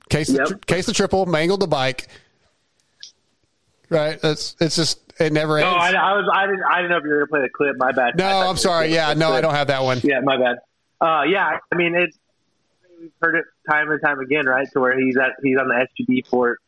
[0.09, 2.09] Case, the, tr- case the triple, mangled the bike.
[3.91, 4.21] Right.
[4.21, 5.77] That's it's just it never No, ends.
[5.79, 6.31] I, I was.
[6.33, 6.63] I didn't.
[6.65, 7.77] I didn't know if you were gonna play the clip.
[7.77, 8.17] My bad.
[8.17, 8.95] No, I thought you I'm sorry.
[8.95, 10.01] Yeah, no, I don't have that one.
[10.05, 10.57] Yeah, my bad.
[11.01, 12.17] Uh, yeah, I mean it's
[13.01, 14.69] we've heard it time and time again, right?
[14.73, 16.59] To where he's at he's on the SGB for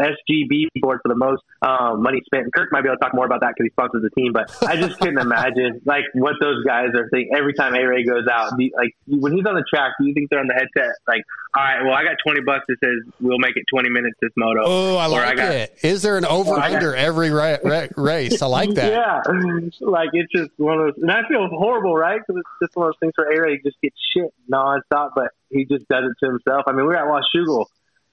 [0.00, 2.52] SGB board for the most um, money spent.
[2.54, 4.32] Kirk might be able to talk more about that because he sponsors the team.
[4.32, 8.04] But I just couldn't imagine like what those guys are thinking every time A Ray
[8.04, 8.52] goes out.
[8.76, 10.94] Like when he's on the track, do you think they're on the headset?
[11.06, 11.22] Like,
[11.56, 14.32] all right, well, I got twenty bucks that says we'll make it twenty minutes this
[14.36, 14.62] moto.
[14.64, 15.78] Oh, I like got- it.
[15.82, 18.42] Is there an over I got- under every ra- ra- race?
[18.42, 18.90] I like that.
[18.92, 19.22] Yeah,
[19.80, 22.20] like it's just one of those, and I feel horrible, right?
[22.26, 25.64] Because it's just one of those things where A-Ray just gets shit nonstop, but he
[25.64, 26.64] just does it to himself.
[26.66, 27.66] I mean, we were at Washougal,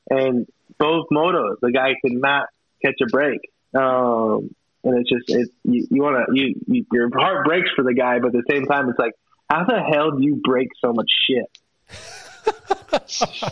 [0.09, 2.47] and both motos, the guy could not
[2.81, 3.39] catch a break,
[3.75, 4.53] um,
[4.83, 7.93] and it's just it's you, you want to you, you your heart breaks for the
[7.93, 9.13] guy, but at the same time, it's like
[9.49, 11.45] how the hell do you break so much shit?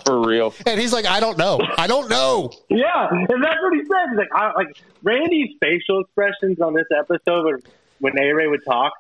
[0.05, 0.53] For real.
[0.65, 1.59] And he's like, I don't know.
[1.77, 2.51] I don't know.
[2.69, 4.09] Yeah, and that's what he said.
[4.09, 7.61] He's like, I, like Randy's facial expressions on this episode when
[7.99, 8.93] when A Ray would talk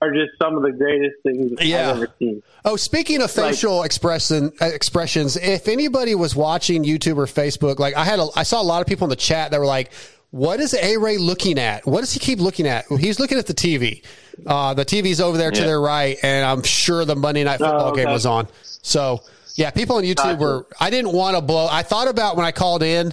[0.00, 1.90] are just some of the greatest things Yeah.
[1.90, 2.42] I've ever seen.
[2.64, 7.94] Oh, speaking of facial expression uh, expressions, if anybody was watching YouTube or Facebook, like
[7.94, 9.92] I had, a, I saw a lot of people in the chat that were like,
[10.30, 11.86] "What is A Ray looking at?
[11.86, 14.02] What does he keep looking at?" Well, he's looking at the TV.
[14.46, 17.86] Uh, the TV's over there to their right, and I'm sure the Monday Night Football
[17.88, 18.04] Oh, okay.
[18.04, 18.48] game was on.
[18.62, 19.22] So,
[19.54, 20.66] yeah, people on YouTube were.
[20.80, 21.68] I didn't want to blow.
[21.70, 23.12] I thought about when I called in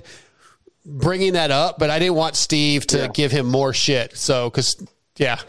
[0.86, 4.18] bringing that up, but I didn't want Steve to give him more shit.
[4.18, 4.76] So, because
[5.18, 5.40] yeah,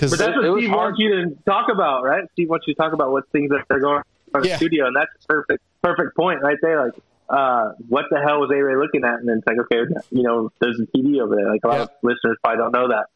[0.00, 2.24] because But that's what Steve wants you to talk about, right?
[2.32, 4.02] Steve wants you to talk about what things that are going on
[4.36, 4.52] in Yeah.
[4.52, 6.84] the studio, and that's perfect, perfect point right there.
[6.86, 6.94] Like,
[7.28, 9.20] uh, what the hell was A Ray looking at?
[9.20, 11.50] And then it's like, okay, you know, there's a TV over there.
[11.50, 11.82] Like a lot Yeah.
[11.82, 13.06] of listeners probably don't know that.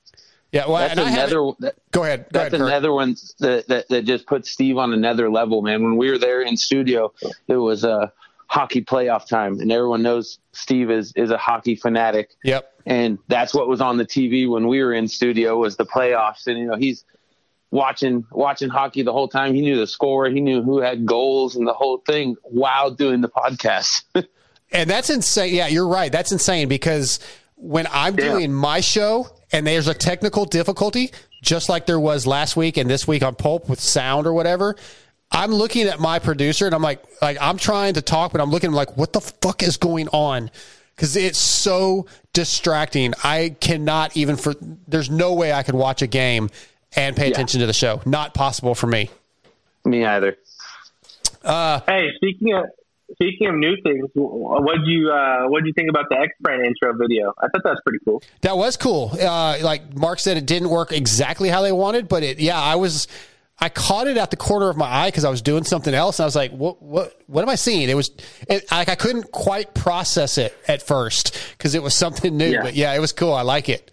[0.52, 0.66] yeah.
[0.68, 1.52] Well, That's and I haven't- another.
[1.60, 2.26] That, Go ahead.
[2.32, 2.52] Go ahead.
[2.52, 2.68] that's Kirk.
[2.68, 5.82] another one that, that that just puts Steve on another level, man.
[5.82, 7.12] When we were there in studio,
[7.48, 8.12] it was a
[8.46, 12.30] hockey playoff time, and everyone knows Steve is is a hockey fanatic.
[12.44, 12.70] Yep.
[12.86, 16.46] and that's what was on the TV when we were in studio was the playoffs.
[16.46, 17.04] And you know, he's
[17.70, 19.54] watching watching hockey the whole time.
[19.54, 23.20] He knew the score, he knew who had goals, and the whole thing while doing
[23.20, 24.02] the podcast.
[24.72, 25.54] And that's insane.
[25.54, 26.10] Yeah, you're right.
[26.10, 27.20] That's insane because
[27.54, 28.30] when I'm Yeah.
[28.32, 31.12] doing my show and there's a technical difficulty,
[31.42, 34.74] just like there was last week and this week on Pulp with sound or whatever,
[35.34, 38.50] I'm looking at my producer and I'm like, like I'm trying to talk, but I'm
[38.50, 40.50] looking like, what the fuck is going on?
[40.94, 43.14] Because it's so distracting.
[43.24, 44.54] I cannot even for.
[44.86, 46.50] There's no way I could watch a game
[46.94, 48.00] and pay attention to the show.
[48.06, 49.10] Not possible for me.
[49.84, 50.36] Me either.
[51.86, 52.66] Hey, speaking of
[53.12, 56.28] speaking of new things, what would you uh, what do you think about the EKS
[56.40, 57.34] Brand intro video?
[57.38, 58.22] I thought that was pretty cool.
[58.42, 59.10] That was cool.
[59.20, 62.76] Uh, like Mark said, it didn't work exactly how they wanted, but it, yeah, I
[62.76, 63.08] was,
[63.58, 66.18] I caught it at the corner of my eye because I was doing something else,
[66.18, 67.88] and I was like, what, what, what am I seeing?
[67.88, 68.10] It was,
[68.48, 72.62] it, like I couldn't quite process it at first because it was something new, Yeah.
[72.62, 73.32] but yeah, it was cool.
[73.32, 73.90] I like it.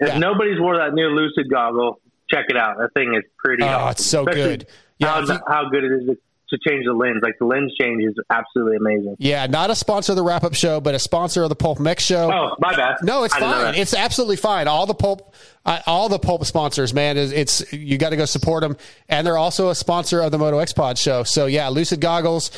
[0.00, 0.18] If Yeah.
[0.18, 2.76] nobody's wore that new Lucid goggle, check it out.
[2.78, 3.62] That thing is pretty.
[3.62, 3.90] Oh, awesome.
[3.92, 4.66] it's so Especially good.
[4.98, 6.16] Yeah, how, you- how good it is
[6.50, 7.18] to, change the lens.
[7.22, 9.16] Like the lens change is absolutely amazing.
[9.18, 11.78] Yeah, not a sponsor of the wrap up show, but a sponsor of the Pulp
[11.78, 12.32] MX show.
[12.32, 12.96] Oh, my bad.
[13.02, 13.74] No, it's I fine.
[13.74, 14.68] It's absolutely fine.
[14.68, 18.24] All the pulp, uh, all the pulp sponsors, man, is it's you got to go
[18.24, 18.76] support them,
[19.08, 21.22] and they're also a sponsor of the Moto X Pod show.
[21.22, 22.50] So yeah, Lucid goggles.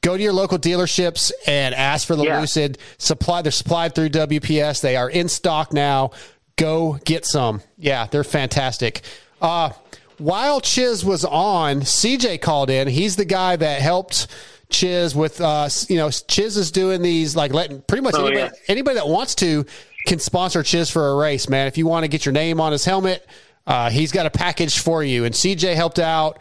[0.00, 2.38] Go to your local dealerships and ask for the Yeah.
[2.40, 3.42] Lucid supply.
[3.42, 4.80] They're supplied through WPS.
[4.80, 6.12] They are in stock now.
[6.56, 7.62] Go get some.
[7.76, 9.02] Yeah, they're fantastic.
[9.42, 9.70] Uh,
[10.18, 12.88] while Chiz was on, CJ called in.
[12.88, 14.26] He's the guy that helped
[14.70, 18.40] Chiz with, uh, you know, Chiz is doing these like letting pretty much Oh, anybody,
[18.40, 18.50] yeah.
[18.68, 19.64] anybody that wants to
[20.06, 21.66] can sponsor Chiz for a race, man.
[21.66, 23.26] If you want to get your name on his helmet,
[23.66, 25.24] uh, he's got a package for you.
[25.24, 26.40] And CJ helped out,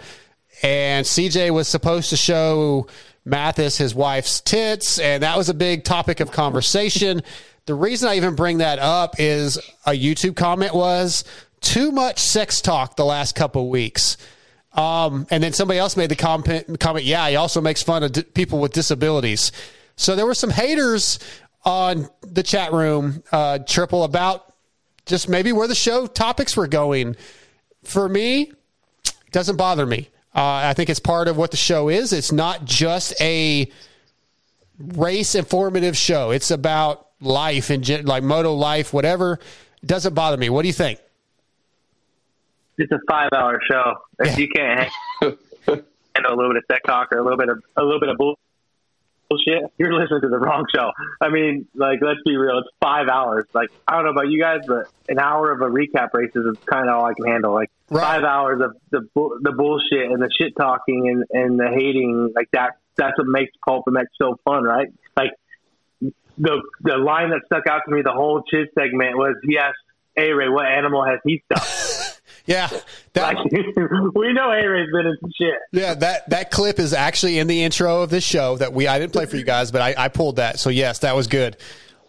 [0.63, 2.87] and CJ was supposed to show
[3.25, 7.21] Mathis his wife's tits, and that was a big topic of conversation.
[7.65, 11.25] the reason I even bring that up is a YouTube comment was
[11.61, 14.17] too much sex talk the last couple weeks.
[14.73, 18.11] Um, and then somebody else made the comment, comment yeah, he also makes fun of
[18.11, 19.51] d- people with disabilities.
[19.95, 21.19] So there were some haters
[21.65, 24.53] on the chat room, uh, Triple, about
[25.05, 27.15] just maybe where the show topics were going.
[27.83, 28.51] For me,
[29.31, 30.09] doesn't bother me.
[30.35, 32.13] Uh, I think it's part of what the show is.
[32.13, 33.71] It's not just a
[34.77, 36.29] race informative show.
[36.29, 39.39] It's about life and like moto life, whatever.
[39.81, 40.49] It doesn't bother me.
[40.49, 40.99] What do you think?
[42.77, 43.95] It's a five-hour show.
[44.19, 44.91] If you can't
[45.21, 48.09] handle a little bit of tech talk or a little bit of a little bit
[48.09, 50.91] of bullshit, you're listening to the wrong show.
[51.19, 52.59] I mean, like, let's be real.
[52.59, 53.45] It's five hours.
[53.53, 56.57] Like, I don't know about you guys, but an hour of a recap races is
[56.65, 57.53] kind of all I can handle.
[57.53, 59.07] Like, five hours of the
[59.41, 62.33] the bullshit and the shit talking and and the hating.
[62.35, 62.77] Like that.
[62.95, 64.87] That's what makes Pulp and Mech so fun, right?
[65.15, 65.31] Like
[66.01, 69.77] the the line that stuck out to me the whole Chiz segment was he asked
[70.17, 71.93] A Ray what animal has he stuffed.
[72.47, 72.69] yeah,
[73.15, 73.37] like,
[74.15, 75.55] we know A Ray's been in some shit.
[75.71, 78.97] Yeah, that that clip is actually in the intro of this show that we I
[78.99, 80.59] didn't play for you guys, but I, I pulled that.
[80.59, 81.57] So yes, that was good.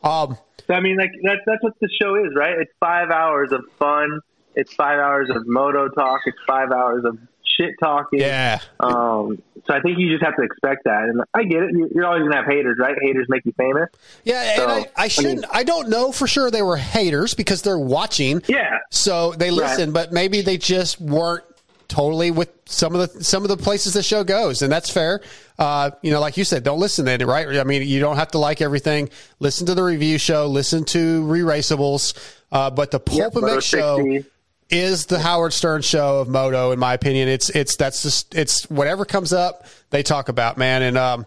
[0.02, 2.56] Um, So, I mean, like that's that's what the show is, right?
[2.58, 4.20] It's five hours of fun.
[4.54, 6.20] It's five hours of moto talk.
[6.26, 7.18] It's five hours of
[7.58, 8.20] shit talking.
[8.20, 8.60] Yeah.
[8.80, 9.42] Um.
[9.66, 11.70] So I think you just have to expect that, and I get it.
[11.72, 12.96] You- You're always gonna have haters, right?
[13.02, 13.90] Haters make you famous.
[14.24, 15.44] Yeah, So, and I, I shouldn't.
[15.52, 18.42] I, don't know for sure they were haters because they're watching.
[18.46, 18.78] Yeah.
[18.90, 21.44] So they listen, but maybe they just weren't
[21.88, 25.20] totally with some of the some of the places the show goes, and that's fair.
[25.58, 27.48] Uh, you know, like you said, don't listen then, right?
[27.56, 29.10] I mean, you don't have to like everything.
[29.40, 30.46] Listen to the review show.
[30.46, 32.14] Listen to re-raceables.
[32.52, 34.30] Uh, but the Pulp and Moto Mix show 60.
[34.70, 37.28] Is the Howard Stern show of moto, in my opinion.
[37.28, 40.82] It's it's that's just it's whatever comes up they talk about, man.
[40.82, 41.26] And um,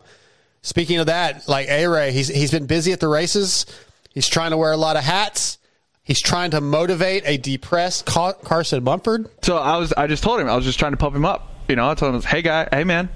[0.61, 3.65] speaking of that, like A Ray, he's he's been busy at the races.
[4.13, 5.57] He's trying to wear a lot of hats.
[6.03, 9.29] He's trying to motivate a depressed Carson Mumford.
[9.43, 11.47] So I was, I just told him, I was just trying to pump him up.
[11.69, 13.09] You know, I told him, hey guy, hey man,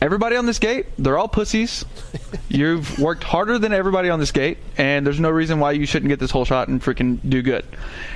[0.00, 1.84] everybody on this gate, they're all pussies.
[2.48, 6.08] You've worked harder than everybody on this gate, and there's no reason why you shouldn't
[6.08, 7.64] get this whole shot and freaking do good.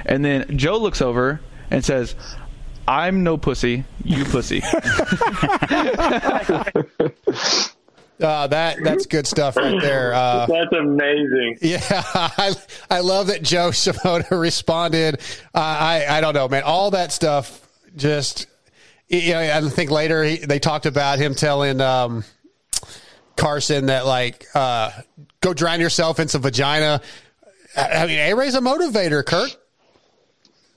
[0.04, 1.40] And then Joe looks over
[1.70, 2.14] and says,
[2.86, 4.62] I'm no pussy, you pussy.
[8.20, 10.14] Uh, that that's good stuff right there.
[10.14, 11.58] Uh, That's amazing.
[11.60, 12.54] Yeah, I,
[12.88, 15.16] I love that Joe Shimoda responded.
[15.52, 16.62] Uh, I I don't know, man.
[16.62, 18.46] All that stuff just.
[19.18, 22.24] You know, I think later he, they talked about him telling um,
[23.36, 24.90] Carson that like uh,
[25.40, 27.00] go drown yourself in some vagina.
[27.76, 29.56] I I mean, A Ray's a motivator, Kurt.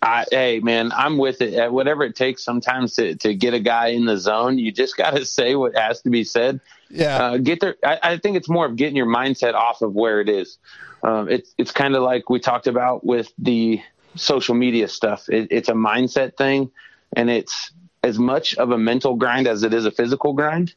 [0.01, 1.71] I, hey man, I'm with it.
[1.71, 5.15] Whatever it takes, sometimes to, to get a guy in the zone, you just got
[5.15, 6.59] to say what has to be said.
[6.89, 7.17] Yeah.
[7.17, 7.75] Uh, get there.
[7.83, 10.57] I, I think it's more of getting your mindset off of where it is.
[11.03, 13.81] Um, it's it's kind of like we talked about with the
[14.15, 15.27] social media stuff.
[15.29, 16.71] It, it's a mindset thing,
[17.15, 17.71] and it's
[18.07, 20.73] as much of a mental grind as it is a physical grind.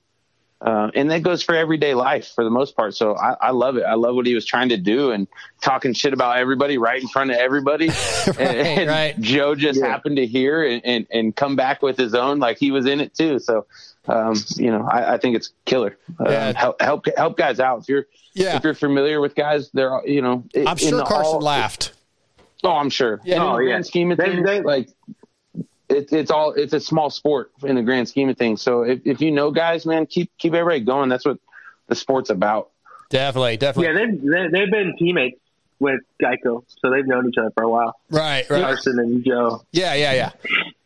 [0.61, 2.95] Uh, and that goes for everyday life for the most part.
[2.95, 3.83] So I, I love it.
[3.85, 5.27] I love what he was trying to do and
[5.63, 7.89] talking shit about everybody right in front of everybody.
[8.39, 12.41] and, and Joe just happened to hear and, and, and come back with his own,
[12.41, 13.39] like he was in it too.
[13.39, 13.65] So,
[14.07, 15.97] um, you know, I, I think it's killer.
[16.19, 17.81] Um, help, help, help guys out.
[17.81, 18.57] If you're, Yeah.
[18.57, 21.93] if you're familiar with guys, they're, you know, I'm in sure the Carson all- laughed.
[22.63, 23.19] Oh, I'm sure.
[23.25, 23.43] Yeah.
[23.43, 23.65] Oh, yeah.
[23.69, 24.91] grand scheme of things, like
[25.91, 28.63] it, it's all it's a small sport in the grand scheme of things.
[28.63, 31.09] So if, if you know guys, man, keep keep everybody going.
[31.09, 31.39] That's what
[31.89, 32.71] the sport's about.
[33.11, 33.93] Definitely, definitely.
[34.01, 34.23] Yeah, they've
[34.53, 35.41] they- they've been teammates
[35.81, 37.97] with Geico, so they've known each other for a while.
[38.11, 38.63] Right, right.
[38.63, 39.63] Carson and Joe.
[39.73, 40.31] Yeah, yeah, yeah.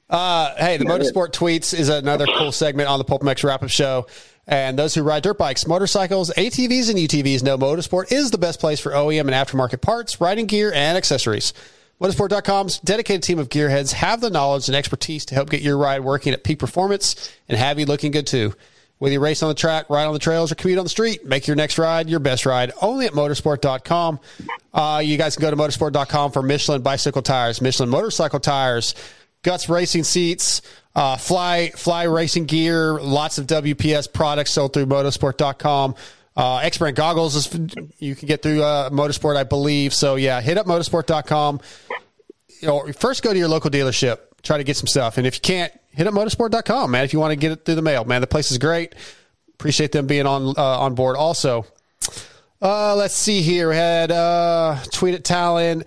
[0.09, 4.06] Uh, hey, the MotoSport Tweets is another cool segment on the PulpMX Wrap Up Show.
[4.47, 8.60] And those who ride dirt bikes, motorcycles, ATVs, and UTVs know MotoSport is the best
[8.60, 11.55] place for OEM and aftermarket parts, riding gear, and accessories.
[12.01, 16.01] MotoSport.com's dedicated team of gearheads have the knowledge and expertise to help get your ride
[16.01, 18.53] working at peak performance and have you looking good too.
[18.99, 21.25] Whether you race on the track, ride on the trails, or commute on the street,
[21.25, 24.21] make your next ride your best ride only at motosport.com.
[24.73, 28.95] Uh, you guys can go to motosport.com for Michelin bicycle tires, Michelin motorcycle tires,
[29.43, 30.62] Guts racing seats,
[30.95, 35.95] uh, fly fly racing gear, lots of WPS products sold through motosport.com.
[36.36, 39.94] Uh, EKS Brand goggles is you can get through uh, MotoSport, I believe.
[39.94, 41.61] So yeah, hit up motosport.com.
[42.61, 45.36] You know, first go to your local dealership, try to get some stuff, and if
[45.36, 47.05] you can't, hit up motosport.com, man.
[47.05, 48.94] If you want to get it through the mail, man, the place is great.
[49.55, 51.16] Appreciate them being on uh, on board.
[51.16, 51.66] Also,
[52.61, 53.69] uh, let's see here.
[53.69, 55.85] We had uh, tweet at Tallon.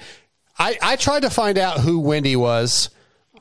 [0.58, 2.90] I, I tried to find out who Wendy was.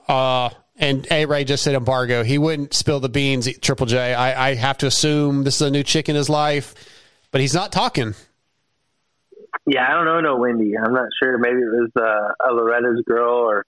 [0.09, 2.23] Uh, and A Ray just said embargo.
[2.23, 4.15] He wouldn't spill the beans, Triple J.
[4.15, 6.75] I, I have to assume this is a new chick in his life,
[7.37, 8.15] but he's not talking.
[9.67, 10.73] Yeah, I don't know no Wendy.
[10.75, 11.37] I'm not sure.
[11.37, 13.67] Maybe it was uh, a Loretta's girl or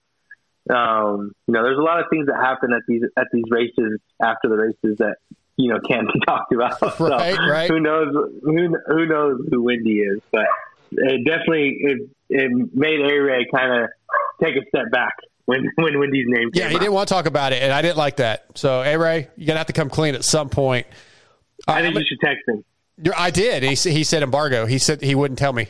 [0.74, 4.00] Um, you know, there's a lot of things that happen at these at these races
[4.22, 5.16] after the races that
[5.58, 6.78] you know can't be talked about.
[6.78, 7.70] So Right, right.
[7.70, 8.14] Who knows?
[8.42, 10.20] Who who knows who Wendy is?
[10.32, 10.46] But
[10.92, 13.90] it definitely it it made A Ray kind of
[14.42, 15.12] take a step back
[15.44, 16.52] when when Wendy's name.
[16.54, 16.80] Yeah, he up.
[16.80, 18.46] didn't want to talk about it, and I didn't like that.
[18.54, 20.86] So, A Ray, you're gonna have to come clean at some point.
[21.66, 22.64] I think you should text him.
[23.02, 23.62] You're- I did.
[23.62, 24.66] He he said embargo.
[24.66, 25.68] He said he wouldn't tell me.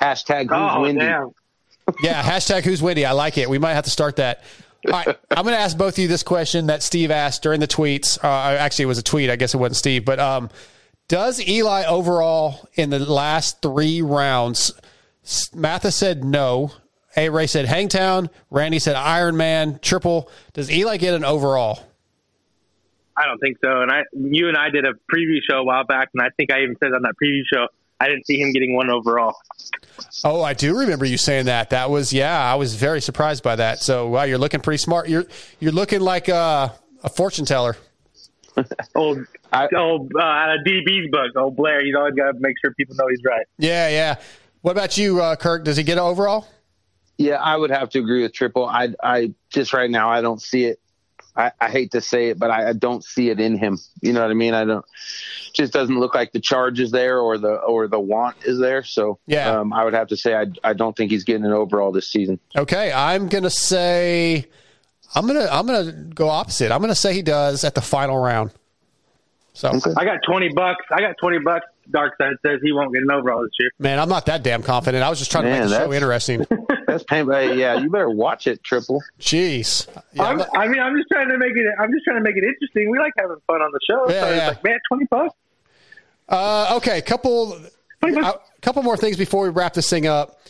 [0.00, 1.00] Hashtag who's Oh Wendy.
[1.00, 1.30] damn!
[2.02, 3.04] Yeah, hashtag who's Wendy.
[3.06, 3.48] I like it.
[3.48, 4.42] We might have to start that.
[4.86, 7.58] All right, I'm going to ask both of you this question that Steve asked during
[7.60, 8.22] the tweets.
[8.22, 8.28] Uh,
[8.58, 9.30] actually, it was a tweet.
[9.30, 10.50] I guess it wasn't Steve, but um,
[11.08, 14.72] does Eli overall in the last three rounds?
[15.24, 16.70] S- Mathis said no.
[17.16, 18.28] A Ray said Hangtown.
[18.50, 20.28] Randy said Iron Man triple.
[20.52, 21.78] Does Eli get an overall?
[23.16, 23.82] I don't think so.
[23.82, 26.52] And I, you and I did a preview show a while back, and I think
[26.52, 27.68] I even said on that preview show
[28.00, 29.34] I didn't see him getting one overall.
[30.24, 31.70] Oh, I do remember you saying that.
[31.70, 32.38] That was yeah.
[32.38, 33.78] I was very surprised by that.
[33.78, 35.08] So wow, you're looking pretty smart.
[35.08, 35.24] You're
[35.60, 37.76] you're looking like a, a fortune teller.
[38.94, 39.18] Old,
[39.74, 41.84] old uh, out of DB's book, old Blair.
[41.84, 43.44] He's always got to make sure people know he's right.
[43.58, 44.20] Yeah, yeah.
[44.60, 45.64] What about you, uh, Kirk?
[45.64, 46.46] Does he get an overall?
[47.18, 48.64] Yeah, I would have to agree with Triple.
[48.64, 50.78] I, I just right now I don't see it.
[51.36, 53.78] I, I hate to say it, but I, I don't see it in him.
[54.00, 54.54] You know what I mean?
[54.54, 54.84] I don't.
[55.52, 58.82] Just doesn't look like the charge is there or the or the want is there.
[58.84, 59.50] So Yeah.
[59.60, 62.08] um, I would have to say I, I don't think he's getting an overall this
[62.08, 62.38] season.
[62.56, 64.46] Okay, I'm gonna say
[65.14, 66.72] I'm gonna I'm gonna go opposite.
[66.72, 68.50] I'm gonna say he does at the final round.
[69.54, 70.84] So I got twenty bucks.
[70.90, 71.66] I got twenty bucks.
[71.90, 73.70] Dark Side says he won't get an overall this year.
[73.78, 75.04] man, I'm not that damn confident.
[75.04, 76.46] I was just trying to make the show interesting.
[76.94, 77.28] That's pain.
[77.30, 79.02] Hey, yeah, you better watch it, Triple.
[79.20, 79.88] Jeez.
[80.12, 81.66] Yeah, I'm I'm, not- I mean, I'm just trying to make it.
[81.78, 82.90] I'm just trying to make it interesting.
[82.90, 84.08] We like having fun on the show.
[84.08, 84.36] Yeah, so yeah.
[84.36, 85.34] it's like, man, twenty bucks.
[86.28, 87.58] Uh, okay, couple
[88.02, 90.40] a couple more things before we wrap this thing up.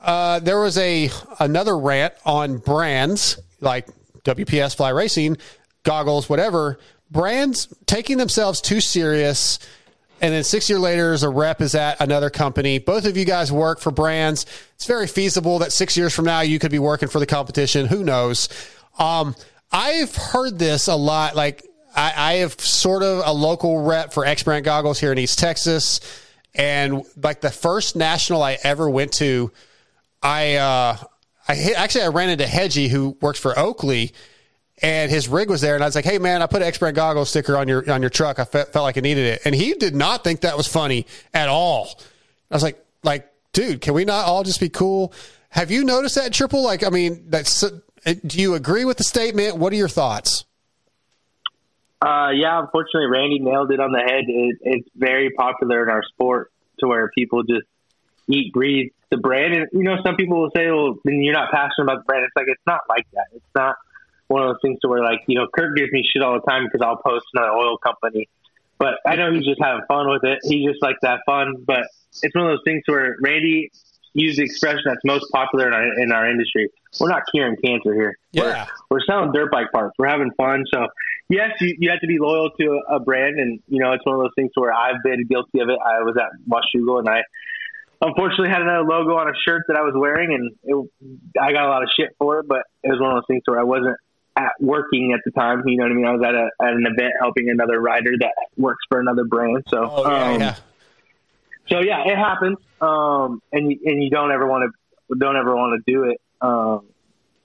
[0.00, 1.10] Uh, there was a
[1.40, 3.88] another rant on brands like
[4.24, 5.36] WPS Fly Racing,
[5.82, 6.78] goggles, whatever.
[7.10, 9.58] Brands taking themselves too serious,
[10.20, 12.78] and then six years later, as a rep is at another company.
[12.78, 14.46] Both of you guys work for brands.
[14.74, 17.86] It's very feasible that six years from now you could be working for the competition.
[17.86, 18.48] Who knows?
[18.98, 19.34] Um,
[19.70, 21.36] I've heard this a lot.
[21.36, 21.64] Like
[21.94, 25.38] I, I have sort of a local rep for EKS Brand goggles here in East
[25.38, 26.00] Texas,
[26.54, 29.52] and like the first national I ever went to,
[30.22, 30.96] I uh,
[31.48, 34.12] I hit, actually I ran into Hedgie who works for Oakley,
[34.82, 36.78] and his rig was there, and I was like, "Hey man, I put an EKS
[36.78, 38.38] Brand goggles sticker on your on your truck.
[38.38, 41.06] I fe- felt like I needed it," and he did not think that was funny
[41.34, 41.88] at all.
[42.50, 45.12] I was like, "Like, dude, can we not all just be cool?"
[45.50, 46.62] Have you noticed that triple?
[46.62, 47.64] Like, I mean, that's.
[48.04, 49.56] Do you agree with the statement?
[49.56, 50.44] What are your thoughts?
[52.00, 54.24] Uh, yeah, unfortunately, Randy nailed it on the head.
[54.28, 57.66] It, it's very popular in our sport to where people just
[58.28, 59.54] eat, breathe the brand.
[59.54, 62.24] And, you know, some people will say, well, then you're not passionate about the brand.
[62.24, 63.26] It's like, it's not like that.
[63.34, 63.76] It's not
[64.28, 66.46] one of those things to where, like, you know, Kirk gives me shit all the
[66.48, 68.28] time because I'll post another oil company.
[68.78, 70.38] But I know he's just having fun with it.
[70.44, 71.64] He just likes that fun.
[71.66, 71.82] But
[72.22, 73.70] it's one of those things where Randy
[74.14, 76.68] used the expression that's most popular in our, in our industry.
[77.00, 78.16] We're not curing cancer here.
[78.32, 78.66] Yeah.
[78.88, 79.94] We're, we're selling dirt bike parts.
[79.98, 80.64] We're having fun.
[80.72, 80.86] So,
[81.28, 83.38] yes, you, you have to be loyal to a, a brand.
[83.38, 85.78] And, you know, it's one of those things where I've been guilty of it.
[85.84, 87.22] I was at Washougal and I
[88.00, 91.66] unfortunately had another logo on a shirt that I was wearing and it, I got
[91.66, 93.64] a lot of shit for it, but it was one of those things where I
[93.64, 93.96] wasn't
[94.38, 95.62] at working at the time.
[95.66, 96.06] You know what I mean?
[96.06, 99.64] I was at a, at an event helping another rider that works for another brand.
[99.68, 100.56] So, Oh yeah, um, yeah.
[101.68, 102.58] so yeah, it happens.
[102.80, 106.20] Um, and you, and you don't ever want to, don't ever want to do it.
[106.40, 106.86] Um,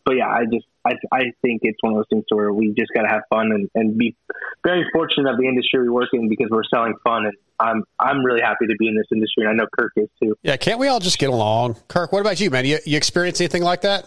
[0.06, 2.92] but yeah, I just, I, I think it's one of those things where we just
[2.94, 4.16] got to have fun and, and be
[4.64, 7.26] very fortunate of the industry we work in because we're selling fun.
[7.26, 9.46] And I'm, I'm really happy to be in this industry.
[9.46, 10.36] And I know Kirk is too.
[10.44, 11.78] Yeah, can't we all just get along?
[11.88, 12.66] Kirk, what about you, man?
[12.66, 14.06] You, you experience anything like that?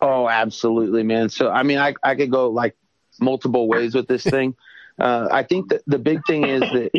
[0.00, 1.28] Oh, absolutely, man.
[1.28, 2.76] So, I mean, I, I could go like
[3.20, 4.54] multiple ways with this thing.
[4.98, 6.90] Uh, I think that the big thing is that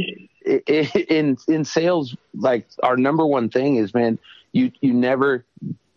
[0.67, 4.19] in in sales, like our number one thing is, man,
[4.51, 5.45] you you never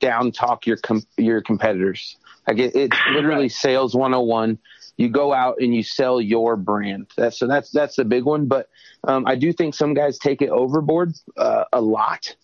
[0.01, 2.16] down talk your com- your competitors.
[2.48, 4.59] Like it, it's literally sales 101.
[4.97, 7.06] You go out and you sell your brand.
[7.16, 8.47] That's so that's that's the big one.
[8.47, 8.68] But
[9.05, 12.35] um, I do think some guys take it overboard uh, a lot.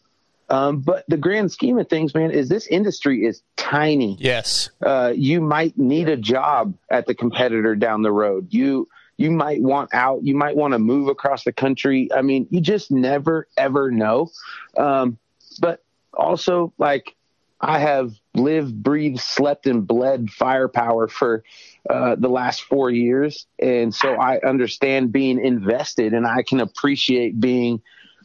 [0.49, 4.17] Um, but the grand scheme of things, man, is this industry is tiny.
[4.21, 4.71] Yes.
[4.81, 8.49] Uh, you might need a job at the competitor down the road.
[8.51, 10.23] You you might want out.
[10.23, 12.11] You might want to move across the country.
[12.15, 14.31] I mean, you just never ever know.
[14.77, 15.19] Um,
[15.61, 15.83] but
[16.13, 17.17] also, like
[17.61, 21.43] I have lived, breathed, slept, and bled firepower for
[21.89, 27.41] uh, the last four years, and so I understand being invested, and I can appreciate
[27.41, 27.81] being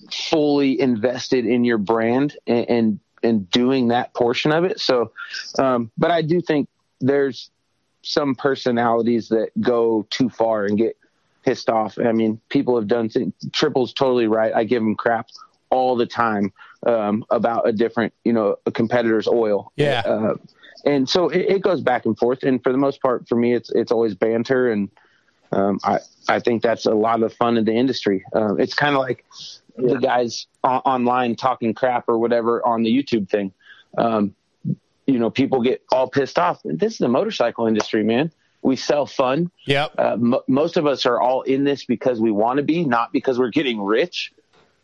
[0.09, 4.79] fully invested in your brand and and, and doing that portion of it.
[4.79, 5.11] So,
[5.59, 6.69] um, but I do think
[6.99, 7.49] there's
[8.03, 10.97] some personalities that go too far and get
[11.43, 11.97] pissed off.
[11.97, 13.33] I mean, people have done things.
[13.51, 14.53] Triple's totally right.
[14.53, 15.29] I give him crap
[15.69, 16.51] all the time
[16.85, 19.71] um, about a different, you know, a competitor's oil.
[19.75, 20.01] Yeah.
[20.05, 20.35] Uh,
[20.85, 22.43] and so it, it goes back and forth.
[22.43, 24.89] And for the most part, for me, it's it's always banter, and
[25.51, 28.23] um, I I think that's a lot of fun in the industry.
[28.33, 29.25] Um, it's kind of like
[29.77, 33.51] the guys o- online talking crap or whatever on the YouTube thing.
[33.97, 34.35] Um,
[35.07, 36.59] you know, people get all pissed off.
[36.63, 38.31] This is the motorcycle industry, man.
[38.61, 39.49] We sell fun.
[39.65, 39.93] Yep.
[39.97, 43.11] Uh, m- most of us are all in this because we want to be, not
[43.11, 44.31] because we're getting rich.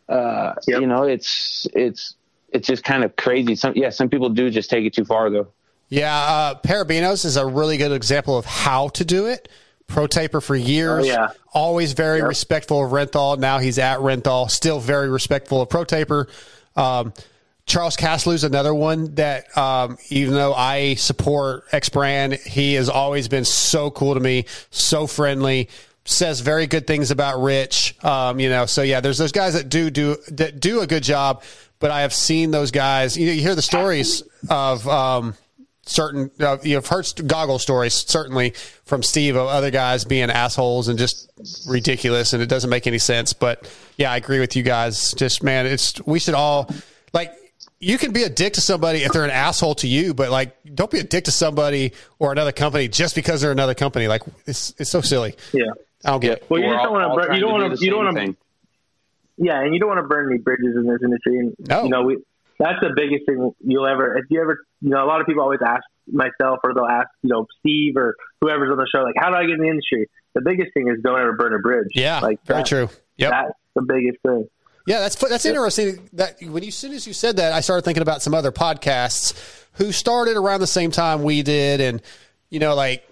[0.08, 2.14] Uh, You know, it's it's
[2.52, 3.54] it's just kind of crazy.
[3.54, 5.48] Some yeah, some people do just take it too far though.
[5.90, 9.48] Yeah, uh, Parabinos is a really good example of how to do it.
[9.88, 11.04] Pro taper for years.
[11.04, 11.28] Oh, yeah.
[11.52, 13.38] Always very respectful of Renthal.
[13.38, 14.50] Now he's at Renthal.
[14.50, 16.28] Still very respectful of Pro taper.
[16.76, 17.12] Um,
[17.68, 23.28] Charles Caslew's another one that, um, even though I support EKS Brand, he has always
[23.28, 25.68] been so cool to me, so friendly,
[26.06, 27.94] says very good things about Rich.
[28.02, 31.02] Um, you know, so yeah, there's those guys that do do that do a good
[31.02, 31.42] job,
[31.78, 33.18] but I have seen those guys.
[33.18, 35.34] You know, you hear the stories of um,
[35.88, 38.50] certain uh, you've heard goggle stories certainly
[38.84, 41.30] from Steve of other guys being assholes and just
[41.68, 43.32] ridiculous, and it doesn't make any sense.
[43.32, 45.12] But yeah, I agree with you guys.
[45.14, 46.70] Just man, it's we should all
[47.12, 47.32] like
[47.80, 50.56] you can be a dick to somebody if they're an asshole to you, but like
[50.74, 54.08] don't be a dick to somebody or another company just because they're another company.
[54.08, 55.34] Like it's it's so silly.
[55.52, 55.72] Yeah.
[56.04, 56.46] I don't get it.
[56.48, 57.26] Well, you just don't want to.
[57.26, 57.84] trying You don't want to.
[57.84, 58.36] You don't want to.
[59.40, 61.38] Yeah, and you don't want to burn any bridges in this industry.
[61.38, 61.84] And, No.
[61.84, 62.18] You know, we.
[62.58, 64.16] That's the biggest thing you'll ever.
[64.18, 67.08] If you ever, you know, a lot of people always ask myself or they'll ask,
[67.22, 69.68] you know, Steve or whoever's on the show, like, how do I get in the
[69.68, 70.08] industry?
[70.34, 71.88] The biggest thing is don't ever burn a bridge.
[71.94, 72.88] Yeah, like very that- true.
[73.16, 73.30] Yeah.
[73.30, 74.48] That's the biggest thing.
[74.86, 76.08] Yeah, that's that's interesting.
[76.14, 78.50] That when you as soon as you said that, I started thinking about some other
[78.50, 82.00] podcasts who started around the same time we did, and
[82.48, 83.07] you know, like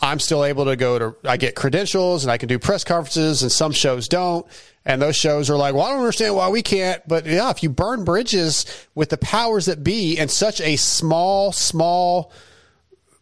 [0.00, 3.42] I'm still able to go to I get credentials and I can do press conferences,
[3.42, 4.46] and some shows don't.
[4.84, 7.06] And those shows are like, well, I don't understand why we can't.
[7.08, 11.52] But yeah, if you burn bridges with the powers that be in such a small,
[11.52, 12.32] small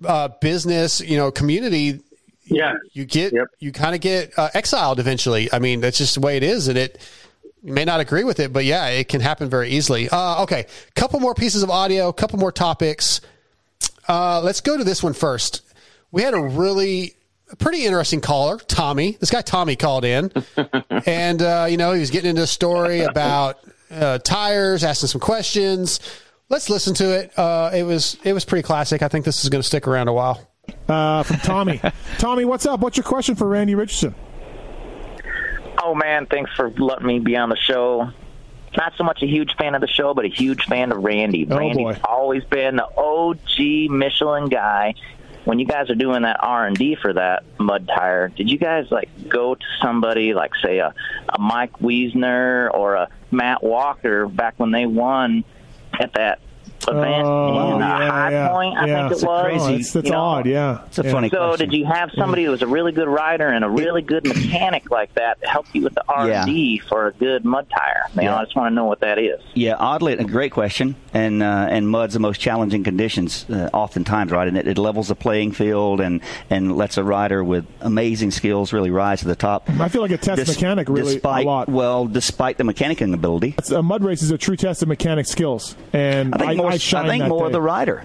[0.04, 2.00] uh, business, you know, community,
[2.46, 5.52] yeah, you get you kind of get uh, exiled eventually.
[5.52, 6.98] I mean, that's just the way it is, and it
[7.62, 10.08] you may not agree with it, but yeah, it can happen very easily.
[10.08, 10.66] Uh, okay,
[10.96, 13.20] couple more pieces of audio, couple more topics.
[14.08, 15.62] Uh, let's go to this one first.
[16.12, 17.14] We had a really
[17.50, 19.16] a pretty interesting caller, Tommy.
[19.18, 20.30] This guy Tommy called in,
[21.06, 23.58] and uh, you know he was getting into a story about
[23.90, 26.00] uh, tires, asking some questions.
[26.48, 27.38] Let's listen to it.
[27.38, 29.02] Uh, it was it was pretty classic.
[29.02, 30.46] I think this is going to stick around a while.
[30.86, 31.80] Uh, from Tommy.
[32.18, 32.80] Tommy, what's up?
[32.80, 34.14] What's your question for Randy Richardson?
[35.82, 38.10] Oh man, thanks for letting me be on the show.
[38.76, 41.46] Not so much a huge fan of the show, but a huge fan of Randy.
[41.50, 42.00] Oh, Randy's boy.
[42.04, 44.94] always been the OG Michelin guy.
[45.44, 48.58] When you guys are doing that R and D for that mud tire, did you
[48.58, 50.94] guys like go to somebody like say a,
[51.28, 55.44] a Mike Wiesner or a Matt Walker back when they won
[55.98, 56.38] at that
[56.88, 58.48] event Oh, in uh, yeah, High yeah.
[58.48, 58.76] Point?
[58.78, 58.94] I Yeah.
[58.96, 59.42] think it It's a was.
[59.44, 60.20] crazy- it's- it's you know?
[60.20, 60.78] odd, yeah.
[60.86, 61.12] It's a Yeah.
[61.12, 61.70] funny So question.
[61.70, 64.90] did you have somebody who was a really good rider and a really good mechanic
[64.90, 68.02] like that to help you with the R and D for a good mud tire?
[68.14, 68.36] You know, Yeah.
[68.38, 69.40] I just want to know what that is.
[69.54, 70.96] Yeah, oddly, a great question.
[71.14, 74.48] And uh, and mud's the most challenging conditions, uh, oftentimes, right?
[74.48, 78.72] And it, it levels the playing field and and lets a rider with amazing skills
[78.72, 79.68] really rise to the top.
[79.78, 81.68] I feel like it tests Dis- mechanic really despite, a lot.
[81.68, 85.26] Well, despite the mechanicking ability, It's, a mud race is a true test of mechanic
[85.26, 86.71] skills, and I think more.
[86.72, 87.52] I, shine think that more day.
[87.52, 88.04] the rider.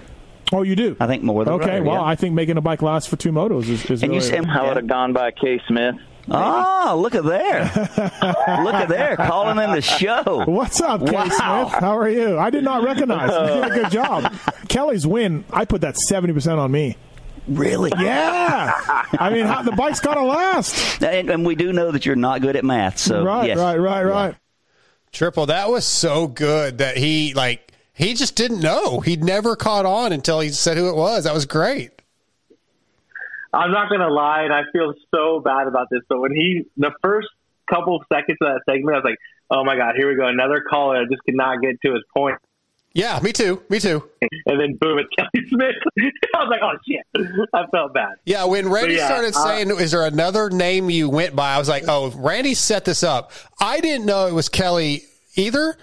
[0.54, 0.96] Oh, you do?
[1.00, 1.64] I think more of the rider.
[1.64, 1.86] okay, rider.
[1.86, 2.08] well, yeah.
[2.08, 4.46] I think making a bike last for two motos is, is And you really, said-
[4.48, 5.96] I would have gone by K Smith.
[6.30, 7.64] Oh, look at there!
[8.62, 10.44] look at there, calling in the show.
[10.46, 11.24] What's up, Kay Wow.
[11.70, 11.80] Smith?
[11.80, 12.38] How are you?
[12.38, 13.30] I did not recognize.
[13.32, 14.34] You did a good job.
[14.68, 15.46] Kelly's win.
[15.52, 16.98] I put that seventy percent on me.
[17.48, 17.94] Really?
[17.98, 18.74] Yeah.
[19.18, 21.02] I mean, how, the bike's got to last.
[21.02, 23.58] And, and we do know that you're not good at math, so right, yes.
[23.58, 24.36] right, right, right.
[25.14, 29.00] Triple, that was so good that he like he just didn't know.
[29.00, 31.24] He'd never caught on until he said who it was.
[31.24, 31.92] That was great.
[33.52, 36.02] I'm not gonna lie, and I feel so bad about this.
[36.08, 37.28] But when he, the first
[37.68, 39.18] couple of seconds of that segment, I was like,
[39.50, 42.04] "Oh my god, here we go, another caller." I just could not get to his
[42.16, 42.36] point.
[42.94, 43.64] Yeah, me too.
[43.70, 44.08] Me too.
[44.46, 45.76] And then boom, it's Kelly Smith.
[46.36, 48.18] I was like, "Oh shit!" I felt bad.
[48.26, 51.58] Yeah, when Randy yeah, started uh, saying, "Is there another name you went by?" I
[51.58, 55.04] was like, "Oh, Randy set this up." I didn't know it was Kelly
[55.36, 55.78] either,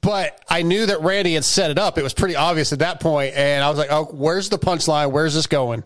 [0.00, 1.98] but I knew that Randy had set it up.
[1.98, 5.12] It was pretty obvious at that point, and I was like, "Oh, where's the punchline?
[5.12, 5.84] Where's this going?"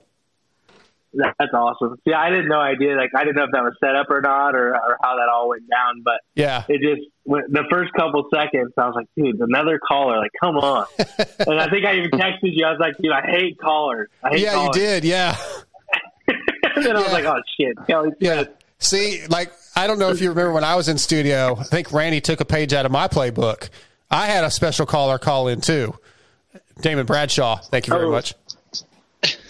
[1.14, 1.96] That- That's awesome.
[2.06, 2.96] Yeah, I didn't no idea.
[2.96, 5.28] Like, I didn't know if that was set up or not, or, or how that
[5.30, 6.02] all went down.
[6.02, 6.64] But Yeah.
[6.68, 10.16] it just the first couple seconds, I was like, dude, another caller.
[10.18, 10.86] Like, come on.
[10.98, 12.64] and I think I even texted you.
[12.64, 14.08] I was like, dude, I hate callers.
[14.24, 15.04] I hate Yeah, you did.
[15.04, 15.36] Yeah.
[16.28, 18.44] and then I was like, oh shit, Kelly's Yeah.
[18.78, 21.56] See, like I don't know if you remember when I was in studio.
[21.58, 23.68] I think Randy took a page out of my playbook.
[24.12, 25.98] I had a special caller call in too.
[26.80, 27.56] Damon Bradshaw.
[27.56, 28.10] Thank you very Oh.
[28.10, 28.34] much.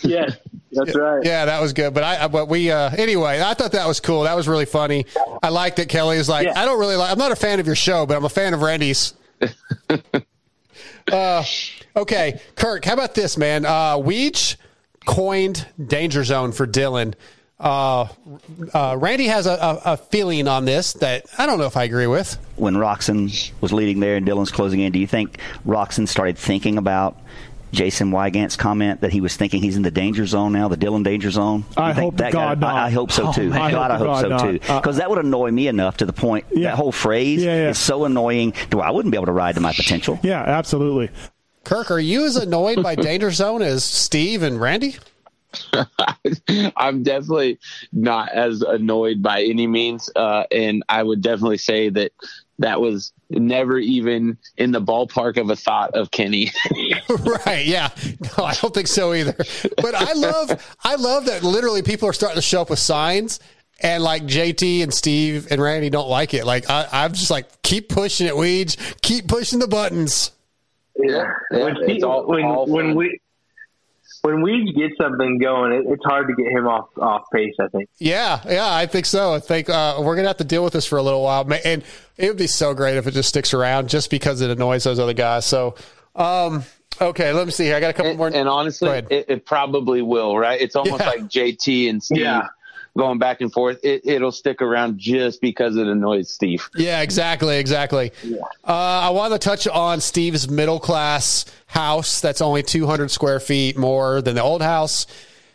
[0.02, 0.36] Yes,
[0.72, 1.24] that's right.
[1.24, 1.94] Yeah, that was good.
[1.94, 4.24] But I, but we, uh, anyway, I thought that was cool.
[4.24, 5.06] That was really funny.
[5.43, 7.66] I like that Kelly is like, I don't really like, I'm not a fan of
[7.66, 9.14] your show, but I'm a fan of Randy's.
[11.12, 11.44] uh,
[11.97, 12.40] okay.
[12.56, 13.64] Kirk, how about this, man?
[13.64, 14.56] Uh, Weege
[15.06, 17.14] coined danger zone for Dylan.
[17.62, 18.09] Uh,
[18.74, 21.84] uh, Randy has a, a, a feeling on this that I don't know if I
[21.84, 22.36] agree with.
[22.56, 26.76] When Roczen was leading there and Dylan's closing in, do you think Roczen started thinking
[26.76, 27.16] about
[27.72, 31.05] Jason Weigandt's comment that he was thinking he's in the danger zone now, the Dylan
[31.05, 31.64] danger zone?
[31.76, 32.74] I You think hope that God got- not.
[32.76, 33.51] I, I hope so Oh, too.
[33.51, 33.60] man.
[33.62, 34.52] I God, I hope hope to so God too.
[34.55, 34.70] not.
[34.70, 37.68] Uh, Because that would annoy me enough to the point that whole phrase Yeah, yeah.
[37.70, 40.18] is so annoying to where I wouldn't be able to ride to my potential.
[40.22, 41.10] Yeah, absolutely.
[41.64, 44.97] Kirk, are you as annoyed by danger zone as Steve and Randy?
[46.77, 47.59] I'm definitely
[47.93, 52.12] not as annoyed by any means, uh, and I would definitely say that
[52.59, 56.53] that was never even in the ballpark of a thought of Kenny.
[57.47, 57.89] right yeah.
[58.39, 59.35] No i don't think so either.
[59.79, 63.41] But i love i love that literally people are starting to show up with signs
[63.81, 66.45] and like jt and steve and randy don't like it.
[66.45, 70.31] Like I, i'm just like keep pushing it weeds keep pushing the buttons.
[70.97, 73.19] Yeah, when, it's all- when, all when we
[74.23, 77.55] when we get something going, it, it's hard to get him off off pace.
[77.61, 77.89] I think.
[77.99, 80.86] yeah yeah i think so i think uh, we're gonna have to deal with this
[80.86, 81.82] for a little while and
[82.16, 84.99] it would be so great if it just sticks around just because it annoys those
[84.99, 85.74] other guys so
[86.16, 86.62] um
[87.01, 90.03] okay let me see here i got a couple more and honestly, it, it probably
[90.03, 90.61] will, right?
[90.61, 91.09] It's almost Yeah.
[91.09, 92.49] like JT and Steve Yeah.
[92.97, 93.78] Going back and forth.
[93.82, 96.69] It, it'll stick around just because it annoys Steve.
[96.77, 98.12] Yeah, exactly, exactly.
[98.66, 103.78] Uh, I want to touch on Steve's middle class house that's only 200 square feet
[103.78, 105.06] more than the old house.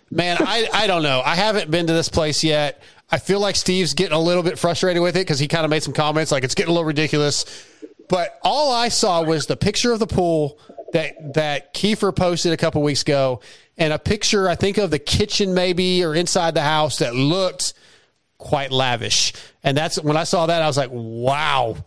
[0.10, 1.22] Man, I, I don't know.
[1.24, 2.82] I haven't been to this place yet.
[3.10, 5.70] I feel like Steve's getting a little bit frustrated with it because he kind of
[5.70, 7.46] made some comments like it's getting a little ridiculous.
[8.10, 10.60] But all I saw was the picture of the pool
[10.94, 13.42] that that Kiefer posted a couple weeks ago,
[13.78, 17.74] and a picture I think of the kitchen maybe or inside the house that looked
[18.38, 19.34] quite lavish.
[19.64, 21.78] And that's when I saw that, I was like, wow.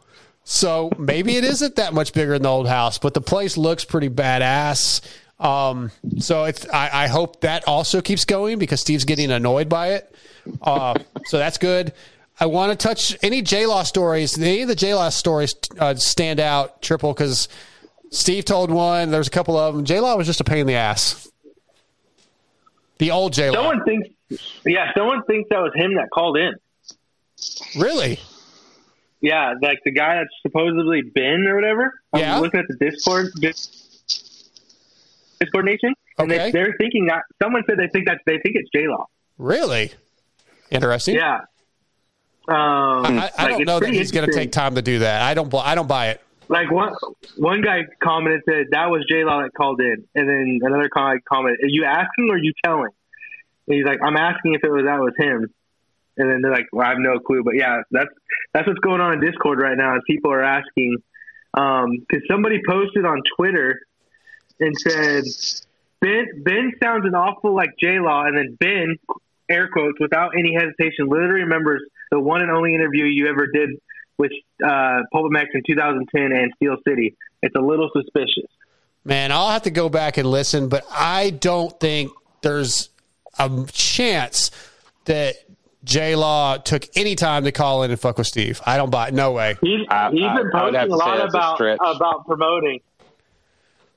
[0.44, 3.84] So maybe it isn't that much bigger than the old house, but the place looks
[3.84, 5.00] pretty badass.
[5.38, 9.92] Um, so it's, I, I hope that also keeps going because Steve's getting annoyed by
[9.92, 10.14] it.
[10.60, 10.94] Uh,
[11.26, 11.92] so that's good.
[12.38, 14.38] I want to touch any J Law stories.
[14.38, 17.48] Any of the J Law stories uh, stand out, Triple, because
[18.10, 19.10] Steve told one.
[19.10, 19.84] There's a couple of them.
[19.84, 21.29] J Law was just a pain in the ass.
[23.00, 23.50] The old J.
[23.50, 24.10] Someone thinks,
[24.66, 26.52] yeah, someone thinks that was him that called in.
[27.74, 28.20] Really?
[29.22, 31.94] Yeah, like the guy that's supposedly Ben or whatever.
[32.14, 32.36] Yeah.
[32.36, 33.32] I'm looking at the Discord
[35.40, 36.44] Discord Nation, and Okay.
[36.44, 39.06] they, they're thinking that someone said they think that they think it's J Law.
[39.38, 39.92] Really?
[40.70, 41.14] Interesting.
[41.14, 41.38] Yeah.
[42.48, 45.22] Um, I, I like, don't know that he's going to take time to do that.
[45.22, 45.54] I don't.
[45.54, 46.20] I don't buy it.
[46.50, 46.92] Like one
[47.36, 51.14] one guy commented said that was J Law that called in, and then another guy
[51.26, 52.90] commented, "Are you asking or are you telling?"
[53.68, 55.46] And he's like, "I'm asking if it was that was him."
[56.16, 58.10] And then they're like, "Well, I have no clue." But yeah, that's
[58.52, 59.94] that's what's going on in Discord right now.
[59.94, 60.96] Is people are asking
[61.54, 63.78] um, because somebody posted on Twitter
[64.58, 65.22] and said
[66.00, 68.96] Ben Ben sounds an awful like J Law, and then Ben
[69.48, 73.70] air quotes without any hesitation literally remembers the one and only interview you ever did
[74.20, 74.32] with
[74.64, 77.16] uh, Pulp MX in 2010 and Steel City.
[77.42, 78.50] It's a little suspicious.
[79.04, 82.90] Man, I'll have to go back and listen, but I don't think there's
[83.38, 84.50] a chance
[85.06, 85.36] that
[85.84, 88.60] J Law took any time to call in and fuck with Steve.
[88.66, 89.14] I don't buy it.
[89.14, 89.56] No way.
[89.62, 92.80] He's, I- he's I- been I posting a lot that's a about about promoting.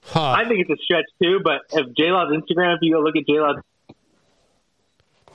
[0.05, 0.31] Huh.
[0.31, 3.15] I think it's a stretch too, but if J Law's Instagram, if you go look
[3.17, 3.57] at J Law's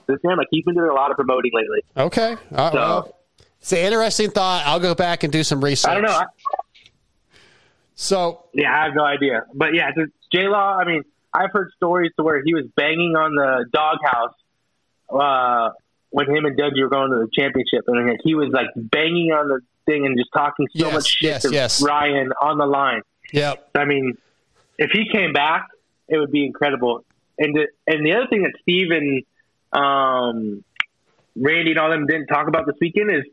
[0.08, 1.80] Instagram, like he's been doing a lot of promoting lately.
[1.96, 2.36] Okay.
[2.54, 3.14] Uh, So- well,
[3.60, 4.64] it's an interesting thought.
[4.66, 5.90] I'll go back and do some research.
[5.90, 6.20] I don't know.
[7.94, 9.44] So Yeah, I have no idea.
[9.52, 9.90] But yeah,
[10.32, 10.76] J Law.
[10.76, 11.02] I mean,
[11.34, 14.34] I've heard stories to where he was banging on the doghouse
[15.10, 15.74] uh,
[16.10, 19.32] when him and Dougie were going to the championship, and like, he was like banging
[19.32, 21.82] on the thing and just talking so Yes, much shit yes, to yes.
[21.82, 23.02] Ryan on the line.
[23.32, 24.16] Yeah, I mean,
[24.78, 25.66] if he came back,
[26.08, 27.04] it would be incredible.
[27.38, 29.24] And the, and the other thing that Steve and
[29.72, 30.64] um,
[31.36, 33.24] Randy and all them didn't talk about this weekend is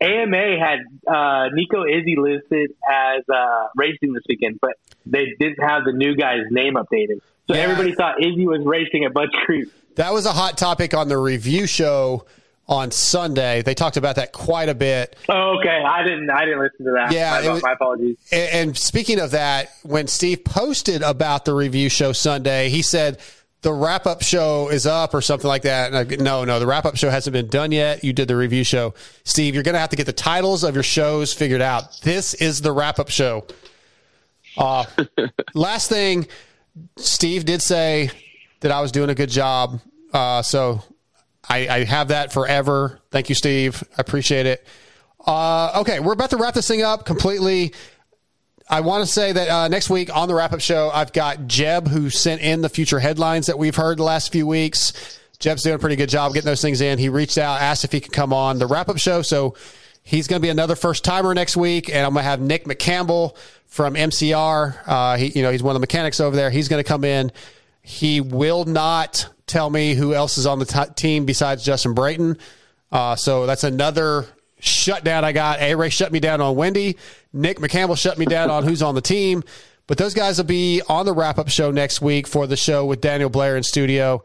[0.00, 4.72] AMA had uh, Nico Izzi listed as uh, racing this weekend, but
[5.06, 7.20] they didn't have the new guy's name updated.
[7.48, 7.62] So Yeah.
[7.62, 9.68] everybody thought Izzi was racing at Budds Creek.
[9.96, 12.26] That was a hot topic on the review show
[12.66, 13.62] on Sunday.
[13.62, 15.14] They talked about that quite a bit.
[15.28, 15.82] Oh, okay.
[15.86, 16.30] I didn't.
[16.30, 17.12] I didn't listen to that.
[17.12, 18.16] Yeah, my, was- my apologies.
[18.32, 23.18] And, and speaking of that, when Steve posted about the review show Sunday, he said
[23.64, 25.92] the wrap up show is up or something like that.
[25.92, 28.04] And I, no, no, the wrap up show hasn't been done yet.
[28.04, 28.92] You did the review show.
[29.24, 31.98] Steve, you're going to have to get the titles of your shows figured out.
[32.02, 33.46] This is the wrap up show.
[34.58, 34.84] Uh,
[35.54, 36.28] last thing,
[36.98, 38.10] Steve did say
[38.60, 39.80] that I was doing a good job.
[40.12, 40.84] Uh, so
[41.48, 43.00] I, I have that forever.
[43.10, 43.82] Thank you, Steve.
[43.96, 44.66] I appreciate it.
[45.26, 47.72] Uh, okay, we're about to wrap this thing up completely.
[48.68, 51.46] I want to say that uh, next week on the wrap up show, I've got
[51.46, 55.18] Jeb who sent in the future headlines that we've heard the last few weeks.
[55.38, 56.98] Jeb's doing a pretty good job getting those things in.
[56.98, 59.20] He reached out, asked if he could come on the wrap up show.
[59.20, 59.54] So
[60.02, 61.90] he's going to be another first timer next week.
[61.90, 63.36] And I'm going to have Nick McCampbell
[63.66, 64.78] from MCR.
[64.86, 66.50] Uh, he, you know, he's one of the mechanics over there.
[66.50, 67.32] He's going to come in.
[67.82, 72.38] He will not tell me who else is on the t- team besides Justin Brayton.
[72.90, 74.26] Uh, so that's another
[74.60, 75.60] shutdown I got.
[75.60, 76.96] A Ray shut me down on Wendy.
[77.34, 79.42] Nick McCampbell shut me down on who's on the team.
[79.86, 82.86] But those guys will be on the wrap up show next week for the show
[82.86, 84.22] with Daniel Blair in studio.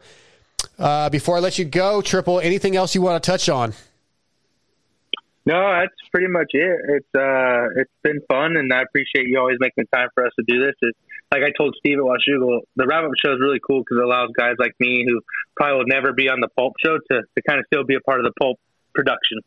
[0.78, 3.74] Uh, before I let you go, Triple, anything else you want to touch on?
[5.44, 6.80] No, that's pretty much it.
[6.88, 10.44] It's uh, it's been fun, and I appreciate you always making time for us to
[10.46, 10.74] do this.
[10.80, 10.98] It's,
[11.32, 14.04] like I told Steve at Washougal, the wrap up show is really cool because it
[14.04, 15.20] allows guys like me who
[15.56, 18.00] probably will never be on the Pulp show to, to kind of still be a
[18.00, 18.58] part of the Pulp
[18.94, 19.38] production.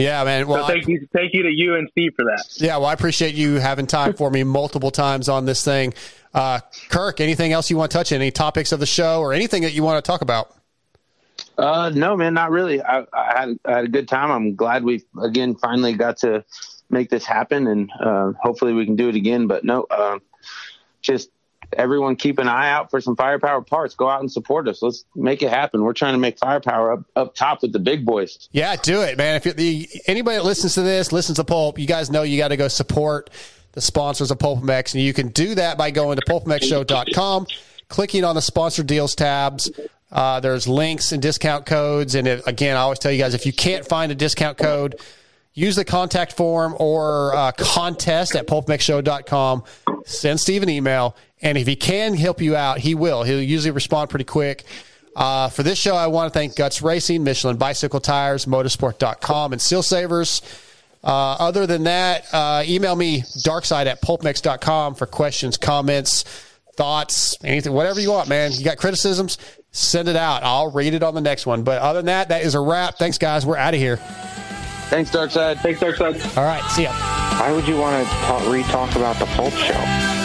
[0.00, 0.48] Yeah, man.
[0.48, 2.44] Well, so thank you, thank you to you and Steve for that.
[2.56, 5.92] Yeah, well, I appreciate you having time for me multiple times on this thing.
[6.32, 8.10] Uh, Kirk, anything else you want to touch?
[8.10, 10.54] Any topics of the show or anything that you want to talk about?
[11.58, 12.82] Uh, no, man, not really.
[12.82, 14.30] I, I had I had a good time.
[14.30, 16.44] I'm glad we again finally got to
[16.88, 19.46] make this happen, and uh, hopefully we can do it again.
[19.46, 20.18] But no, uh,
[21.02, 21.28] just
[21.76, 23.94] everyone keep an eye out for some firepower parts.
[23.94, 24.82] Go out and support us.
[24.82, 25.82] Let's make it happen.
[25.82, 28.48] We're trying to make firepower up up top with the big boys.
[28.52, 29.36] Yeah, do it, man.
[29.36, 32.48] If the, anybody that listens to this, listens to Pulp, you guys know you got
[32.48, 33.30] to go support
[33.72, 37.46] the sponsors of PulpMX, and you can do that by going to pulpmxshow.com,
[37.88, 39.70] clicking on the sponsor deals tabs.
[40.10, 43.46] Uh, there's links and discount codes, and it, again, I always tell you guys if
[43.46, 44.96] you can't find a discount code,
[45.60, 49.64] use the contact form or uh, contest at pulpmxshow.com.
[50.06, 53.22] Send Steve an email, and if he can help you out, he will.
[53.22, 54.64] He'll usually respond pretty quick.
[55.14, 59.60] Uh, for this show, I want to thank Guts Racing, Michelin Bicycle Tires, MotoSport.com, and
[59.60, 60.40] Seal Savers.
[61.02, 66.24] Uh, other than that, uh, email me darkside at pulpmx.com for questions, comments,
[66.76, 68.52] thoughts, anything, whatever you want, man.
[68.52, 69.38] You got criticisms,
[69.72, 70.42] send it out.
[70.42, 71.64] I'll read it on the next one.
[71.64, 72.98] But other than that, that is a wrap.
[72.98, 73.44] Thanks, guys.
[73.44, 73.98] We're out of here.
[74.90, 75.58] Thanks, Darkside.
[75.60, 76.36] Thanks, Darkside.
[76.36, 76.92] All right, see ya.
[77.38, 80.19] Why would you want to talk, re-talk about the Pulp Show?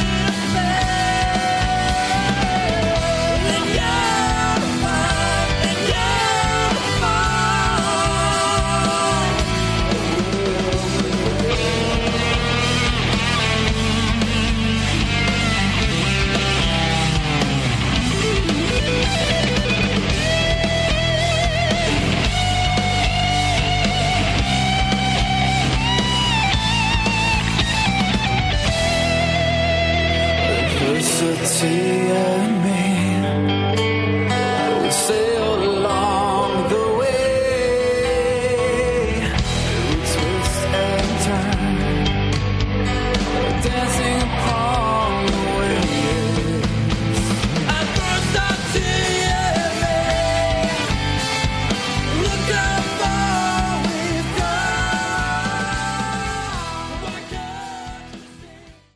[31.36, 32.05] Adversity and